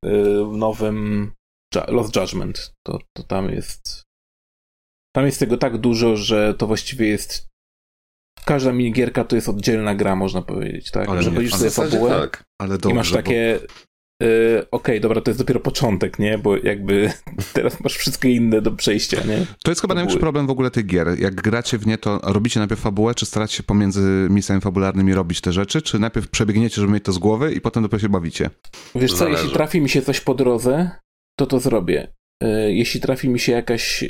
[0.52, 1.32] w nowym
[1.88, 2.74] Lost Judgment.
[2.86, 4.04] To, to tam jest.
[5.16, 7.48] Tam jest tego tak dużo, że to właściwie jest.
[8.48, 11.10] Każda minigierka to jest oddzielna gra, można powiedzieć, tak?
[11.10, 12.44] Ale że chodzisz sobie fabułę tak.
[12.62, 13.60] ale dobrze, i masz takie.
[13.62, 13.74] Bo...
[14.22, 16.38] Yy, Okej, okay, dobra, to jest dopiero początek, nie?
[16.38, 17.12] Bo jakby
[17.54, 19.46] teraz masz wszystkie inne do przejścia, nie?
[19.64, 21.20] To jest chyba największy problem w ogóle tych gier.
[21.20, 25.42] Jak gracie w nie, to robicie najpierw fabułę, czy staracie się pomiędzy misjami fabularnymi robić
[25.42, 28.50] te rzeczy, czy najpierw przebiegniecie, żeby mieć to z głowy i potem dopiero się bawicie?
[28.96, 29.38] Wiesz co, Zależy.
[29.38, 30.92] jeśli trafi mi się coś po drodze,
[31.40, 32.14] to to zrobię.
[32.44, 34.08] e, jeśli trafi mi się jakaś, e,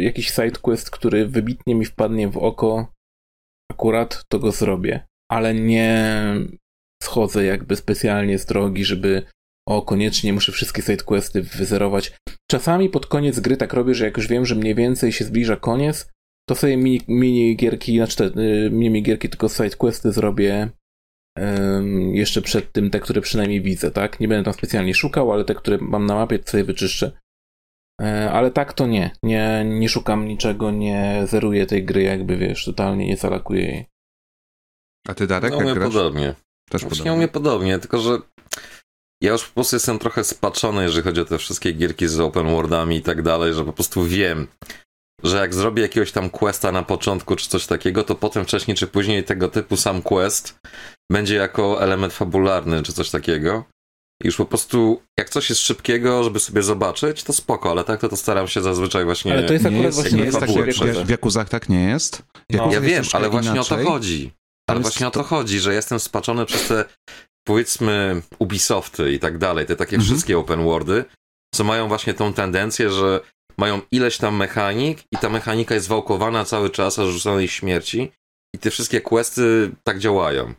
[0.00, 2.92] jakiś side quest, który wybitnie mi wpadnie w oko,
[3.72, 6.34] akurat to go zrobię, ale nie
[7.02, 9.22] schodzę jakby specjalnie z drogi, żeby
[9.68, 12.12] o, koniecznie muszę wszystkie sidequesty wyzerować.
[12.50, 15.56] Czasami pod koniec gry tak robię, że jak już wiem, że mniej więcej się zbliża
[15.56, 16.10] koniec,
[16.48, 20.68] to sobie mini, mini gierki, znaczy te, y, mini gierki, tylko sidequesty zrobię
[22.12, 24.20] jeszcze przed tym, te, które przynajmniej widzę, tak?
[24.20, 27.12] Nie będę tam specjalnie szukał, ale te, które mam na mapie, to sobie wyczyszczę.
[28.00, 29.10] E, ale tak to nie.
[29.22, 29.64] nie.
[29.66, 33.86] Nie szukam niczego, nie zeruję tej gry, jakby wiesz, totalnie nie zalakuję jej.
[35.08, 35.92] A ty Darek, no, jak grasz?
[35.92, 36.34] podobnie.
[36.70, 37.12] Też Właśnie podobnie.
[37.12, 38.18] u mnie podobnie, tylko że
[39.22, 42.46] ja już po prostu jestem trochę spaczony, jeżeli chodzi o te wszystkie gierki z open
[42.46, 44.46] worldami i tak dalej, że po prostu wiem,
[45.22, 48.86] że jak zrobię jakiegoś tam questa na początku czy coś takiego, to potem wcześniej czy
[48.86, 50.58] później tego typu sam quest
[51.12, 53.64] będzie jako element fabularny czy coś takiego.
[54.24, 58.08] Już po prostu, jak coś jest szybkiego, żeby sobie zobaczyć, to spoko, ale tak to,
[58.08, 59.32] to staram się zazwyczaj właśnie...
[59.32, 62.22] Ale to jest akurat jest, właśnie nie jest tak, w, w Jakuzach tak nie jest.
[62.50, 62.66] No.
[62.66, 63.78] Ja jest wiem, ale właśnie inaczej.
[63.78, 64.32] o to chodzi.
[64.70, 66.84] Ale właśnie o to chodzi, że jestem spaczony przez te,
[67.44, 70.06] powiedzmy, Ubisofty i tak dalej, te takie Mhm.
[70.10, 71.04] wszystkie open worldy,
[71.54, 73.20] co mają właśnie tą tendencję, że
[73.58, 78.12] mają ileś tam mechanik i ta mechanika jest wałkowana cały czas aż rzuconej śmierci
[78.54, 80.54] i te wszystkie questy tak działają.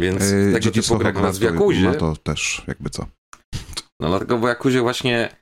[0.00, 3.06] Więc Yy, tego typu gra w Jakuzie, Ma to też jakby co.
[4.00, 5.36] no dlatego w Jakuzie właśnie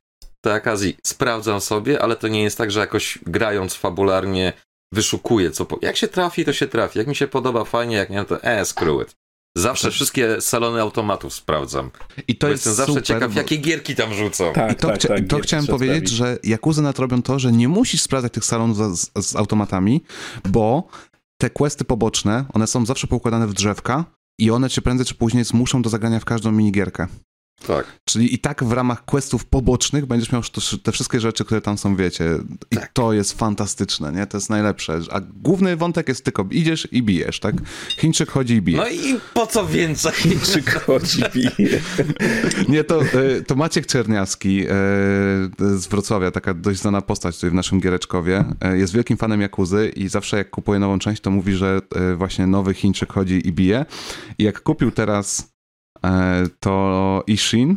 [0.44, 4.52] te okazji sprawdzam sobie, ale to nie jest tak, że jakoś grając fabularnie
[4.94, 5.78] wyszukuję, co po...
[5.82, 6.98] jak się trafi, to się trafi.
[6.98, 9.14] Jak mi się podoba, fajnie, jak nie, to e, screw it.
[9.56, 9.94] Zawsze Tak.
[9.94, 11.90] wszystkie salony automatów sprawdzam.
[12.28, 14.52] I to bo jest jestem zawsze super, ciekaw, bo- jakie gierki tam rzucą.
[14.52, 15.26] Tak, I to, tak, chcia- tak.
[15.28, 19.10] to chciałem powiedzieć, że Jakuzy nad robią to, że nie musisz sprawdzać tych salonów z,
[19.18, 20.04] z, z automatami,
[20.48, 20.88] bo
[21.40, 24.04] te questy poboczne, one są zawsze poukładane w drzewka
[24.42, 27.06] i one cię prędzej czy później zmuszą do zagrania w każdą minigierkę.
[27.66, 27.86] Tak.
[28.04, 30.42] Czyli i tak w ramach questów pobocznych będziesz miał
[30.82, 32.38] te wszystkie rzeczy, które tam są, wiecie.
[32.70, 32.92] I Tak.
[32.92, 34.26] to jest fantastyczne, nie?
[34.26, 35.00] To jest najlepsze.
[35.10, 37.54] A główny wątek jest tylko idziesz i bijesz, tak?
[38.00, 38.78] Chińczyk chodzi i bije.
[38.78, 40.12] No i po co więcej?
[40.52, 41.80] Czy chodzi bije?
[42.68, 43.06] Nie, to, e,
[43.46, 44.66] to Maciek Czerniawski e,
[45.58, 49.92] z Wrocławia, taka dość znana postać tutaj w naszym Giereczkowie, e, jest wielkim fanem Jakuzy
[49.96, 51.80] i zawsze jak kupuje nową część, to mówi, że
[52.16, 53.86] właśnie nowy Chińczyk chodzi i bije.
[54.38, 55.51] I jak kupił teraz
[56.60, 57.76] to Ishin,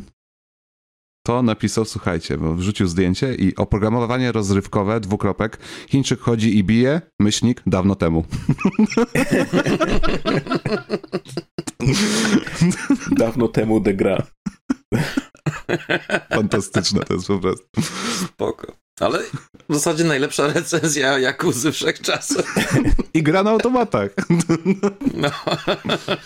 [1.26, 5.58] to napisał, słuchajcie, bo wrzucił zdjęcie i oprogramowanie rozrywkowe, dwukropek,
[5.90, 8.26] Chińczyk chodzi i bije, myślnik, dawno temu.
[13.12, 14.24] Dawno temu de gra.
[16.30, 17.68] Fantastyczne to jest po prostu.
[18.26, 18.85] Spoko.
[19.00, 19.20] Ale
[19.70, 22.56] w zasadzie najlepsza recenzja Jakuzy wszechczasów.
[23.14, 24.12] I gra na automatach.
[25.14, 25.30] No.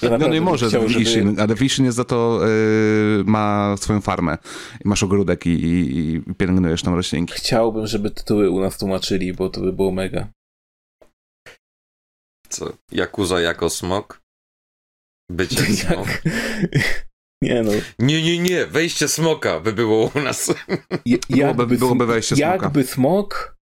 [0.01, 3.75] Ja No nie może chciał, w żeby- ale w Ishin jest za to, y, ma
[3.79, 4.37] swoją farmę.
[4.85, 7.33] I masz ogródek i, i, i pielęgnujesz tam roślinki.
[7.33, 10.27] Chciałbym, żeby tytuły u nas tłumaczyli, bo to by było mega.
[12.49, 12.73] Co?
[12.91, 14.21] Jakuza jako smok?
[15.31, 16.07] Bycie smok?
[17.41, 17.71] Nie no.
[17.99, 20.53] Nie, nie, nie, wejście smoka by było u nas.
[21.05, 22.51] Je- Byłoby- byłoby wejście smoka.
[22.51, 23.55] Jakby smok...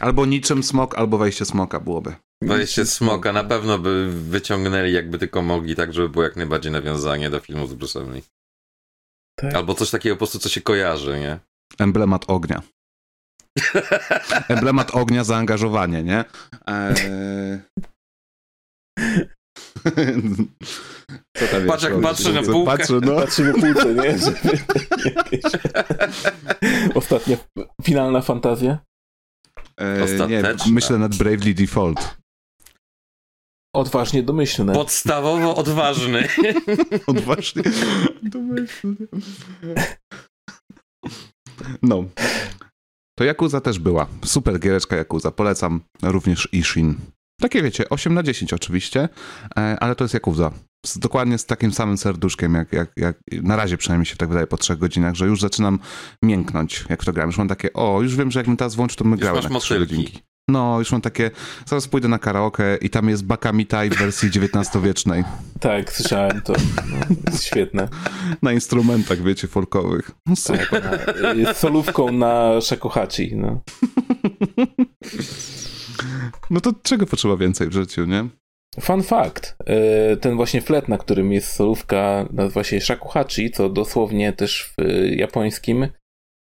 [0.00, 2.14] Albo niczym smok, albo wejście smoka byłoby.
[2.42, 7.30] Wejście smoka na pewno by wyciągnęli jakby tylko mogli, tak żeby było jak najbardziej nawiązanie
[7.30, 8.22] do filmów z Bruce'em Lee.
[9.38, 9.54] Tak.
[9.54, 11.38] Albo coś takiego po prostu, co się kojarzy, nie?
[11.78, 12.62] Emblemat ognia.
[14.48, 16.24] Emblemat ognia, zaangażowanie, nie?
[16.66, 17.60] Eee...
[21.36, 22.76] Co tam Patrz, jak patrzy na półkę.
[22.76, 23.16] Patrzę, no.
[23.16, 24.18] Patrzymy półce, nie?
[26.94, 27.36] Ostatnia,
[27.82, 28.78] finalna fantazja.
[29.78, 32.16] Eee, nie, myślę nad Bravely Default.
[33.74, 34.72] Odważnie domyślne.
[34.72, 36.28] Podstawowo odważny.
[37.06, 37.62] Odważnie.
[38.22, 39.06] Domyślnie.
[41.82, 42.04] No.
[43.18, 44.06] To Yakuza też była.
[44.24, 45.30] Super giereczka Yakuza.
[45.30, 46.94] Polecam również Ishin.
[47.40, 49.08] Takie wiecie, 8 na 10 oczywiście,
[49.56, 50.50] e, ale to jest Yakuza.
[50.86, 54.46] Z, dokładnie z takim samym serduszkiem, jak, jak, jak na razie przynajmniej się tak wydaje
[54.46, 55.78] po trzech godzinach, że już zaczynam
[56.22, 57.28] mięknąć, jak to gram.
[57.28, 59.40] Już mam takie, o, już wiem, że jak mi teraz włączy, to my Już gramy
[59.50, 60.22] masz na godzinki.
[60.48, 61.30] No, już mam takie,
[61.66, 65.24] zaraz pójdę na karaoke i tam jest Bakamitai w wersji XIX-wiecznej.
[65.60, 66.52] Tak, słyszałem to.
[66.90, 67.88] No, jest świetne.
[68.42, 70.10] Na instrumentach, wiecie, folkowych.
[70.46, 70.72] Tak,
[71.22, 73.36] na, jest solówką na shakuhachi.
[73.36, 73.60] No.
[76.50, 78.28] No to czego potrzeba więcej w życiu, nie?
[78.80, 79.56] Fun fact.
[79.66, 84.82] e, Ten właśnie flet, na którym jest solówka, nazywa się shakuhachi, co dosłownie też w
[84.82, 85.88] e, japońskim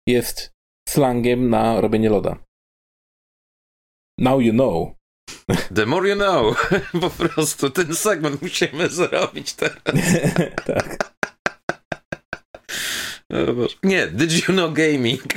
[0.08, 0.52] jest
[0.90, 2.36] slangiem na robienie loda.
[4.20, 4.90] Now you know.
[5.76, 6.70] The more you know.
[7.02, 9.84] Po prostu ten segment musimy zrobić teraz.
[10.66, 11.13] tak.
[13.84, 15.24] Nie, Did You Know Gaming?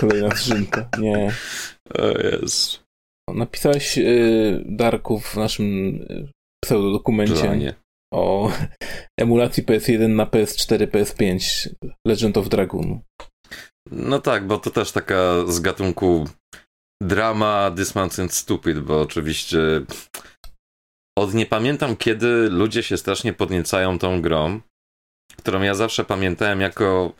[0.00, 0.88] Kolejna skrzynka.
[0.98, 1.32] Nie.
[1.98, 2.84] O jest.
[3.34, 6.28] Napisałeś y, Darku w naszym y,
[6.64, 7.74] pseudodokumencie
[8.14, 8.52] o
[9.20, 11.68] emulacji PS1 na PS4, PS5
[12.06, 13.00] Legend of Dragoon.
[13.90, 16.24] No tak, bo to też taka z gatunku
[17.02, 19.58] drama Dismounted Stupid, bo oczywiście
[21.18, 24.60] od nie pamiętam kiedy ludzie się strasznie podniecają tą grą,
[25.44, 27.12] którą ja zawsze pamiętałem jako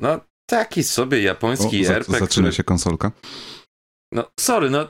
[0.00, 0.20] no
[0.50, 2.20] taki sobie japoński o, RPG.
[2.20, 2.52] Zaczyna który...
[2.52, 3.12] się konsolka.
[4.12, 4.88] No sorry, no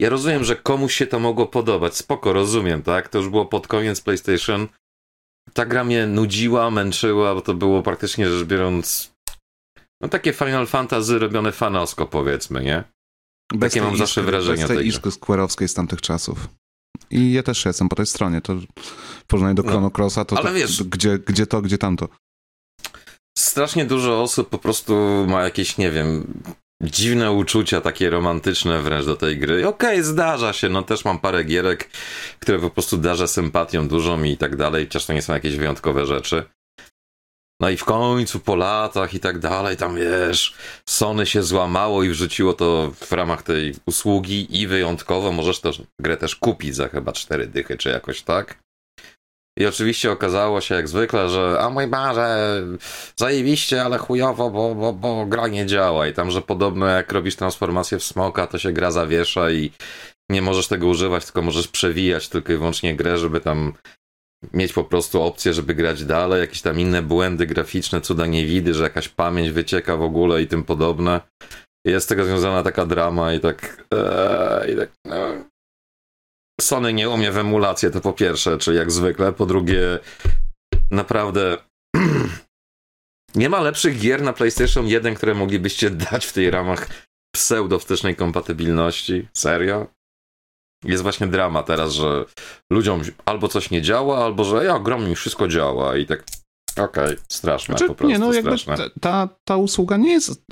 [0.00, 3.08] ja rozumiem, że komuś się to mogło podobać, spoko, rozumiem, tak?
[3.08, 4.68] To już było pod koniec PlayStation.
[5.52, 9.14] Ta gra mnie nudziła, męczyła, bo to było praktycznie rzecz biorąc
[10.00, 12.84] no takie Final Fantasy robione fanosko, powiedzmy, nie?
[13.54, 16.48] Bez takie mam zawsze wrażenie bez tej iskry square'owskiej z tamtych czasów.
[17.14, 18.40] I ja też jestem po tej stronie.
[18.40, 18.54] To
[19.20, 22.08] w porównaniu do no, Chrono Crossa, to, ale to, wiesz, gdzie, gdzie to, gdzie tamto.
[23.38, 24.94] Strasznie dużo osób po prostu
[25.28, 26.42] ma jakieś, nie wiem,
[26.82, 29.68] dziwne uczucia, takie romantyczne wręcz do tej gry.
[29.68, 31.90] Okej, okay, zdarza się, no też mam parę gierek,
[32.40, 36.06] które po prostu darzę sympatią dużą i tak dalej, chociaż to nie są jakieś wyjątkowe
[36.06, 36.44] rzeczy.
[37.60, 40.54] No i w końcu po latach i tak dalej, tam wiesz,
[40.88, 46.16] Sony się złamało i wrzuciło to w ramach tej usługi i wyjątkowo możesz też grę
[46.16, 48.64] też kupić za chyba cztery dychy czy jakoś tak.
[49.58, 52.62] I oczywiście okazało się jak zwykle, że a mój Boże,
[53.16, 56.06] zajebiście, ale chujowo, bo, bo, bo gra nie działa.
[56.06, 59.70] I tam, że podobno jak robisz transformację w smoka, to się gra zawiesza i
[60.30, 63.72] nie możesz tego używać, tylko możesz przewijać tylko i wyłącznie grę, żeby tam
[64.52, 68.74] mieć po prostu opcję, żeby grać dalej, jakieś tam inne błędy graficzne, cuda nie widy,
[68.74, 71.20] że jakaś pamięć wycieka w ogóle i tym podobne.
[71.86, 75.44] Jest z tego związana taka drama i tak, ee, i tak no.
[76.60, 79.98] Sony nie umie w emulację, to po pierwsze, czy jak zwykle, po drugie
[80.90, 81.56] naprawdę
[83.34, 86.88] nie ma lepszych gier na PlayStation 1, które moglibyście dać w tej ramach
[87.36, 89.28] pseudo-wstecznej kompatybilności.
[89.36, 89.86] Serio?
[90.84, 92.24] Jest właśnie drama teraz, że
[92.70, 96.24] ludziom albo coś nie działa, albo że ja grom mi wszystko działa i tak
[96.76, 98.56] Okej, okay, straszne znaczy, po prostu, Nie, no jakby
[99.00, 100.42] ta, ta usługa nie jest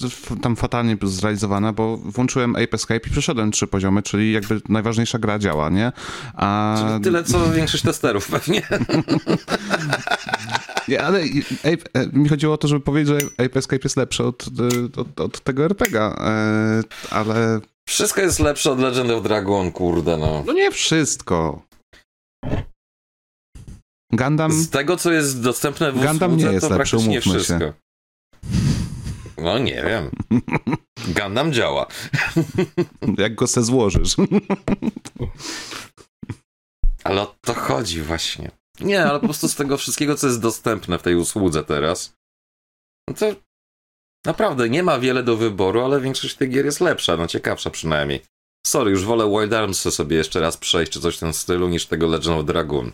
[0.43, 5.39] tam fatalnie zrealizowana, bo włączyłem Ape Escape i przeszedłem trzy poziomy, czyli jakby najważniejsza gra
[5.39, 5.93] działa, nie?
[6.35, 6.77] A...
[6.79, 8.63] Czyli tyle, co większość testerów pewnie.
[10.89, 11.21] Nie, ale
[11.61, 14.45] Ape, e, mi chodziło o to, żeby powiedzieć, że Ape Escape jest lepszy od,
[14.97, 20.43] od, od tego RPGa, e, ale wszystko jest lepsze od Legend of Dragon, kurde no.
[20.47, 21.63] No nie wszystko.
[24.13, 24.53] Gundam...
[24.53, 27.59] Z tego, co jest dostępne w Gundam usłudze, nie jest to lepszy, praktycznie wszystko.
[27.59, 27.73] Się.
[29.39, 30.11] No nie wiem.
[31.19, 31.87] Gundam działa.
[33.19, 34.17] Jak go se złożysz.
[37.05, 38.51] Ale o to chodzi właśnie.
[38.81, 42.15] Nie, ale po prostu z tego wszystkiego, co jest dostępne w tej usłudze teraz,
[43.09, 43.27] no to
[44.27, 48.23] Naprawdę, nie ma wiele do wyboru, ale większość tych gier jest lepsza, no ciekawsza przynajmniej.
[48.67, 51.87] Sorry, już wolę Wild Arms sobie jeszcze raz przejść, czy coś w tym stylu, niż
[51.87, 52.93] tego Legend of Dragoon.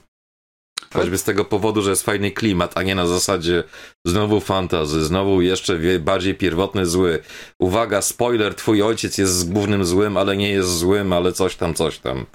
[0.93, 3.65] Choćby z tego powodu, że jest fajny klimat, a nie na zasadzie
[4.07, 7.23] znowu fantazy, znowu jeszcze bardziej pierwotny zły.
[7.61, 11.99] Uwaga, spoiler, twój ojciec jest głównym złym, ale nie jest złym, ale coś tam, coś
[11.99, 12.27] tam.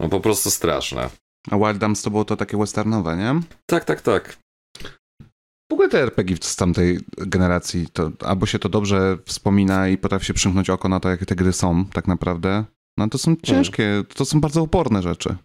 [0.00, 1.10] No po prostu straszne.
[1.50, 3.40] A Wild Arms to było to takie westernowe, nie?
[3.66, 4.36] Tak, tak, tak.
[5.74, 10.26] W ogóle te RPG z tamtej generacji, to albo się to dobrze wspomina i potrafi
[10.26, 12.64] się przymknąć oko na to, jakie te gry są tak naprawdę,
[12.98, 13.42] no to są hmm.
[13.42, 15.36] ciężkie, to są bardzo oporne rzeczy.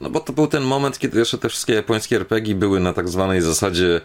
[0.00, 3.08] No bo to był ten moment, kiedy jeszcze te wszystkie japońskie RPG były na tak
[3.08, 4.00] zwanej zasadzie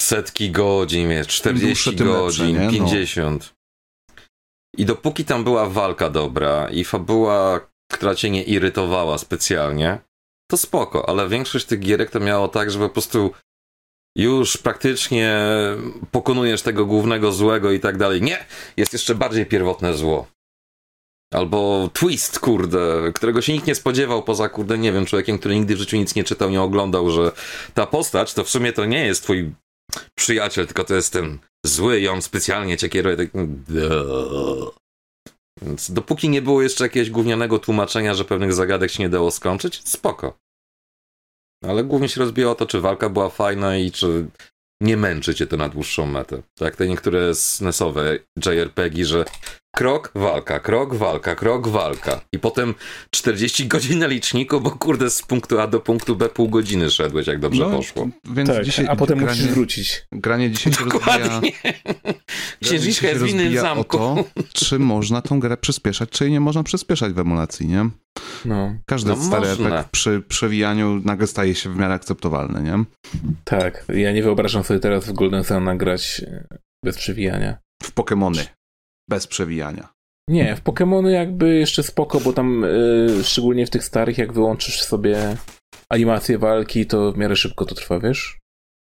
[0.00, 3.54] setki godzin, wiesz, 40 godzin, lepsze, 50.
[4.08, 4.14] No.
[4.78, 7.60] I dopóki tam była walka dobra i fabuła,
[7.92, 9.98] która cię nie irytowała specjalnie,
[10.50, 13.30] to spoko, ale większość tych gierek to miało tak, że po prostu
[14.16, 15.38] już praktycznie
[16.10, 18.22] pokonujesz tego głównego złego i tak dalej.
[18.22, 18.44] Nie,
[18.76, 20.26] jest jeszcze bardziej pierwotne zło.
[21.34, 25.76] Albo twist, kurde, którego się nikt nie spodziewał, poza, kurde, nie wiem, człowiekiem, który nigdy
[25.76, 27.32] w życiu nic nie czytał, nie oglądał, że
[27.74, 29.52] ta postać to w sumie to nie jest twój
[30.18, 33.16] przyjaciel, tylko to jest ten zły i on specjalnie cię kieruje.
[33.16, 33.28] Tak...
[35.62, 39.88] Więc dopóki nie było jeszcze jakiegoś gównianego tłumaczenia, że pewnych zagadek się nie dało skończyć,
[39.88, 40.38] spoko.
[41.68, 44.26] Ale głównie się rozbijało to, czy walka była fajna i czy
[44.80, 46.42] nie męczy cię to na dłuższą metę.
[46.58, 49.24] Tak, te niektóre SNESowe JRPG, że
[49.74, 52.20] krok, walka, krok, walka, krok, walka.
[52.32, 52.74] I potem
[53.10, 57.26] 40 godzin na liczniku, bo kurde z punktu A do punktu B pół godziny szedłeś,
[57.26, 58.08] jak dobrze no, poszło.
[58.24, 60.06] Więc tak, dzisiaj a potem granie, musisz wrócić.
[60.12, 61.52] Granie dzisiaj się Dokładnie.
[62.64, 63.96] Księżniczka jest w innym zamku.
[63.96, 67.90] O to, czy można tą grę przyspieszać, czy nie można przyspieszać w emulacji, nie?
[68.44, 68.74] No.
[68.86, 72.84] Każdy no stary efekt przy przewijaniu nagle staje się w miarę akceptowalny, nie?
[73.44, 73.84] Tak.
[73.94, 77.58] Ja nie wyobrażam sobie teraz w Golden Sun nagrać e, bez przewijania.
[77.82, 78.44] W Pokémony.
[79.08, 79.88] Bez przewijania.
[80.28, 84.82] Nie, w Pokémony jakby jeszcze spoko, bo tam yy, szczególnie w tych starych, jak wyłączysz
[84.82, 85.36] sobie
[85.88, 88.38] animację walki, to w miarę szybko to trwa, wiesz?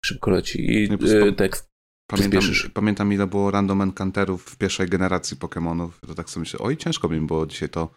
[0.06, 1.72] Szybko leci i yy, tekst
[2.12, 2.42] Pamiętam,
[2.74, 5.90] pamiętam, ile było random encounterów w pierwszej generacji Pokémonów.
[6.08, 7.90] To tak sobie myślę, oj, ciężko mi było dzisiaj to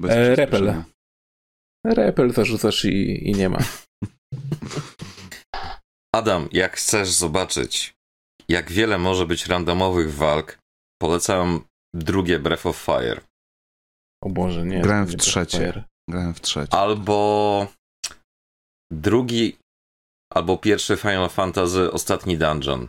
[0.00, 0.82] bez e, Repel.
[1.86, 3.58] Repel zarzucasz i, i nie ma.
[6.14, 7.94] Adam, jak chcesz zobaczyć,
[8.48, 10.58] jak wiele może być randomowych walk,
[11.02, 11.60] polecam
[11.94, 13.20] drugie Breath of Fire.
[14.24, 14.80] O Boże, nie.
[14.80, 15.84] Grałem w trzecie.
[16.10, 16.74] Grałem w trzecie.
[16.74, 17.66] Albo
[18.92, 19.56] drugi,
[20.34, 22.88] albo pierwszy Final Fantasy, ostatni dungeon.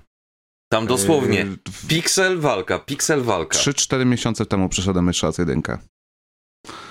[0.72, 1.58] Tam dosłownie yy,
[1.88, 3.58] piksel walka, piksel walka.
[3.58, 5.78] 3-4 miesiące temu przeszedłem jeszcze raz jedynkę.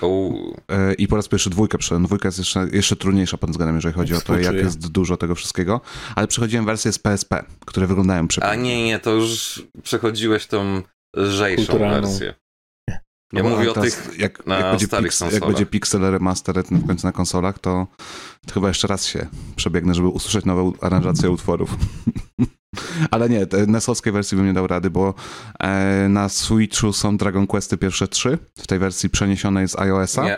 [0.01, 2.05] Yy, I po raz pierwszy dwójkę przeszedłem.
[2.05, 5.35] Dwójka jest jeszcze, jeszcze trudniejsza pod względem, jeżeli chodzi o to, jak jest dużo tego
[5.35, 5.81] wszystkiego.
[6.15, 8.59] Ale przechodziłem wersję z PSP, które wyglądają przepięknie.
[8.59, 10.81] A nie, nie, to już przechodziłeś tą
[11.15, 12.07] lżejszą Kulturalną.
[12.07, 12.33] wersję.
[13.33, 16.87] Ja no mówię o tych jak, na jak będzie starych Jak będzie Pixel Remastered w
[16.87, 17.87] końcu na konsolach, to,
[18.45, 21.77] to chyba jeszcze raz się przebiegnę, żeby usłyszeć nową aranżację utworów.
[23.11, 25.13] Ale nie, nesowskiej wersji bym nie dał rady, bo
[25.59, 30.23] e, na Switchu są Dragon Questy pierwsze trzy, w tej wersji przeniesionej z iOS-a.
[30.23, 30.37] Nie.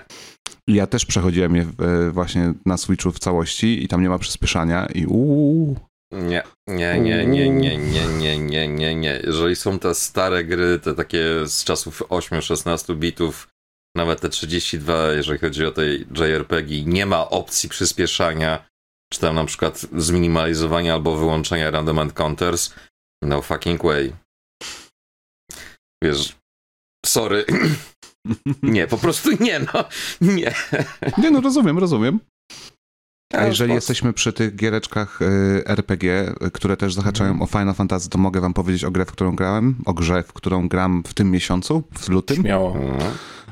[0.67, 4.85] Ja też przechodziłem je e, właśnie na Switchu w całości i tam nie ma przyspieszania
[4.85, 5.88] i uuu.
[6.11, 9.21] Nie, nie, nie, nie, nie, nie, nie, nie, nie, nie.
[9.23, 13.47] Jeżeli są te stare gry, te takie z czasów 8-16 bitów,
[13.95, 18.69] nawet te 32, jeżeli chodzi o tej JRPG, nie ma opcji przyspieszania,
[19.13, 22.73] czy tam na przykład zminimalizowania albo wyłączenia random encounters.
[23.23, 24.15] No fucking way.
[26.03, 26.35] Wiesz,
[27.05, 27.45] sorry.
[28.63, 29.85] nie, po prostu nie, no.
[30.21, 30.53] Nie.
[31.17, 32.19] nie, no rozumiem, rozumiem.
[33.33, 37.41] A jeżeli jesteśmy przy tych giereczkach y, RPG, które też zahaczają mm.
[37.41, 40.33] o Final Fantasy, to mogę wam powiedzieć o grę, w którą grałem, o grze, w
[40.33, 42.37] którą gram w tym miesiącu, w lutym.
[42.37, 42.77] Śmiało.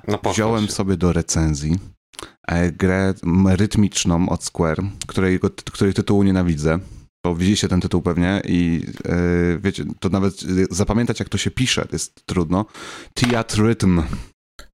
[0.08, 1.78] No, Wziąłem sobie do recenzji
[2.48, 3.14] E, grę
[3.46, 5.40] rytmiczną od Square, której,
[5.74, 6.80] której tytułu nienawidzę.
[7.26, 10.42] Bo widzieliście ten tytuł pewnie i yy, wiecie, to nawet
[10.72, 12.66] zapamiętać jak to się pisze, to jest trudno.
[13.14, 14.02] Teatrytm.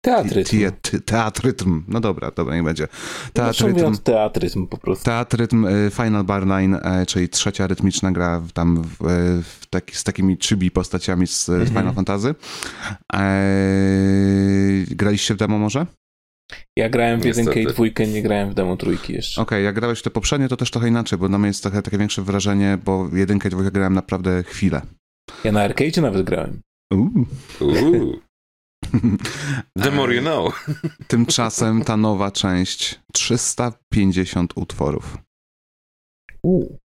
[0.04, 0.58] Teatrytm.
[0.82, 1.84] Te, teatrytm.
[1.88, 2.88] No dobra, dobra, niech będzie.
[3.34, 3.98] Teatrytm.
[3.98, 5.06] Teatrytm po prostu.
[5.06, 6.78] Teatrytm Final Bar 9,
[7.08, 8.98] czyli trzecia rytmiczna gra tam w,
[9.44, 11.68] w taki, z takimi chibi postaciami z mhm.
[11.68, 12.36] Final Fantasy.
[13.14, 15.86] Eee, graliście w demo może?
[16.78, 19.42] Ja grałem w jedynkę i dwójkę, nie grałem w demo trójki jeszcze.
[19.42, 21.82] Okej, okay, jak grałeś te poprzednie, to też trochę inaczej, bo na mnie jest trochę
[21.82, 24.82] takie większe wrażenie, bo jedynkę i dwójkę grałem naprawdę chwilę.
[25.44, 26.62] Ja na arcade nawet grałem.
[26.94, 27.26] Uuu.
[27.62, 28.20] Uuu.
[29.84, 30.66] The more you know.
[31.08, 35.18] Tymczasem ta nowa część 350 utworów.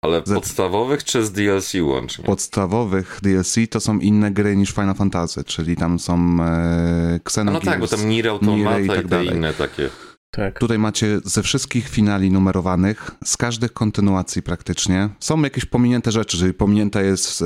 [0.01, 0.33] Ale Z...
[0.33, 2.25] podstawowych czy z DLC łącznie?
[2.25, 7.71] Podstawowych DLC to są inne gry niż Final Fantasy, czyli tam są e, Xenogears, No
[7.71, 9.27] tak, bo tam Nier Automata i, tak i te dalej.
[9.27, 9.89] inne takie.
[10.31, 10.59] Tak.
[10.59, 15.09] Tutaj macie ze wszystkich finali numerowanych, z każdych kontynuacji praktycznie.
[15.19, 17.45] Są jakieś pominięte rzeczy, czyli pominięta jest e,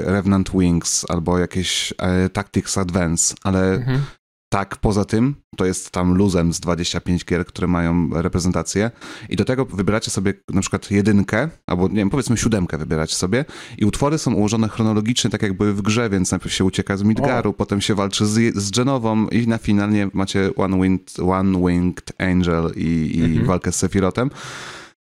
[0.00, 4.00] Revenant Wings albo jakieś e, Tactics Advance, ale mhm.
[4.48, 8.90] Tak, poza tym to jest tam luzem z 25 gier, które mają reprezentację
[9.28, 13.44] i do tego wybieracie sobie na przykład jedynkę, albo nie wiem, powiedzmy siódemkę wybieracie sobie
[13.78, 17.02] i utwory są ułożone chronologicznie, tak jak były w grze, więc najpierw się ucieka z
[17.02, 17.52] Midgaru, o.
[17.52, 22.72] potem się walczy z, z Genową i na finalnie macie One Winged, One Winged Angel
[22.76, 23.46] i, i mhm.
[23.46, 24.30] walkę z Sephirotem.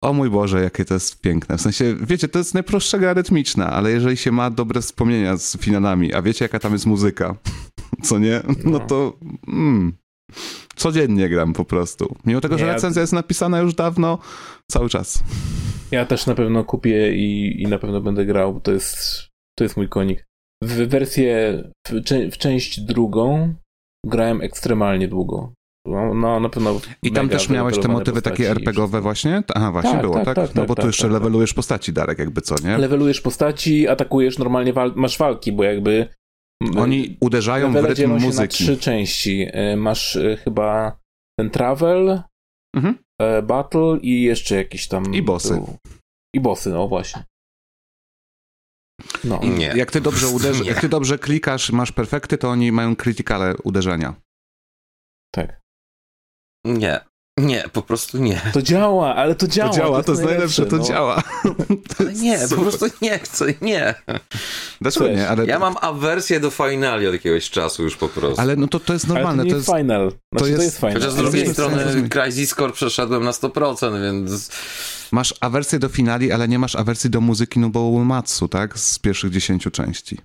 [0.02, 1.58] O mój Boże, jakie to jest piękne.
[1.58, 5.58] W sensie, wiecie, to jest najprostsza gra rytmiczna, ale jeżeli się ma dobre wspomnienia z
[5.58, 7.36] finalami, a wiecie, jaka tam jest muzyka,
[8.02, 8.41] co nie?
[8.48, 8.80] No, no.
[8.80, 9.18] to
[9.48, 9.94] mm,
[10.76, 12.15] codziennie gram po prostu.
[12.26, 13.03] Mimo tego, że recenzja ja...
[13.03, 14.18] jest napisana już dawno,
[14.72, 15.24] cały czas.
[15.91, 18.60] Ja też na pewno kupię i, i na pewno będę grał.
[18.60, 20.26] To jest, to jest mój konik.
[20.64, 21.91] W wersję, w,
[22.32, 23.53] w część drugą
[24.06, 25.53] grałem ekstremalnie długo.
[25.88, 26.80] No, no na pewno.
[27.03, 29.44] I tam też miałeś te motywy takie RPGowe właśnie?
[29.56, 30.26] Aha, właśnie tak, było, tak?
[30.26, 30.36] tak?
[30.36, 31.22] tak no bo tak, tu jeszcze tak, tak.
[31.22, 32.78] levelujesz postaci, Darek, jakby co, nie?
[32.78, 36.07] Levelujesz postaci, atakujesz normalnie, wal masz walki, bo jakby
[36.62, 38.42] oni uderzają w rytm muzyki.
[38.42, 39.48] na trzy części.
[39.52, 41.00] E, masz e, chyba
[41.40, 42.22] ten travel,
[42.76, 42.98] mhm.
[43.22, 45.14] E, battle i jeszcze jakiś tam...
[45.14, 45.62] I bossy.
[46.36, 47.24] I bossy, no właśnie.
[49.24, 49.40] No.
[49.44, 49.74] Nie.
[49.76, 54.16] Jak ty dobrze uderz- jak ty dobrze klikasz, masz perfekty, to oni mają krytykale uderzenia.
[55.32, 55.62] Tak.
[56.66, 57.00] Nie.
[57.38, 58.41] Nie, po prostu nie.
[58.53, 59.69] To działa, ale to działa.
[59.69, 60.84] To działa, to, to jest najlepsze, to no.
[60.84, 61.23] działa.
[61.97, 62.57] To nie, super.
[62.57, 63.95] po prostu nie chcę, nie.
[64.81, 65.27] Dlaczego nie?
[65.27, 65.45] Ale...
[65.45, 68.41] Ja mam awersję do finali od jakiegoś czasu już po prostu.
[68.41, 69.41] Ale no to, to jest normalne.
[69.41, 70.11] Ale to, to jest final.
[70.31, 70.93] Znaczy, to, jest, to jest final.
[70.93, 74.51] Chociaż z drugiej strony Crisis Core przeszedłem na 100%, więc...
[75.11, 78.80] Masz awersję do finali, ale nie masz awersji do muzyki Nobuo Matsu, tak?
[78.80, 80.18] Z pierwszych dziesięciu części.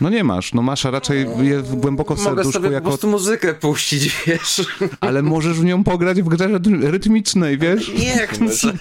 [0.00, 2.84] No nie masz, no masz, a raczej je głęboko w Mogę serduszku sobie jako...
[2.84, 4.66] po prostu muzykę puścić, wiesz.
[5.00, 6.48] Ale możesz w nią pograć w grze
[6.80, 7.88] rytmicznej, wiesz?
[7.88, 8.72] Nie chcę.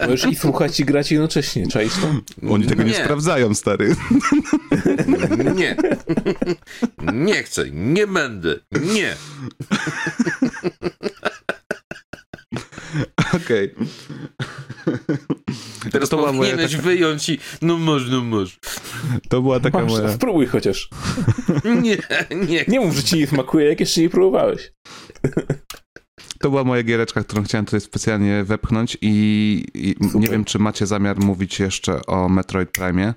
[0.00, 2.14] Możesz i słuchać i grać jednocześnie, czaisz to?
[2.50, 3.96] Oni tego nie, nie sprawdzają, stary.
[5.54, 5.76] Nie.
[7.12, 8.56] Nie chcę, nie będę,
[8.94, 9.16] nie.
[13.34, 13.74] Okej.
[13.74, 13.86] Okay.
[15.92, 16.82] Teraz to powinieneś taka...
[16.82, 18.58] wyjąć i no masz, no masz.
[19.28, 20.12] To była taka masz, moja...
[20.12, 20.88] Spróbuj chociaż.
[21.82, 21.96] nie,
[22.48, 22.64] nie.
[22.68, 24.72] Nie mów, że ci nie smakuje, jak jeszcze nie próbowałeś.
[26.38, 30.86] To była moja giereczka, którą chciałem tutaj specjalnie wepchnąć i, i nie wiem, czy macie
[30.86, 33.14] zamiar mówić jeszcze o Metroid Prime,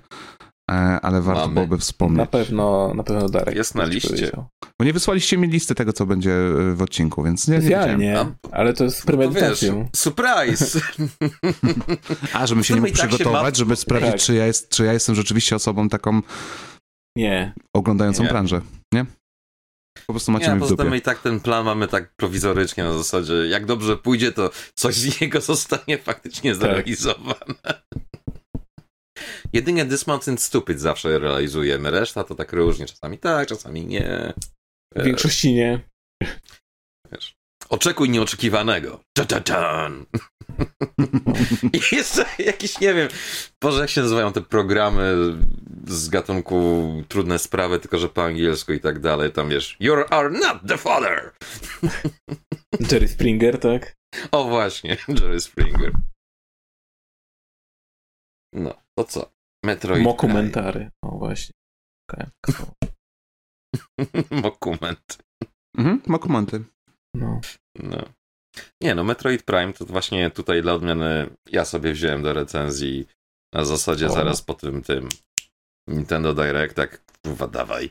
[1.02, 1.54] ale warto Mamy.
[1.54, 2.18] byłoby wspomnieć.
[2.18, 3.56] Na pewno, na pewno Darek.
[3.56, 4.30] Jest na liście.
[4.78, 8.26] Bo nie wysłaliście mi listy tego, co będzie e, w odcinku, więc nie, nie nie,
[8.50, 9.78] ale to jest premedytacją.
[9.78, 10.80] No surprise!
[12.32, 14.20] A, żeby się nie mógł tak przygotować, żeby sprawdzić, tak.
[14.20, 16.20] czy, ja jest, czy ja jestem rzeczywiście osobą taką
[17.16, 17.52] nie.
[17.76, 18.28] oglądającą nie.
[18.28, 18.60] branżę,
[18.94, 19.06] nie?
[20.06, 20.84] Po prostu macie nie, mnie w dupie.
[20.84, 24.94] my i tak ten plan mamy tak prowizorycznie na zasadzie, jak dobrze pójdzie, to coś
[24.94, 26.86] z niego zostanie faktycznie tak.
[29.52, 34.32] Jedynie This Mountain Stupid zawsze realizujemy, reszta to tak różnie, czasami tak, czasami nie.
[34.96, 35.80] W większości nie.
[37.12, 37.34] Wiesz,
[37.68, 39.00] oczekuj nieoczekiwanego.
[39.16, 39.90] Ta, ta, ta.
[41.72, 43.08] I jeszcze jakiś, nie wiem,
[43.62, 45.14] Boże, jak się nazywają te programy
[45.86, 50.30] z gatunku trudne sprawy, tylko że po angielsku i tak dalej, tam wiesz, you are
[50.30, 51.32] not the father.
[52.90, 53.96] Jerry Springer, tak?
[54.32, 55.92] O właśnie, Jerry Springer.
[58.52, 59.32] No, to co?
[59.64, 61.52] Metroid Mokumentary, o właśnie.
[62.10, 62.26] Okay.
[64.42, 65.18] Mokument.
[65.78, 66.64] Mhm, mokumenty.
[67.14, 67.40] No.
[67.78, 68.04] no.
[68.80, 73.06] Nie no, Metroid Prime to właśnie tutaj dla odmiany ja sobie wziąłem do recenzji
[73.54, 74.12] na zasadzie o.
[74.12, 75.08] zaraz po tym tym
[75.88, 77.90] Nintendo Direct, tak kurwa dawaj.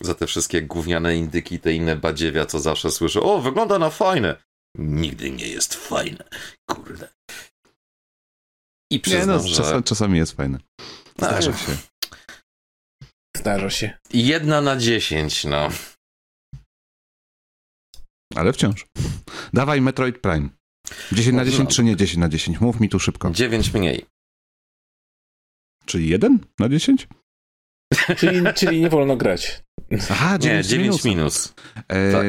[0.00, 4.36] Za te wszystkie gówniane indyki, te inne badziewia, co zawsze słyszę, o wygląda na fajne.
[4.78, 6.24] Nigdy nie jest fajne.
[6.70, 7.08] Kurde.
[8.90, 9.82] I przyznam, nie, no, że...
[9.82, 10.58] czasami jest fajne.
[11.18, 11.76] Zdarza się.
[13.36, 13.98] Zdarza się.
[14.12, 15.68] Jedna na dziesięć, no.
[18.34, 18.86] Ale wciąż.
[19.52, 20.48] Dawaj Metroid Prime.
[21.12, 22.60] 10 na 10 czy nie 10 na 10?
[22.60, 23.30] Mów mi tu szybko.
[23.30, 24.06] 9 mniej.
[25.86, 27.08] Czyli 1 na 10?
[28.18, 29.62] czyli, czyli nie wolno grać.
[30.10, 31.04] Aha, 9, nie, 9 minus.
[31.04, 31.54] minus.
[31.88, 32.26] E, tak.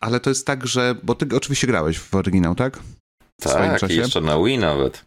[0.00, 0.94] Ale to jest tak, że.
[1.02, 2.78] Bo ty oczywiście grałeś w oryginał, tak?
[3.40, 5.04] W tak, jeszcze na Wii nawet.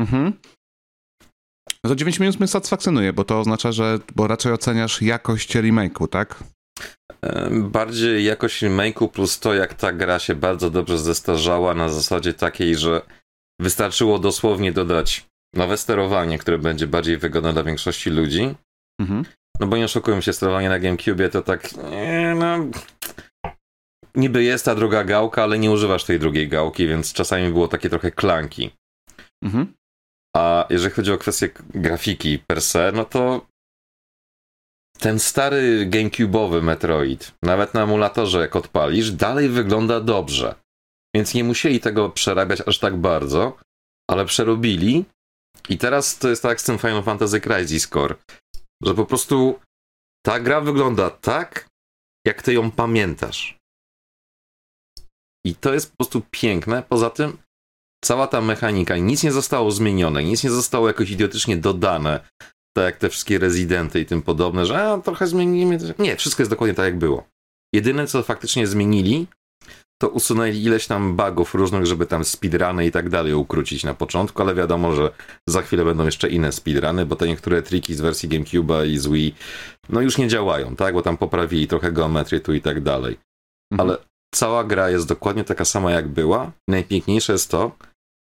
[0.00, 0.32] Mhm.
[1.84, 6.08] No to 9 minut mnie satysfakcjonuje, bo to oznacza, że bo raczej oceniasz jakość remake'u,
[6.08, 6.44] tak?
[7.50, 12.76] Bardziej jakość remake'u plus to, jak ta gra się bardzo dobrze zestarzała na zasadzie takiej,
[12.76, 13.02] że
[13.60, 18.54] wystarczyło dosłownie dodać nowe sterowanie, które będzie bardziej wygodne dla większości ludzi.
[19.00, 19.24] Mhm.
[19.60, 22.58] No bo nie oszukujmy się, sterowanie na GameCube to tak, nie, no...
[24.14, 27.90] Niby jest ta druga gałka, ale nie używasz tej drugiej gałki, więc czasami było takie
[27.90, 28.70] trochę klanki.
[29.44, 29.79] Mhm.
[30.36, 33.46] A jeżeli chodzi o kwestię grafiki per se, no to
[34.98, 40.54] ten stary GameCube'owy Metroid, nawet na emulatorze jak odpalisz, dalej wygląda dobrze.
[41.14, 43.58] Więc nie musieli tego przerabiać aż tak bardzo,
[44.10, 45.04] ale przerobili.
[45.68, 48.14] I teraz to jest tak z tym Final Fantasy Crisis Core,
[48.82, 49.60] że po prostu
[50.26, 51.68] ta gra wygląda tak,
[52.26, 53.58] jak ty ją pamiętasz.
[55.46, 56.82] I to jest po prostu piękne.
[56.82, 57.38] Poza tym
[58.04, 62.20] cała ta mechanika, nic nie zostało zmienione, nic nie zostało jakoś idiotycznie dodane,
[62.76, 65.78] tak jak te wszystkie rezydenty i tym podobne, że a, trochę zmienimy.
[65.98, 67.24] Nie, wszystko jest dokładnie tak, jak było.
[67.74, 69.26] Jedyne, co faktycznie zmienili,
[70.02, 74.42] to usunęli ileś tam bugów różnych, żeby tam speedruny i tak dalej ukrócić na początku,
[74.42, 75.10] ale wiadomo, że
[75.48, 79.06] za chwilę będą jeszcze inne speedruny, bo te niektóre triki z wersji GameCube'a i z
[79.06, 79.34] Wii,
[79.88, 80.94] no już nie działają, tak?
[80.94, 83.18] Bo tam poprawili trochę geometrię tu i tak dalej.
[83.72, 83.88] Mhm.
[83.90, 83.98] Ale
[84.34, 86.52] cała gra jest dokładnie taka sama, jak była.
[86.68, 87.72] Najpiękniejsze jest to,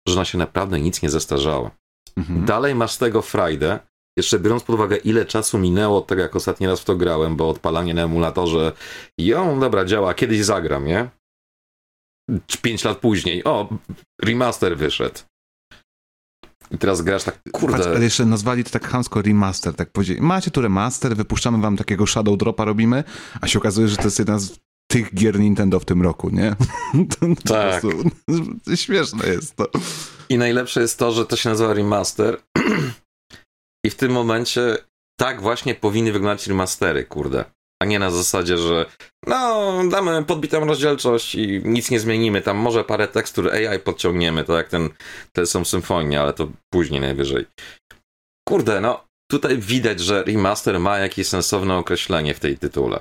[0.07, 1.71] że ona się naprawdę nic nie zestarzała.
[2.17, 2.45] Mhm.
[2.45, 3.79] Dalej masz z tego frajdę,
[4.17, 7.35] jeszcze biorąc pod uwagę, ile czasu minęło od tego, jak ostatni raz w to grałem,
[7.35, 8.71] bo odpalanie na emulatorze,
[9.17, 11.09] ją, dobra, działa, kiedyś zagram, nie?
[12.61, 13.69] Pięć lat później, o,
[14.21, 15.19] remaster wyszedł.
[16.71, 17.77] I teraz grasz tak, kurde.
[17.77, 21.77] Patrz, ale jeszcze nazwali to tak hamsko remaster, tak powiedzieli, macie tu remaster, wypuszczamy wam
[21.77, 23.03] takiego shadow dropa robimy,
[23.41, 24.59] a się okazuje, że to jest jedna z
[24.93, 26.55] tych gier Nintendo w tym roku, nie?
[27.19, 27.81] To, tak.
[27.81, 28.09] Prostu,
[28.85, 29.67] śmieszne jest to.
[30.29, 32.41] I najlepsze jest to, że to się nazywa remaster
[33.85, 34.77] i w tym momencie
[35.19, 37.45] tak właśnie powinny wyglądać remastery, kurde.
[37.81, 38.85] A nie na zasadzie, że
[39.27, 42.41] no, damy podbitą rozdzielczość i nic nie zmienimy.
[42.41, 44.89] Tam może parę tekstur AI podciągniemy, to jak ten,
[45.31, 47.45] te są symfonie, ale to później najwyżej.
[48.47, 52.99] Kurde, no, tutaj widać, że remaster ma jakieś sensowne określenie w tej tytule.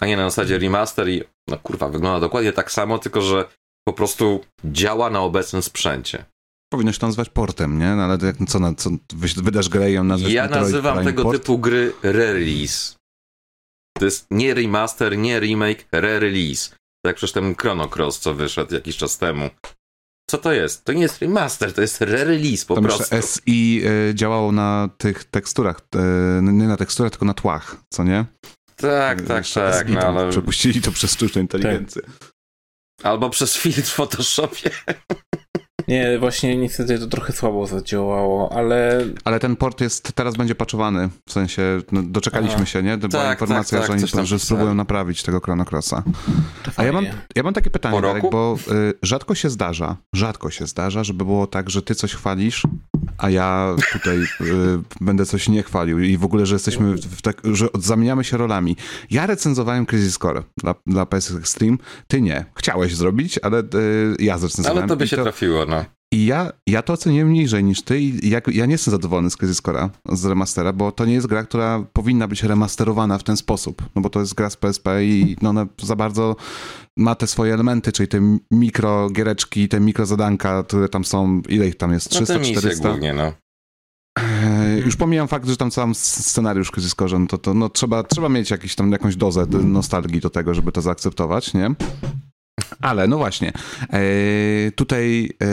[0.00, 3.44] A nie na zasadzie remaster i, no kurwa, wygląda dokładnie tak samo, tylko że
[3.88, 6.24] po prostu działa na obecnym sprzęcie.
[6.72, 7.94] Powinnoś to nazwać portem, nie?
[7.96, 8.90] No ale jak, co, na, co
[9.36, 11.40] wydasz grę i ją Ja nazywam tego port?
[11.40, 12.96] typu gry re-release.
[13.98, 16.74] To jest nie remaster, nie remake, re-release.
[17.04, 19.50] Tak przecież ten Chrono Cross, co wyszedł jakiś czas temu.
[20.30, 20.84] Co to jest?
[20.84, 23.16] To nie jest remaster, to jest re-release po Tam prostu.
[23.22, 28.24] SI y, działało na tych teksturach, y, nie na teksturach, tylko na tłach, co nie?
[28.76, 29.88] Tak, tak, tak.
[29.88, 30.30] No, ale...
[30.30, 32.02] Przepuścili to przez sztuczną inteligencję.
[32.02, 32.34] Tak.
[33.02, 34.70] Albo przez filtr w Photoshopie.
[35.88, 39.00] Nie, właśnie niestety to trochę słabo zadziałało, ale...
[39.24, 42.66] Ale ten port jest, teraz będzie paczowany, w sensie no, doczekaliśmy Aha.
[42.66, 42.98] się, nie?
[42.98, 46.02] To była tak, informacja, tak, tak, że oni że spróbują naprawić tego Chrono Crossa.
[46.76, 47.04] A ja mam,
[47.36, 51.46] ja mam takie pytanie, Darek, bo y, rzadko się zdarza, rzadko się zdarza, żeby było
[51.46, 52.62] tak, że ty coś chwalisz,
[53.18, 54.26] a ja tutaj y,
[55.00, 58.76] będę coś nie chwalił i w ogóle, że jesteśmy, tak, że zamieniamy się rolami.
[59.10, 61.76] Ja recenzowałem Crisis Core dla, dla PS Extreme,
[62.08, 62.44] ty nie.
[62.54, 64.82] Chciałeś zrobić, ale y, ja zrecenzowałem.
[64.82, 65.84] Ale to by się to, trafiło, no.
[66.14, 69.36] I ja, ja to oceniłem niżej niż ty i ja, ja nie jestem zadowolony z
[69.36, 73.36] Crisis Core'a, z remastera, bo to nie jest gra, która powinna być remasterowana w ten
[73.36, 76.36] sposób, no bo to jest gra z PSP i no ona za bardzo
[76.96, 81.68] ma te swoje elementy, czyli te mikro giereczki, te mikro zadanka, które tam są, ile
[81.68, 82.10] ich tam jest?
[82.10, 82.88] 300, no 400?
[82.88, 83.32] głównie, no.
[84.84, 88.28] Już pomijam fakt, że tam sam scenariusz Crisis Core, no to, to no, trzeba, trzeba
[88.28, 91.74] mieć jakiś tam jakąś dozę nostalgii do tego, żeby to zaakceptować, nie?
[92.80, 93.52] Ale no właśnie,
[93.92, 94.00] e,
[94.72, 95.46] tutaj e,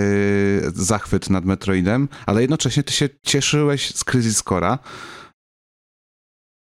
[0.73, 4.77] zachwyt nad Metroidem, ale jednocześnie ty się cieszyłeś z Crisis Core'a.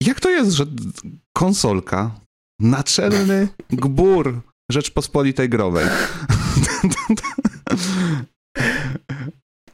[0.03, 0.67] Jak to jest, że
[1.37, 2.21] konsolka,
[2.61, 4.41] naczelny gbur
[4.71, 5.87] Rzeczpospolitej Growej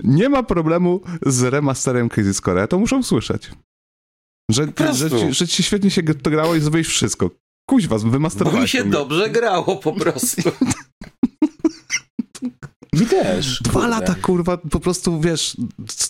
[0.05, 3.51] nie ma problemu z remasterem Crisis Core, to muszą słyszeć.
[4.51, 7.31] Że, że, że, ci świetnie się to grało i zrobiłeś wszystko.
[7.71, 8.59] Kuźwa, wymasterowałeś.
[8.59, 10.51] Bo mi się dobrze grało po prostu.
[12.93, 13.61] Mi też.
[13.63, 13.89] Dwa kurde.
[13.89, 15.57] lata, kurwa, po prostu, wiesz,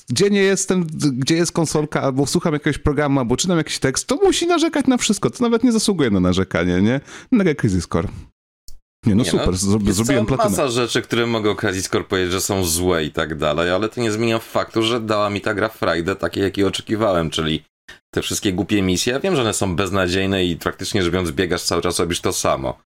[0.09, 4.16] gdzie nie jestem, gdzie jest konsolka, albo słucham jakiegoś programu, albo czytam jakiś tekst, to
[4.16, 7.01] musi narzekać na wszystko, to nawet nie zasługuje na narzekanie, nie?
[7.31, 8.09] Mega Crisis Core.
[9.07, 10.51] Nie, no nie, super, no, Zrobi, zrobiłem platynę.
[10.51, 14.01] masa rzeczy, które mogą Crisis Core powiedzieć, że są złe i tak dalej, ale to
[14.01, 17.65] nie zmienia faktu, że dała mi ta gra frajdę takiej, jakiej oczekiwałem, czyli
[18.15, 21.62] te wszystkie głupie misje, ja wiem, że one są beznadziejne i praktycznie rzecz biorąc biegasz
[21.62, 22.79] cały czas, robisz to samo.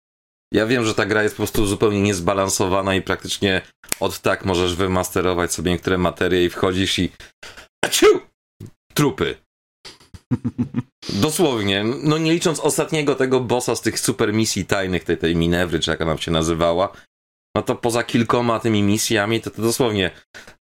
[0.53, 3.63] Ja wiem, że ta gra jest po prostu zupełnie niezbalansowana i praktycznie
[4.01, 7.11] od tak możesz wymasterować sobie niektóre materie i wchodzisz i...
[7.85, 8.21] Aciu!
[8.95, 9.37] Trupy.
[11.09, 11.85] Dosłownie.
[12.03, 15.91] No nie licząc ostatniego tego bossa z tych super misji tajnych, tej, tej Minewry, czy
[15.91, 16.93] jak ona się nazywała,
[17.57, 20.11] no to poza kilkoma tymi misjami, to, to dosłownie...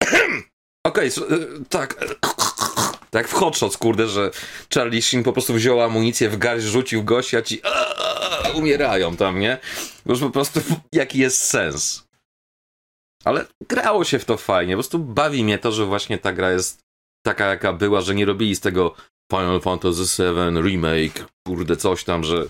[0.87, 1.39] Okej, okay,
[1.69, 2.05] tak
[3.09, 4.31] tak w Hot kurde, że
[4.73, 7.61] Charlie Sheen po prostu wziął amunicję w garść, rzucił gościa, ci
[8.53, 9.57] umierają tam, nie?
[10.05, 10.59] Już po prostu
[10.91, 12.07] jaki jest sens.
[13.23, 16.51] Ale grało się w to fajnie, po prostu bawi mnie to, że właśnie ta gra
[16.51, 16.79] jest
[17.25, 18.95] taka jaka była, że nie robili z tego
[19.31, 22.47] Final Fantasy VII Remake, kurde coś tam, że...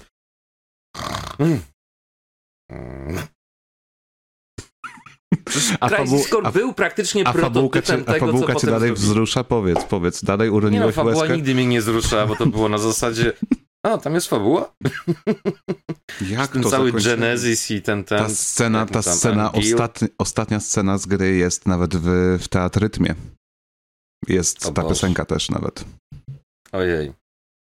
[1.38, 1.62] Hmm.
[5.80, 9.44] A, fabu a, był praktycznie a fabułka cię, tego, a fabułka cię dalej wzrusza?
[9.44, 11.36] Powiedz, powiedz, dalej uroniłeś nie no, fabuła łezkę?
[11.36, 13.34] nigdy mnie nie wzrusza, bo to było na zasadzie
[13.84, 14.76] a, tam jest fabuła?
[16.22, 18.20] Jak ten to cały Genesis i ten, ten...
[18.20, 23.16] Ta scena, ta scena ostatni, ostatnia scena z gry jest nawet w, w teatrytmie.
[24.28, 24.94] Jest o ta Boże.
[24.94, 25.86] piosenka też nawet.
[26.72, 27.14] Ojej.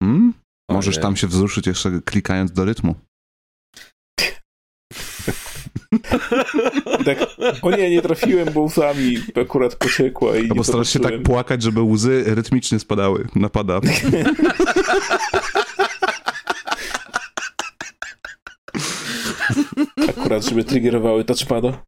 [0.02, 0.34] Hmm?
[0.70, 1.02] Możesz Ojej.
[1.02, 2.94] tam się wzruszyć jeszcze klikając do rytmu.
[7.04, 7.18] tak,
[7.62, 11.62] o nie, nie trafiłem, bo łzami akurat pociekła i No bo starasz się tak płakać,
[11.62, 13.28] żeby łzy rytmicznie spadały.
[13.36, 13.80] Napada.
[20.08, 21.82] Akurat, żeby triggerowały touchpada.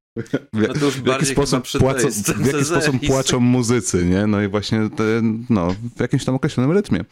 [0.53, 4.27] No to już w jaki sposób, płacą, w jaki sposób płaczą muzycy, nie?
[4.27, 5.05] No i właśnie te,
[5.51, 7.05] no, w jakimś tam określonym rytmie.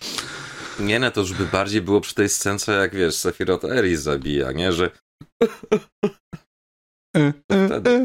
[0.80, 4.52] Nie, no to już by bardziej było przy tej scence, jak wiesz, Sephiroth Eris zabija,
[4.52, 4.72] nie?
[4.72, 4.90] Że
[7.16, 7.54] E, e,
[7.86, 8.04] e.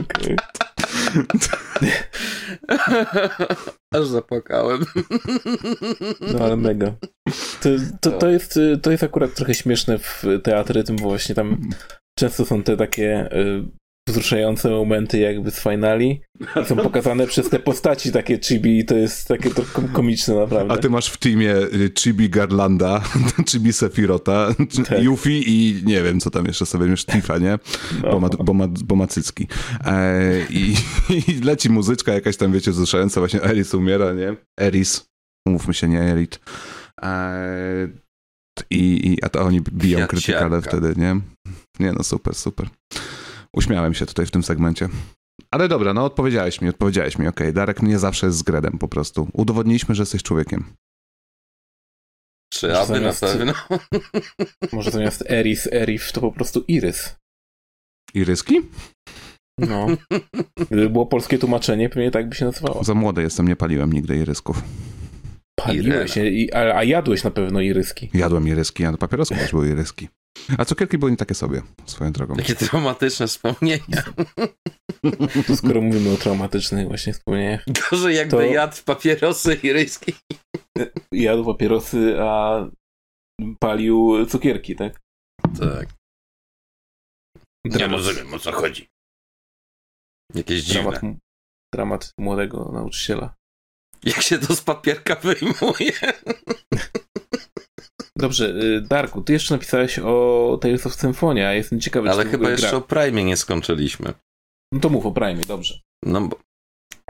[0.00, 0.36] okay.
[3.94, 4.84] Aż zapłakałem.
[6.20, 6.94] No ale mega.
[7.62, 7.68] To,
[8.00, 11.60] to, to, jest, to jest akurat trochę śmieszne w teatryzm, bo właśnie tam
[12.18, 13.64] często są te takie y,
[14.08, 16.20] wzruszające momenty jakby z finali
[16.66, 19.62] są pokazane przez te postaci takie chibi i to jest takie to
[19.92, 20.74] komiczne naprawdę.
[20.74, 23.02] A ty masz w teamie y, chibi Garlanda,
[23.50, 24.48] chibi Sefirota,
[24.88, 25.02] tak.
[25.02, 27.58] Yuffie i nie wiem co tam jeszcze sobie, już Tifa, nie?
[28.02, 28.10] No.
[28.10, 29.46] Bo, ma, bo, ma, bo ma cycki.
[29.84, 30.74] E, i,
[31.28, 34.36] i, leci muzyczka jakaś tam, wiecie, wzruszająca, właśnie Eris umiera, nie?
[34.60, 35.06] Eris,
[35.48, 36.40] umówmy się, nie Erit.
[37.02, 37.88] E,
[38.70, 41.20] i, i, a to oni biją krytykale wtedy, nie?
[41.80, 42.68] Nie no, super, super.
[43.56, 44.88] Uśmiałem się tutaj w tym segmencie.
[45.50, 47.46] Ale dobra, no odpowiedziałeś mi, odpowiedziałeś mi, okej.
[47.46, 47.52] Okay.
[47.52, 49.28] Darek nie zawsze jest z Gredem po prostu.
[49.32, 50.64] Udowodniliśmy, że jesteś człowiekiem.
[52.52, 53.52] Czy aby na pewno?
[54.72, 57.16] Może zamiast Eris, Erif to po prostu Irys.
[58.14, 58.60] Iryski?
[59.58, 59.86] No.
[60.70, 62.84] Gdyby było polskie tłumaczenie, pewnie tak by się nazywało.
[62.84, 64.62] Za młody jestem, nie paliłem nigdy irysków.
[65.60, 66.18] Paliłeś,
[66.52, 68.10] a, a, jadłeś na pewno iryski.
[68.14, 70.08] Jadłem iryski, a na papierosku też były iryski.
[70.58, 72.36] A cukierki były nie takie sobie, swoją drogą.
[72.36, 74.02] Takie traumatyczne wspomnienia.
[75.46, 77.64] To skoro mówimy o traumatycznych właśnie wspomnieniach.
[77.90, 78.42] Gorzej jakby to...
[78.42, 80.14] jadł papierosy iryski.
[81.12, 82.60] Jadł papierosy, a
[83.60, 85.00] palił cukierki, tak?
[85.58, 85.88] Tak.
[87.66, 87.90] Dramat.
[87.90, 88.88] Nie rozumiem, o co chodzi.
[90.34, 90.82] Jakieś dziwne.
[90.82, 91.16] Dramat,
[91.74, 93.34] dramat młodego nauczyciela.
[94.04, 95.92] Jak się to z papierka wyjmuje?
[98.16, 102.68] Dobrze, y, Darku, ty jeszcze napisałeś o Tales of Symphonia, jestem ciekawy, Ale chyba jeszcze
[102.68, 102.78] gra...
[102.78, 104.12] o Prime nie skończyliśmy.
[104.72, 105.80] No to mów o Prime, dobrze.
[106.04, 106.38] No bo,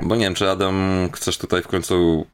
[0.02, 2.26] bo nie wiem, czy Adam chcesz tutaj w końcu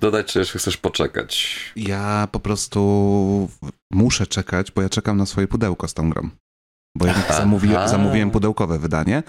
[0.00, 1.56] dodać, czy jeszcze chcesz poczekać?
[1.76, 3.48] Ja po prostu
[3.92, 6.30] muszę czekać, bo ja czekam na swoje pudełko z tą grą.
[6.96, 9.22] Bo ja zamówi, zamówiłem pudełkowe wydanie,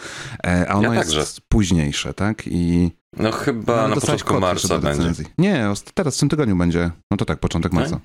[0.45, 2.43] e, a ono ja jest późniejsze, tak?
[2.47, 5.23] I no chyba no, na początku marca będzie.
[5.37, 6.91] Nie, teraz w tym tygodniu będzie.
[7.11, 7.99] No to tak, początek marca.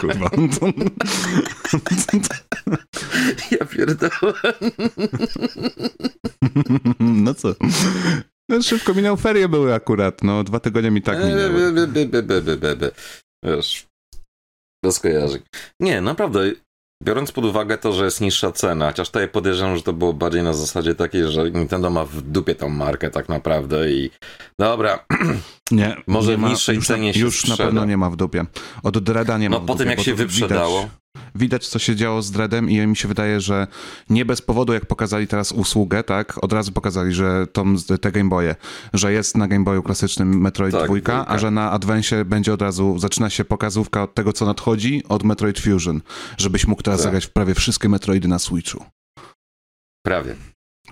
[0.00, 0.30] Kurwa.
[3.50, 4.54] ja pierdolę.
[7.00, 7.54] No co?
[8.48, 11.72] No szybko minął ferie były akurat, no dwa tygodnie mi tak minęły.
[13.44, 13.86] Wiesz,
[14.84, 15.42] bez kojarzeń.
[15.80, 16.40] Nie, naprawdę,
[17.04, 20.42] Biorąc pod uwagę to, że jest niższa cena, chociaż tutaj podejrzewam, że to było bardziej
[20.42, 24.10] na zasadzie takiej, że Nintendo ma w dupie tą markę tak naprawdę i
[24.58, 25.06] dobra,
[25.70, 28.44] nie, może nie w niższej już, cenie się Już na pewno nie ma w dupie.
[28.82, 30.80] Od Dreada nie ma No po tym jak się wyprzedało.
[30.80, 31.03] Widać,
[31.34, 33.66] widać, co się działo z Dreadem i mi się wydaje, że
[34.10, 38.30] nie bez powodu, jak pokazali teraz usługę, tak, od razu pokazali, że tą, te Game
[38.30, 38.56] Boye,
[38.92, 42.62] że jest na Game Boyu klasycznym Metroid tak, 2, a że na Advance będzie od
[42.62, 46.00] razu, zaczyna się pokazówka od tego, co nadchodzi, od Metroid Fusion,
[46.38, 47.04] żebyś mógł teraz tak.
[47.04, 48.84] zagrać w prawie wszystkie Metroidy na Switchu.
[50.06, 50.36] Prawie.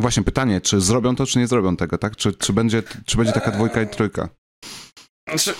[0.00, 2.16] Właśnie pytanie, czy zrobią to, czy nie zrobią tego, tak?
[2.16, 4.28] Czy, czy, będzie, czy będzie taka dwójka i trójka?
[5.28, 5.54] Znaczy,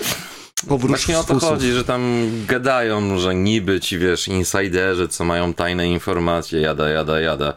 [0.69, 5.55] Powrót Właśnie o to chodzi, że tam gadają, że niby ci, wiesz, insiderzy, co mają
[5.55, 7.55] tajne informacje, jada, jada, jada.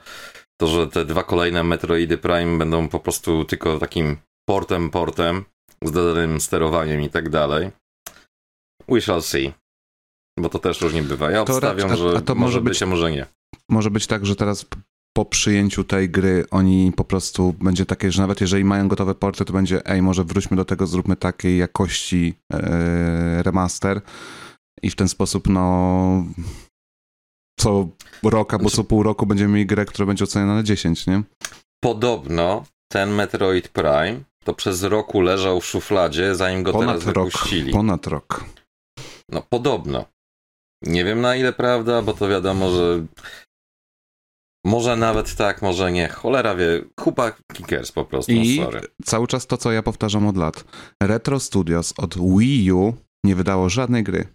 [0.57, 4.17] To, że te dwa kolejne Metroidy Prime będą po prostu tylko takim
[4.49, 5.45] portem, portem,
[5.83, 7.71] z dodanym sterowaniem i tak dalej.
[8.87, 9.53] We shall see.
[10.39, 11.31] Bo to też różnie bywa.
[11.31, 13.25] Ja obstawiam, a, że a to może być, być, a może nie.
[13.69, 14.65] Może być tak, że teraz
[15.17, 19.45] po przyjęciu tej gry oni po prostu będzie takie, że nawet jeżeli mają gotowe porty,
[19.45, 24.01] to będzie ej, może wróćmy do tego, zróbmy takiej jakości e, remaster
[24.81, 26.23] i w ten sposób no
[27.59, 27.87] co
[28.23, 31.23] rok albo co pół roku będziemy mieli grę, która będzie oceniona na 10, nie?
[31.83, 37.25] Podobno ten Metroid Prime to przez roku leżał w szufladzie, zanim go ponad teraz rok,
[37.25, 37.73] wypuścili.
[37.73, 38.45] Ponad rok.
[39.29, 40.05] No podobno.
[40.81, 43.05] Nie wiem na ile prawda, bo to wiadomo, że
[44.65, 46.07] może nawet tak, może nie.
[46.07, 46.81] Cholera wie.
[46.95, 48.31] Kupa kickers po prostu.
[48.31, 48.81] I sorry.
[49.03, 50.65] cały czas to, co ja powtarzam od lat.
[51.03, 52.93] Retro Studios od Wii U
[53.25, 54.27] nie wydało żadnej gry.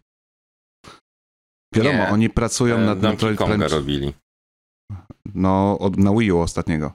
[1.74, 2.08] Wiadomo, nie.
[2.08, 3.68] oni pracują e, nad Metroid Prime.
[3.68, 4.12] robili.
[5.34, 6.92] No, od, na Wii U ostatniego.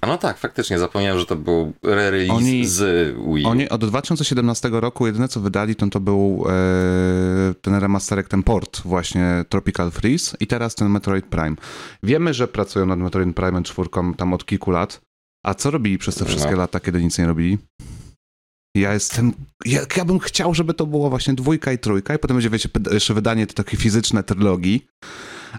[0.00, 3.44] A no tak, faktycznie, zapomniałem, że to był re-release z Wii.
[3.44, 8.80] Oni od 2017 roku jedyne co wydali, to, to był e, ten remasterek, ten port
[8.80, 11.56] właśnie Tropical Freeze i teraz ten Metroid Prime.
[12.02, 15.00] Wiemy, że pracują nad Metroid Prime 4 tam od kilku lat,
[15.46, 16.58] a co robili przez te wszystkie no.
[16.58, 17.58] lata, kiedy nic nie robili?
[18.76, 19.32] Ja jestem.
[19.64, 22.68] Ja, ja, bym chciał, żeby to było właśnie dwójka i trójka, i potem będzie, wiecie,
[22.92, 24.86] jeszcze wydanie takiej fizyczne trylogii.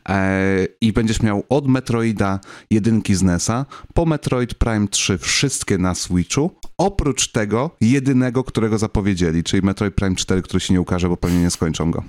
[0.09, 2.39] E, i będziesz miał od Metroida
[2.71, 9.43] jedynki z NESa po Metroid Prime 3 wszystkie na Switchu, oprócz tego jedynego, którego zapowiedzieli,
[9.43, 12.03] czyli Metroid Prime 4, który się nie ukaże, bo pewnie nie skończą go.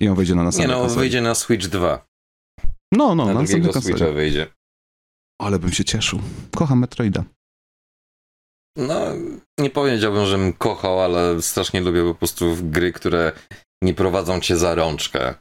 [0.00, 1.00] I on wyjdzie na następny Nie no, konsoli.
[1.00, 2.06] wyjdzie na Switch 2.
[2.92, 4.46] No, no, na, na następny Switcha wyjdzie.
[5.40, 6.20] Ale bym się cieszył.
[6.56, 7.24] Kocham Metroida.
[8.76, 9.00] No,
[9.58, 13.32] nie powiedziałbym, że bym kochał, ale strasznie lubię po prostu gry, które
[13.82, 15.34] nie prowadzą cię za rączkę.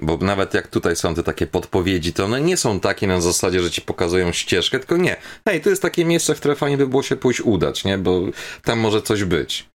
[0.00, 3.62] Bo nawet jak tutaj są te takie podpowiedzi, to one nie są takie na zasadzie,
[3.62, 5.16] że ci pokazują ścieżkę, tylko nie.
[5.48, 7.98] Hej, to jest takie miejsce, w które fajnie by było się pójść udać, nie?
[7.98, 8.20] Bo
[8.62, 9.68] tam może coś być.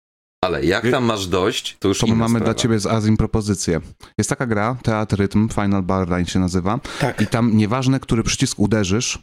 [0.46, 2.46] Ale jak tam masz dojść, to już To my mamy sprawa.
[2.46, 3.82] dla ciebie z Azim propozycję.
[4.18, 6.80] Jest taka gra, Teatr Rytm, Final Bar Line się nazywa.
[7.00, 7.22] Tak.
[7.22, 9.20] I tam nieważne, który przycisk uderzysz,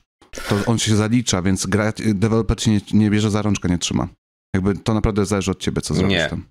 [0.49, 4.09] to on się zalicza, więc gra, deweloper ci nie, nie bierze za rączkę, nie trzyma.
[4.55, 6.29] Jakby to naprawdę zależy od ciebie, co zrobisz nie.
[6.29, 6.47] tam.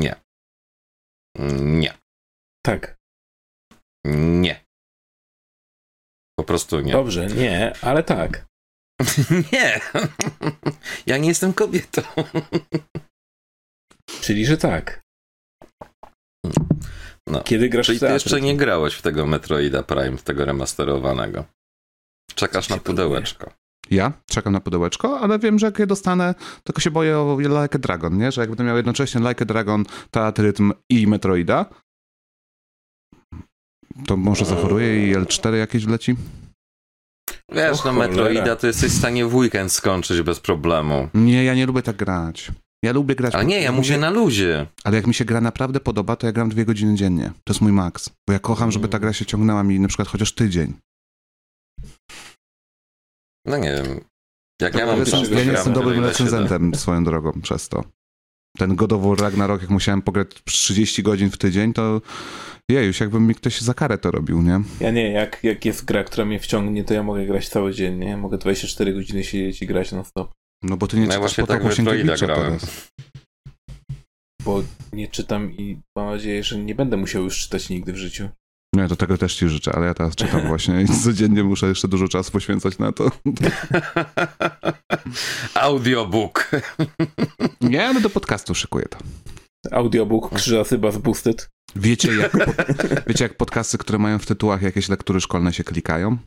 [0.00, 0.14] Nie.
[1.62, 1.94] Nie.
[2.66, 2.97] Tak.
[4.16, 4.64] Nie.
[6.38, 6.92] Po prostu nie.
[6.92, 8.46] Dobrze, nie, ale tak.
[9.52, 9.80] nie.
[11.06, 12.02] ja nie jestem kobietą.
[14.20, 15.00] Czyli, że tak.
[17.28, 17.42] No.
[17.44, 21.44] Kiedy grasz Czyli ty jeszcze nie grałeś w tego Metroida Prime, w tego remasterowanego.
[22.34, 23.52] Czekasz na pudełeczko.
[23.90, 27.74] Ja czekam na pudełeczko, ale wiem, że jak je dostanę, tylko się boję o Like
[27.74, 28.32] a Dragon, nie?
[28.32, 31.66] Że jak będę miał jednocześnie Like a Dragon, Teatr Rytm i Metroida,
[34.06, 36.16] to może zachoruję i L4 jakieś wleci?
[37.52, 41.08] Wiesz, no Metroida to jesteś w stanie w weekend skończyć bez problemu.
[41.14, 42.50] Nie, ja nie lubię tak grać.
[42.82, 43.34] Ja lubię grać...
[43.34, 44.66] Ale nie, ja mówię na luzie.
[44.84, 47.32] Ale jak mi się gra naprawdę podoba, to ja gram dwie godziny dziennie.
[47.44, 48.10] To jest mój maks.
[48.28, 50.74] Bo ja kocham, żeby ta gra się ciągnęła mi na przykład chociaż tydzień.
[53.46, 54.00] No nie wiem.
[54.62, 54.98] Jak ja ja, mam
[55.30, 57.84] ja nie jestem dobrym recenzentem swoją drogą przez to.
[58.58, 62.00] Ten God of War Ragnarok, jak musiałem pograć 30 godzin w tydzień, to
[62.70, 64.60] jejuś, jakby mi ktoś za karę to robił, nie?
[64.80, 67.98] Ja nie, jak, jak jest gra, która mnie wciągnie, to ja mogę grać cały dzień,
[67.98, 68.16] nie?
[68.16, 70.32] Mogę 24 godziny siedzieć i grać non stop.
[70.62, 72.90] No bo ty nie No ja czytasz właśnie tak Sienkiewicza teraz.
[74.44, 74.62] Bo
[74.92, 78.28] nie czytam i mam nadzieję, że nie będę musiał już czytać nigdy w życiu.
[78.74, 81.88] Nie, to tego też ci życzę, ale ja teraz czytam właśnie i codziennie muszę jeszcze
[81.88, 83.10] dużo czasu poświęcać na to.
[85.54, 86.50] Audiobook.
[87.60, 88.98] Nie, ale do podcastu szykuję to.
[89.70, 91.50] Audiobook Krzyża Syba z Boosted.
[91.76, 92.42] Wiecie jak, pod,
[93.06, 96.18] wiecie, jak podcasty, które mają w tytułach jakieś lektury szkolne się klikają?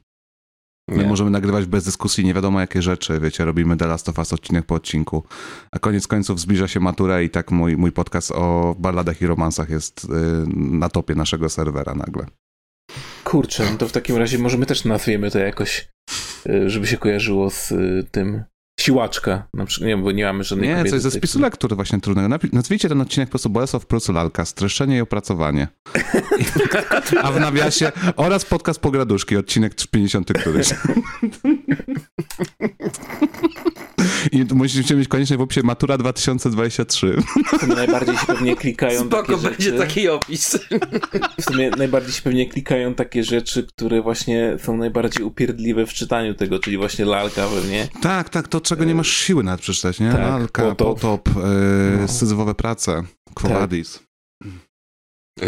[0.89, 1.09] My Nie.
[1.09, 4.65] możemy nagrywać bez dyskusji nie wiadomo jakie rzeczy, wiecie, robimy The Last of Us odcinek
[4.65, 5.23] po odcinku,
[5.71, 9.69] a koniec końców zbliża się matura i tak mój, mój podcast o balladach i romansach
[9.69, 10.07] jest y,
[10.55, 12.25] na topie naszego serwera nagle.
[13.23, 15.89] Kurczę, no to w takim razie może my też nazwiemy to jakoś,
[16.49, 18.43] y, żeby się kojarzyło z y, tym
[18.81, 19.47] siłaczka.
[19.53, 22.37] Na przykład, nie, bo nie mamy żadnej Nie, coś ze spisu lektur właśnie trudnego.
[22.53, 25.67] Nazwijcie ten odcinek po prostu Bolesław Prucu Lalka, streszczenie i opracowanie.
[27.23, 30.69] A w nawiasie oraz podcast Pograduszki, odcinek 50 któryś.
[34.31, 37.17] I tu musicie mieć koniecznie w opisie Matura 2023.
[37.57, 39.77] W sumie najbardziej się pewnie klikają Spoko, takie będzie rzeczy.
[39.77, 40.59] taki opis.
[41.39, 46.33] W sumie najbardziej się pewnie klikają takie rzeczy, które właśnie są najbardziej upierdliwe w czytaniu
[46.33, 47.87] tego, czyli właśnie lalka pewnie.
[48.01, 50.11] Tak, tak, to czego nie masz siły nawet przeczytać, nie?
[50.11, 51.01] Tak, Lalka, potop.
[51.01, 52.07] potop, yy, No.
[52.07, 53.03] syzyfowe prace,
[53.33, 53.69] Quo Tak.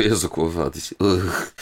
[0.03, 0.93] Jezu, kłowadis.
[0.99, 1.53] Ugh.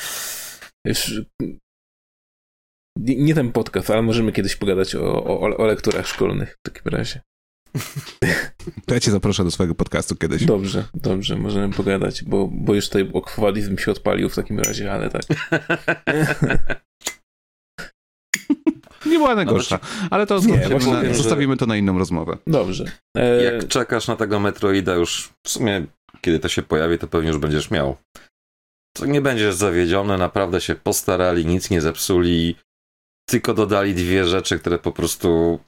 [3.00, 6.92] Nie, nie ten podcast, ale możemy kiedyś pogadać o, o, o lekturach szkolnych w takim
[6.92, 7.22] razie.
[8.86, 10.46] To ja cię zaproszę do swojego podcastu kiedyś.
[10.46, 15.10] Dobrze, dobrze, możemy pogadać, bo, bo już tutaj okwadizm się odpalił w takim razie, ale
[15.10, 15.22] tak.
[19.06, 21.98] Nie była najgorsza, ale to Nie, zostawimy, właśnie na, wiem, że- zostawimy to na inną
[21.98, 22.38] rozmowę.
[22.48, 22.86] Dobrze.
[23.18, 25.86] E, Jak czekasz na tego Metroida już, w sumie,
[26.22, 27.96] kiedy to się pojawi, to pewnie już będziesz miał.
[28.98, 32.56] To nie będziesz zawiedziony, naprawdę się postarali, nic nie zepsuli,
[33.30, 35.60] tylko dodali dwie rzeczy, które po prostu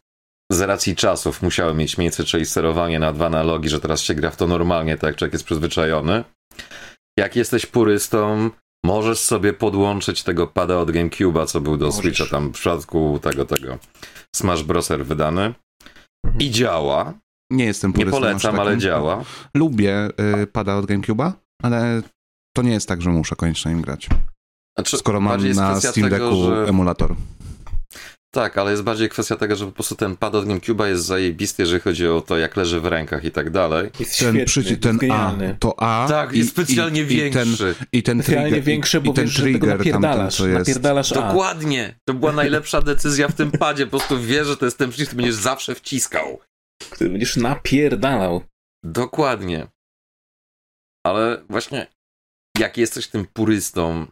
[0.51, 4.31] z racji czasów musiały mieć miejsce, czyli sterowanie na dwa analogi, że teraz się gra
[4.31, 6.23] w to normalnie, tak jak człowiek jest przyzwyczajony.
[7.19, 8.49] Jak jesteś purystą,
[8.85, 11.99] możesz sobie podłączyć tego pada od GameCube'a, co był do Możesz.
[12.01, 13.77] Switcha tam w przypadku tego, tego
[14.35, 15.53] Smash Broser wydany.
[16.39, 17.13] I działa.
[17.51, 18.59] Nie jestem Nie purystą aż polecam, takim.
[18.67, 19.23] ale działa.
[19.55, 20.09] Lubię
[20.43, 21.31] y, pada od GameCube'a,
[21.63, 22.01] ale
[22.55, 24.09] to nie jest tak, że muszę koniecznie im grać.
[24.77, 27.15] Znaczy, Skoro mam na Steam tego, Decku że- emulator.
[28.33, 31.63] Tak, ale jest bardziej kwestia tego, że po prostu ten pad od GameCube'a jest zajebisty,
[31.63, 33.83] jeżeli chodzi o to, jak leży w rękach i tak dalej.
[33.99, 36.07] jest Ten, świetny, przycisk, jest ten A, to A.
[36.09, 37.75] Tak, i- jest specjalnie i, i ten, większy.
[37.91, 40.47] I ten Specjalnie trigger, większy, bo i ten wiesz, że tego trigger tamten, napierdalasz, co
[40.47, 40.59] jest.
[40.59, 41.15] napierdalasz A.
[41.15, 41.99] Dokładnie!
[42.07, 43.85] To była najlepsza decyzja w tym padzie.
[43.85, 46.39] Po prostu wiesz, że to jest ten przycisk, który będziesz zawsze wciskał.
[46.89, 48.41] Który będziesz napierdalał.
[48.83, 49.67] Dokładnie.
[51.05, 51.87] Ale właśnie,
[52.59, 54.05] jak jesteś tym purystą,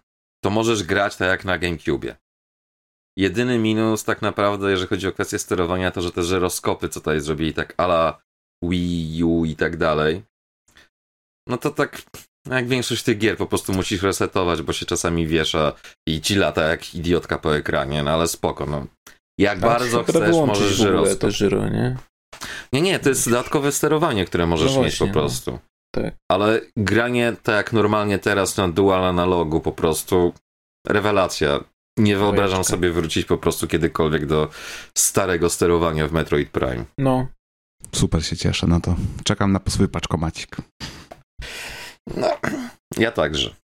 [0.43, 2.15] to możesz grać tak jak na GameCube.
[3.17, 7.21] Jedyny minus tak naprawdę, jeżeli chodzi o kwestię sterowania, to że te żyroskopy, co tutaj
[7.21, 8.21] zrobili tak ala
[8.63, 10.23] Wii U i tak dalej,
[11.47, 12.01] no to tak
[12.49, 15.73] Jak większość tych gier po prostu musisz resetować, bo się czasami wiesza
[16.07, 18.85] i ci lata jak idiotka po ekranie, no ale spoko, no.
[19.39, 21.19] Jak A bardzo chcesz, możesz żyroskop.
[21.19, 21.97] te żyro, nie?
[22.73, 25.13] Nie, nie, to jest dodatkowe sterowanie, które możesz no mieć po no.
[25.13, 25.51] prostu.
[25.51, 25.59] No.
[25.95, 26.13] Tak.
[26.31, 30.33] Ale granie tak jak normalnie teraz na dual analogu po prostu
[30.87, 31.63] rewelacja.
[31.97, 34.49] Nie wyobrażam sobie wrócić po prostu kiedykolwiek do
[34.97, 36.85] starego sterowania w Metroid Prime.
[36.97, 37.27] No.
[37.95, 38.95] Super się cieszę na to.
[39.23, 40.57] Czekam na swój paczkomacik.
[42.17, 42.27] No,
[42.97, 43.55] ja także.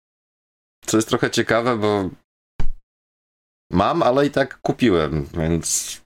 [0.86, 2.10] Co jest trochę ciekawe, bo
[3.72, 6.00] mam, ale i tak kupiłem, więc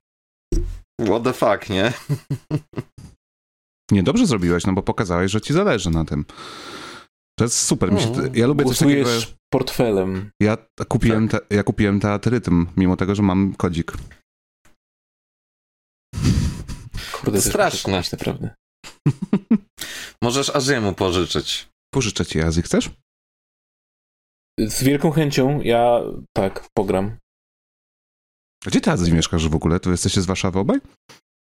[1.06, 1.92] what the fuck, nie?
[3.90, 6.24] Nie, dobrze zrobiłeś, no bo pokazałeś, że ci zależy na tym.
[7.40, 7.92] To jest super.
[7.92, 9.10] Mi się, no, ja lubię coś takiego...
[9.52, 10.30] portfelem.
[10.40, 10.56] Ja
[10.88, 11.48] kupiłem, tak.
[11.48, 13.92] te, ja kupiłem teatrytm, mimo tego, że mam kodzik.
[17.12, 18.02] Kurde, straszne.
[18.12, 18.54] Naprawdę.
[20.22, 21.68] Możesz Azjemu pożyczyć.
[21.94, 22.90] Pożyczę ci Azji, chcesz?
[24.58, 25.60] Z wielką chęcią.
[25.60, 26.00] Ja
[26.36, 27.16] tak, pogram.
[28.66, 29.80] Gdzie ty Azji mieszkasz w ogóle?
[29.80, 30.80] Tu jesteście z Warszawy obaj?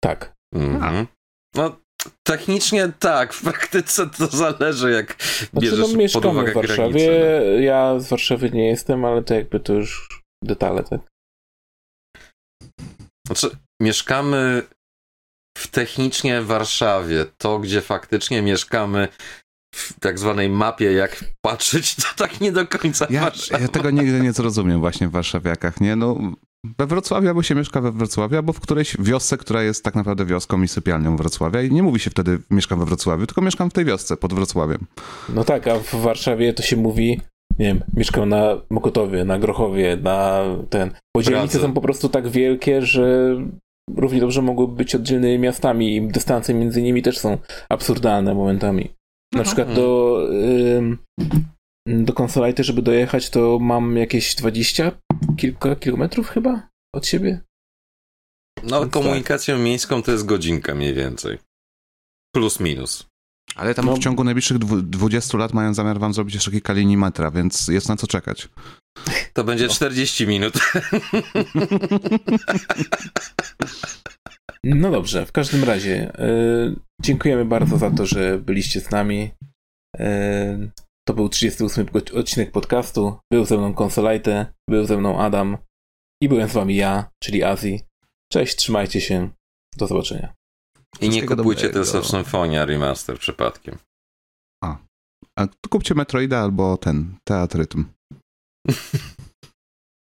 [0.04, 0.34] Tak.
[0.54, 1.06] Mhm.
[1.54, 1.80] No,
[2.22, 6.76] technicznie tak, w praktyce to zależy, jak znaczy, bierzesz no, pod uwagę w Warszawie.
[6.76, 7.60] Granice, no.
[7.60, 10.08] Ja z Warszawy nie jestem, ale to jakby to już
[10.44, 11.00] detale, tak?
[13.26, 14.62] Znaczy, mieszkamy
[15.58, 17.26] w technicznie Warszawie.
[17.38, 19.08] To, gdzie faktycznie mieszkamy
[19.74, 24.20] w tak zwanej mapie, jak patrzeć, to tak nie do końca ja, ja tego nigdy
[24.20, 25.96] nie zrozumiem właśnie w warszawiakach, nie?
[25.96, 26.18] No,
[26.64, 30.26] we Wrocławiu albo się mieszka we Wrocławiu, albo w którejś wiosce, która jest tak naprawdę
[30.26, 33.72] wioską i sypialnią Wrocławia i nie mówi się wtedy mieszkam we Wrocławiu, tylko mieszkam w
[33.72, 34.86] tej wiosce pod Wrocławiem.
[35.34, 37.20] No tak, a w Warszawie to się mówi,
[37.58, 40.90] nie wiem, mieszkam na Mokotowie, na Grochowie, na ten...
[41.16, 43.36] Bo dzielnice są po prostu tak wielkie, że
[43.96, 47.38] równie dobrze mogłyby być oddzielnymi miastami i dystanse między nimi też są
[47.68, 48.90] absurdalne momentami.
[49.34, 50.18] Na przykład do,
[51.86, 54.92] do Consolite, żeby dojechać, to mam jakieś 20
[55.40, 57.40] kilka kilometrów chyba od siebie.
[58.62, 59.64] No, Więc komunikacją tak.
[59.64, 61.38] miejską to jest godzinka mniej więcej.
[62.34, 63.06] Plus minus.
[63.54, 63.96] Ale tam no.
[63.96, 67.88] w ciągu najbliższych 20 lat mają zamiar wam zrobić jeszcze kilka linii metra, więc jest
[67.88, 68.48] na co czekać.
[69.32, 69.72] To będzie no.
[69.72, 70.54] 40 minut.
[74.64, 79.30] No dobrze, w każdym razie yy, dziękujemy bardzo za to, że byliście z nami.
[79.98, 80.70] Yy,
[81.10, 83.18] to był 38 odcinek podcastu.
[83.32, 85.58] Był ze mną Konsolajte, był ze mną Adam
[86.22, 87.80] i byłem z wami ja, czyli Azji.
[88.32, 89.30] Cześć, trzymajcie się.
[89.76, 90.34] Do zobaczenia.
[91.00, 93.78] I nie kupujcie Tales of Symphonia Remaster przypadkiem.
[94.64, 94.76] A.
[95.38, 97.84] A kupcie Metroida albo ten, Teatrytm.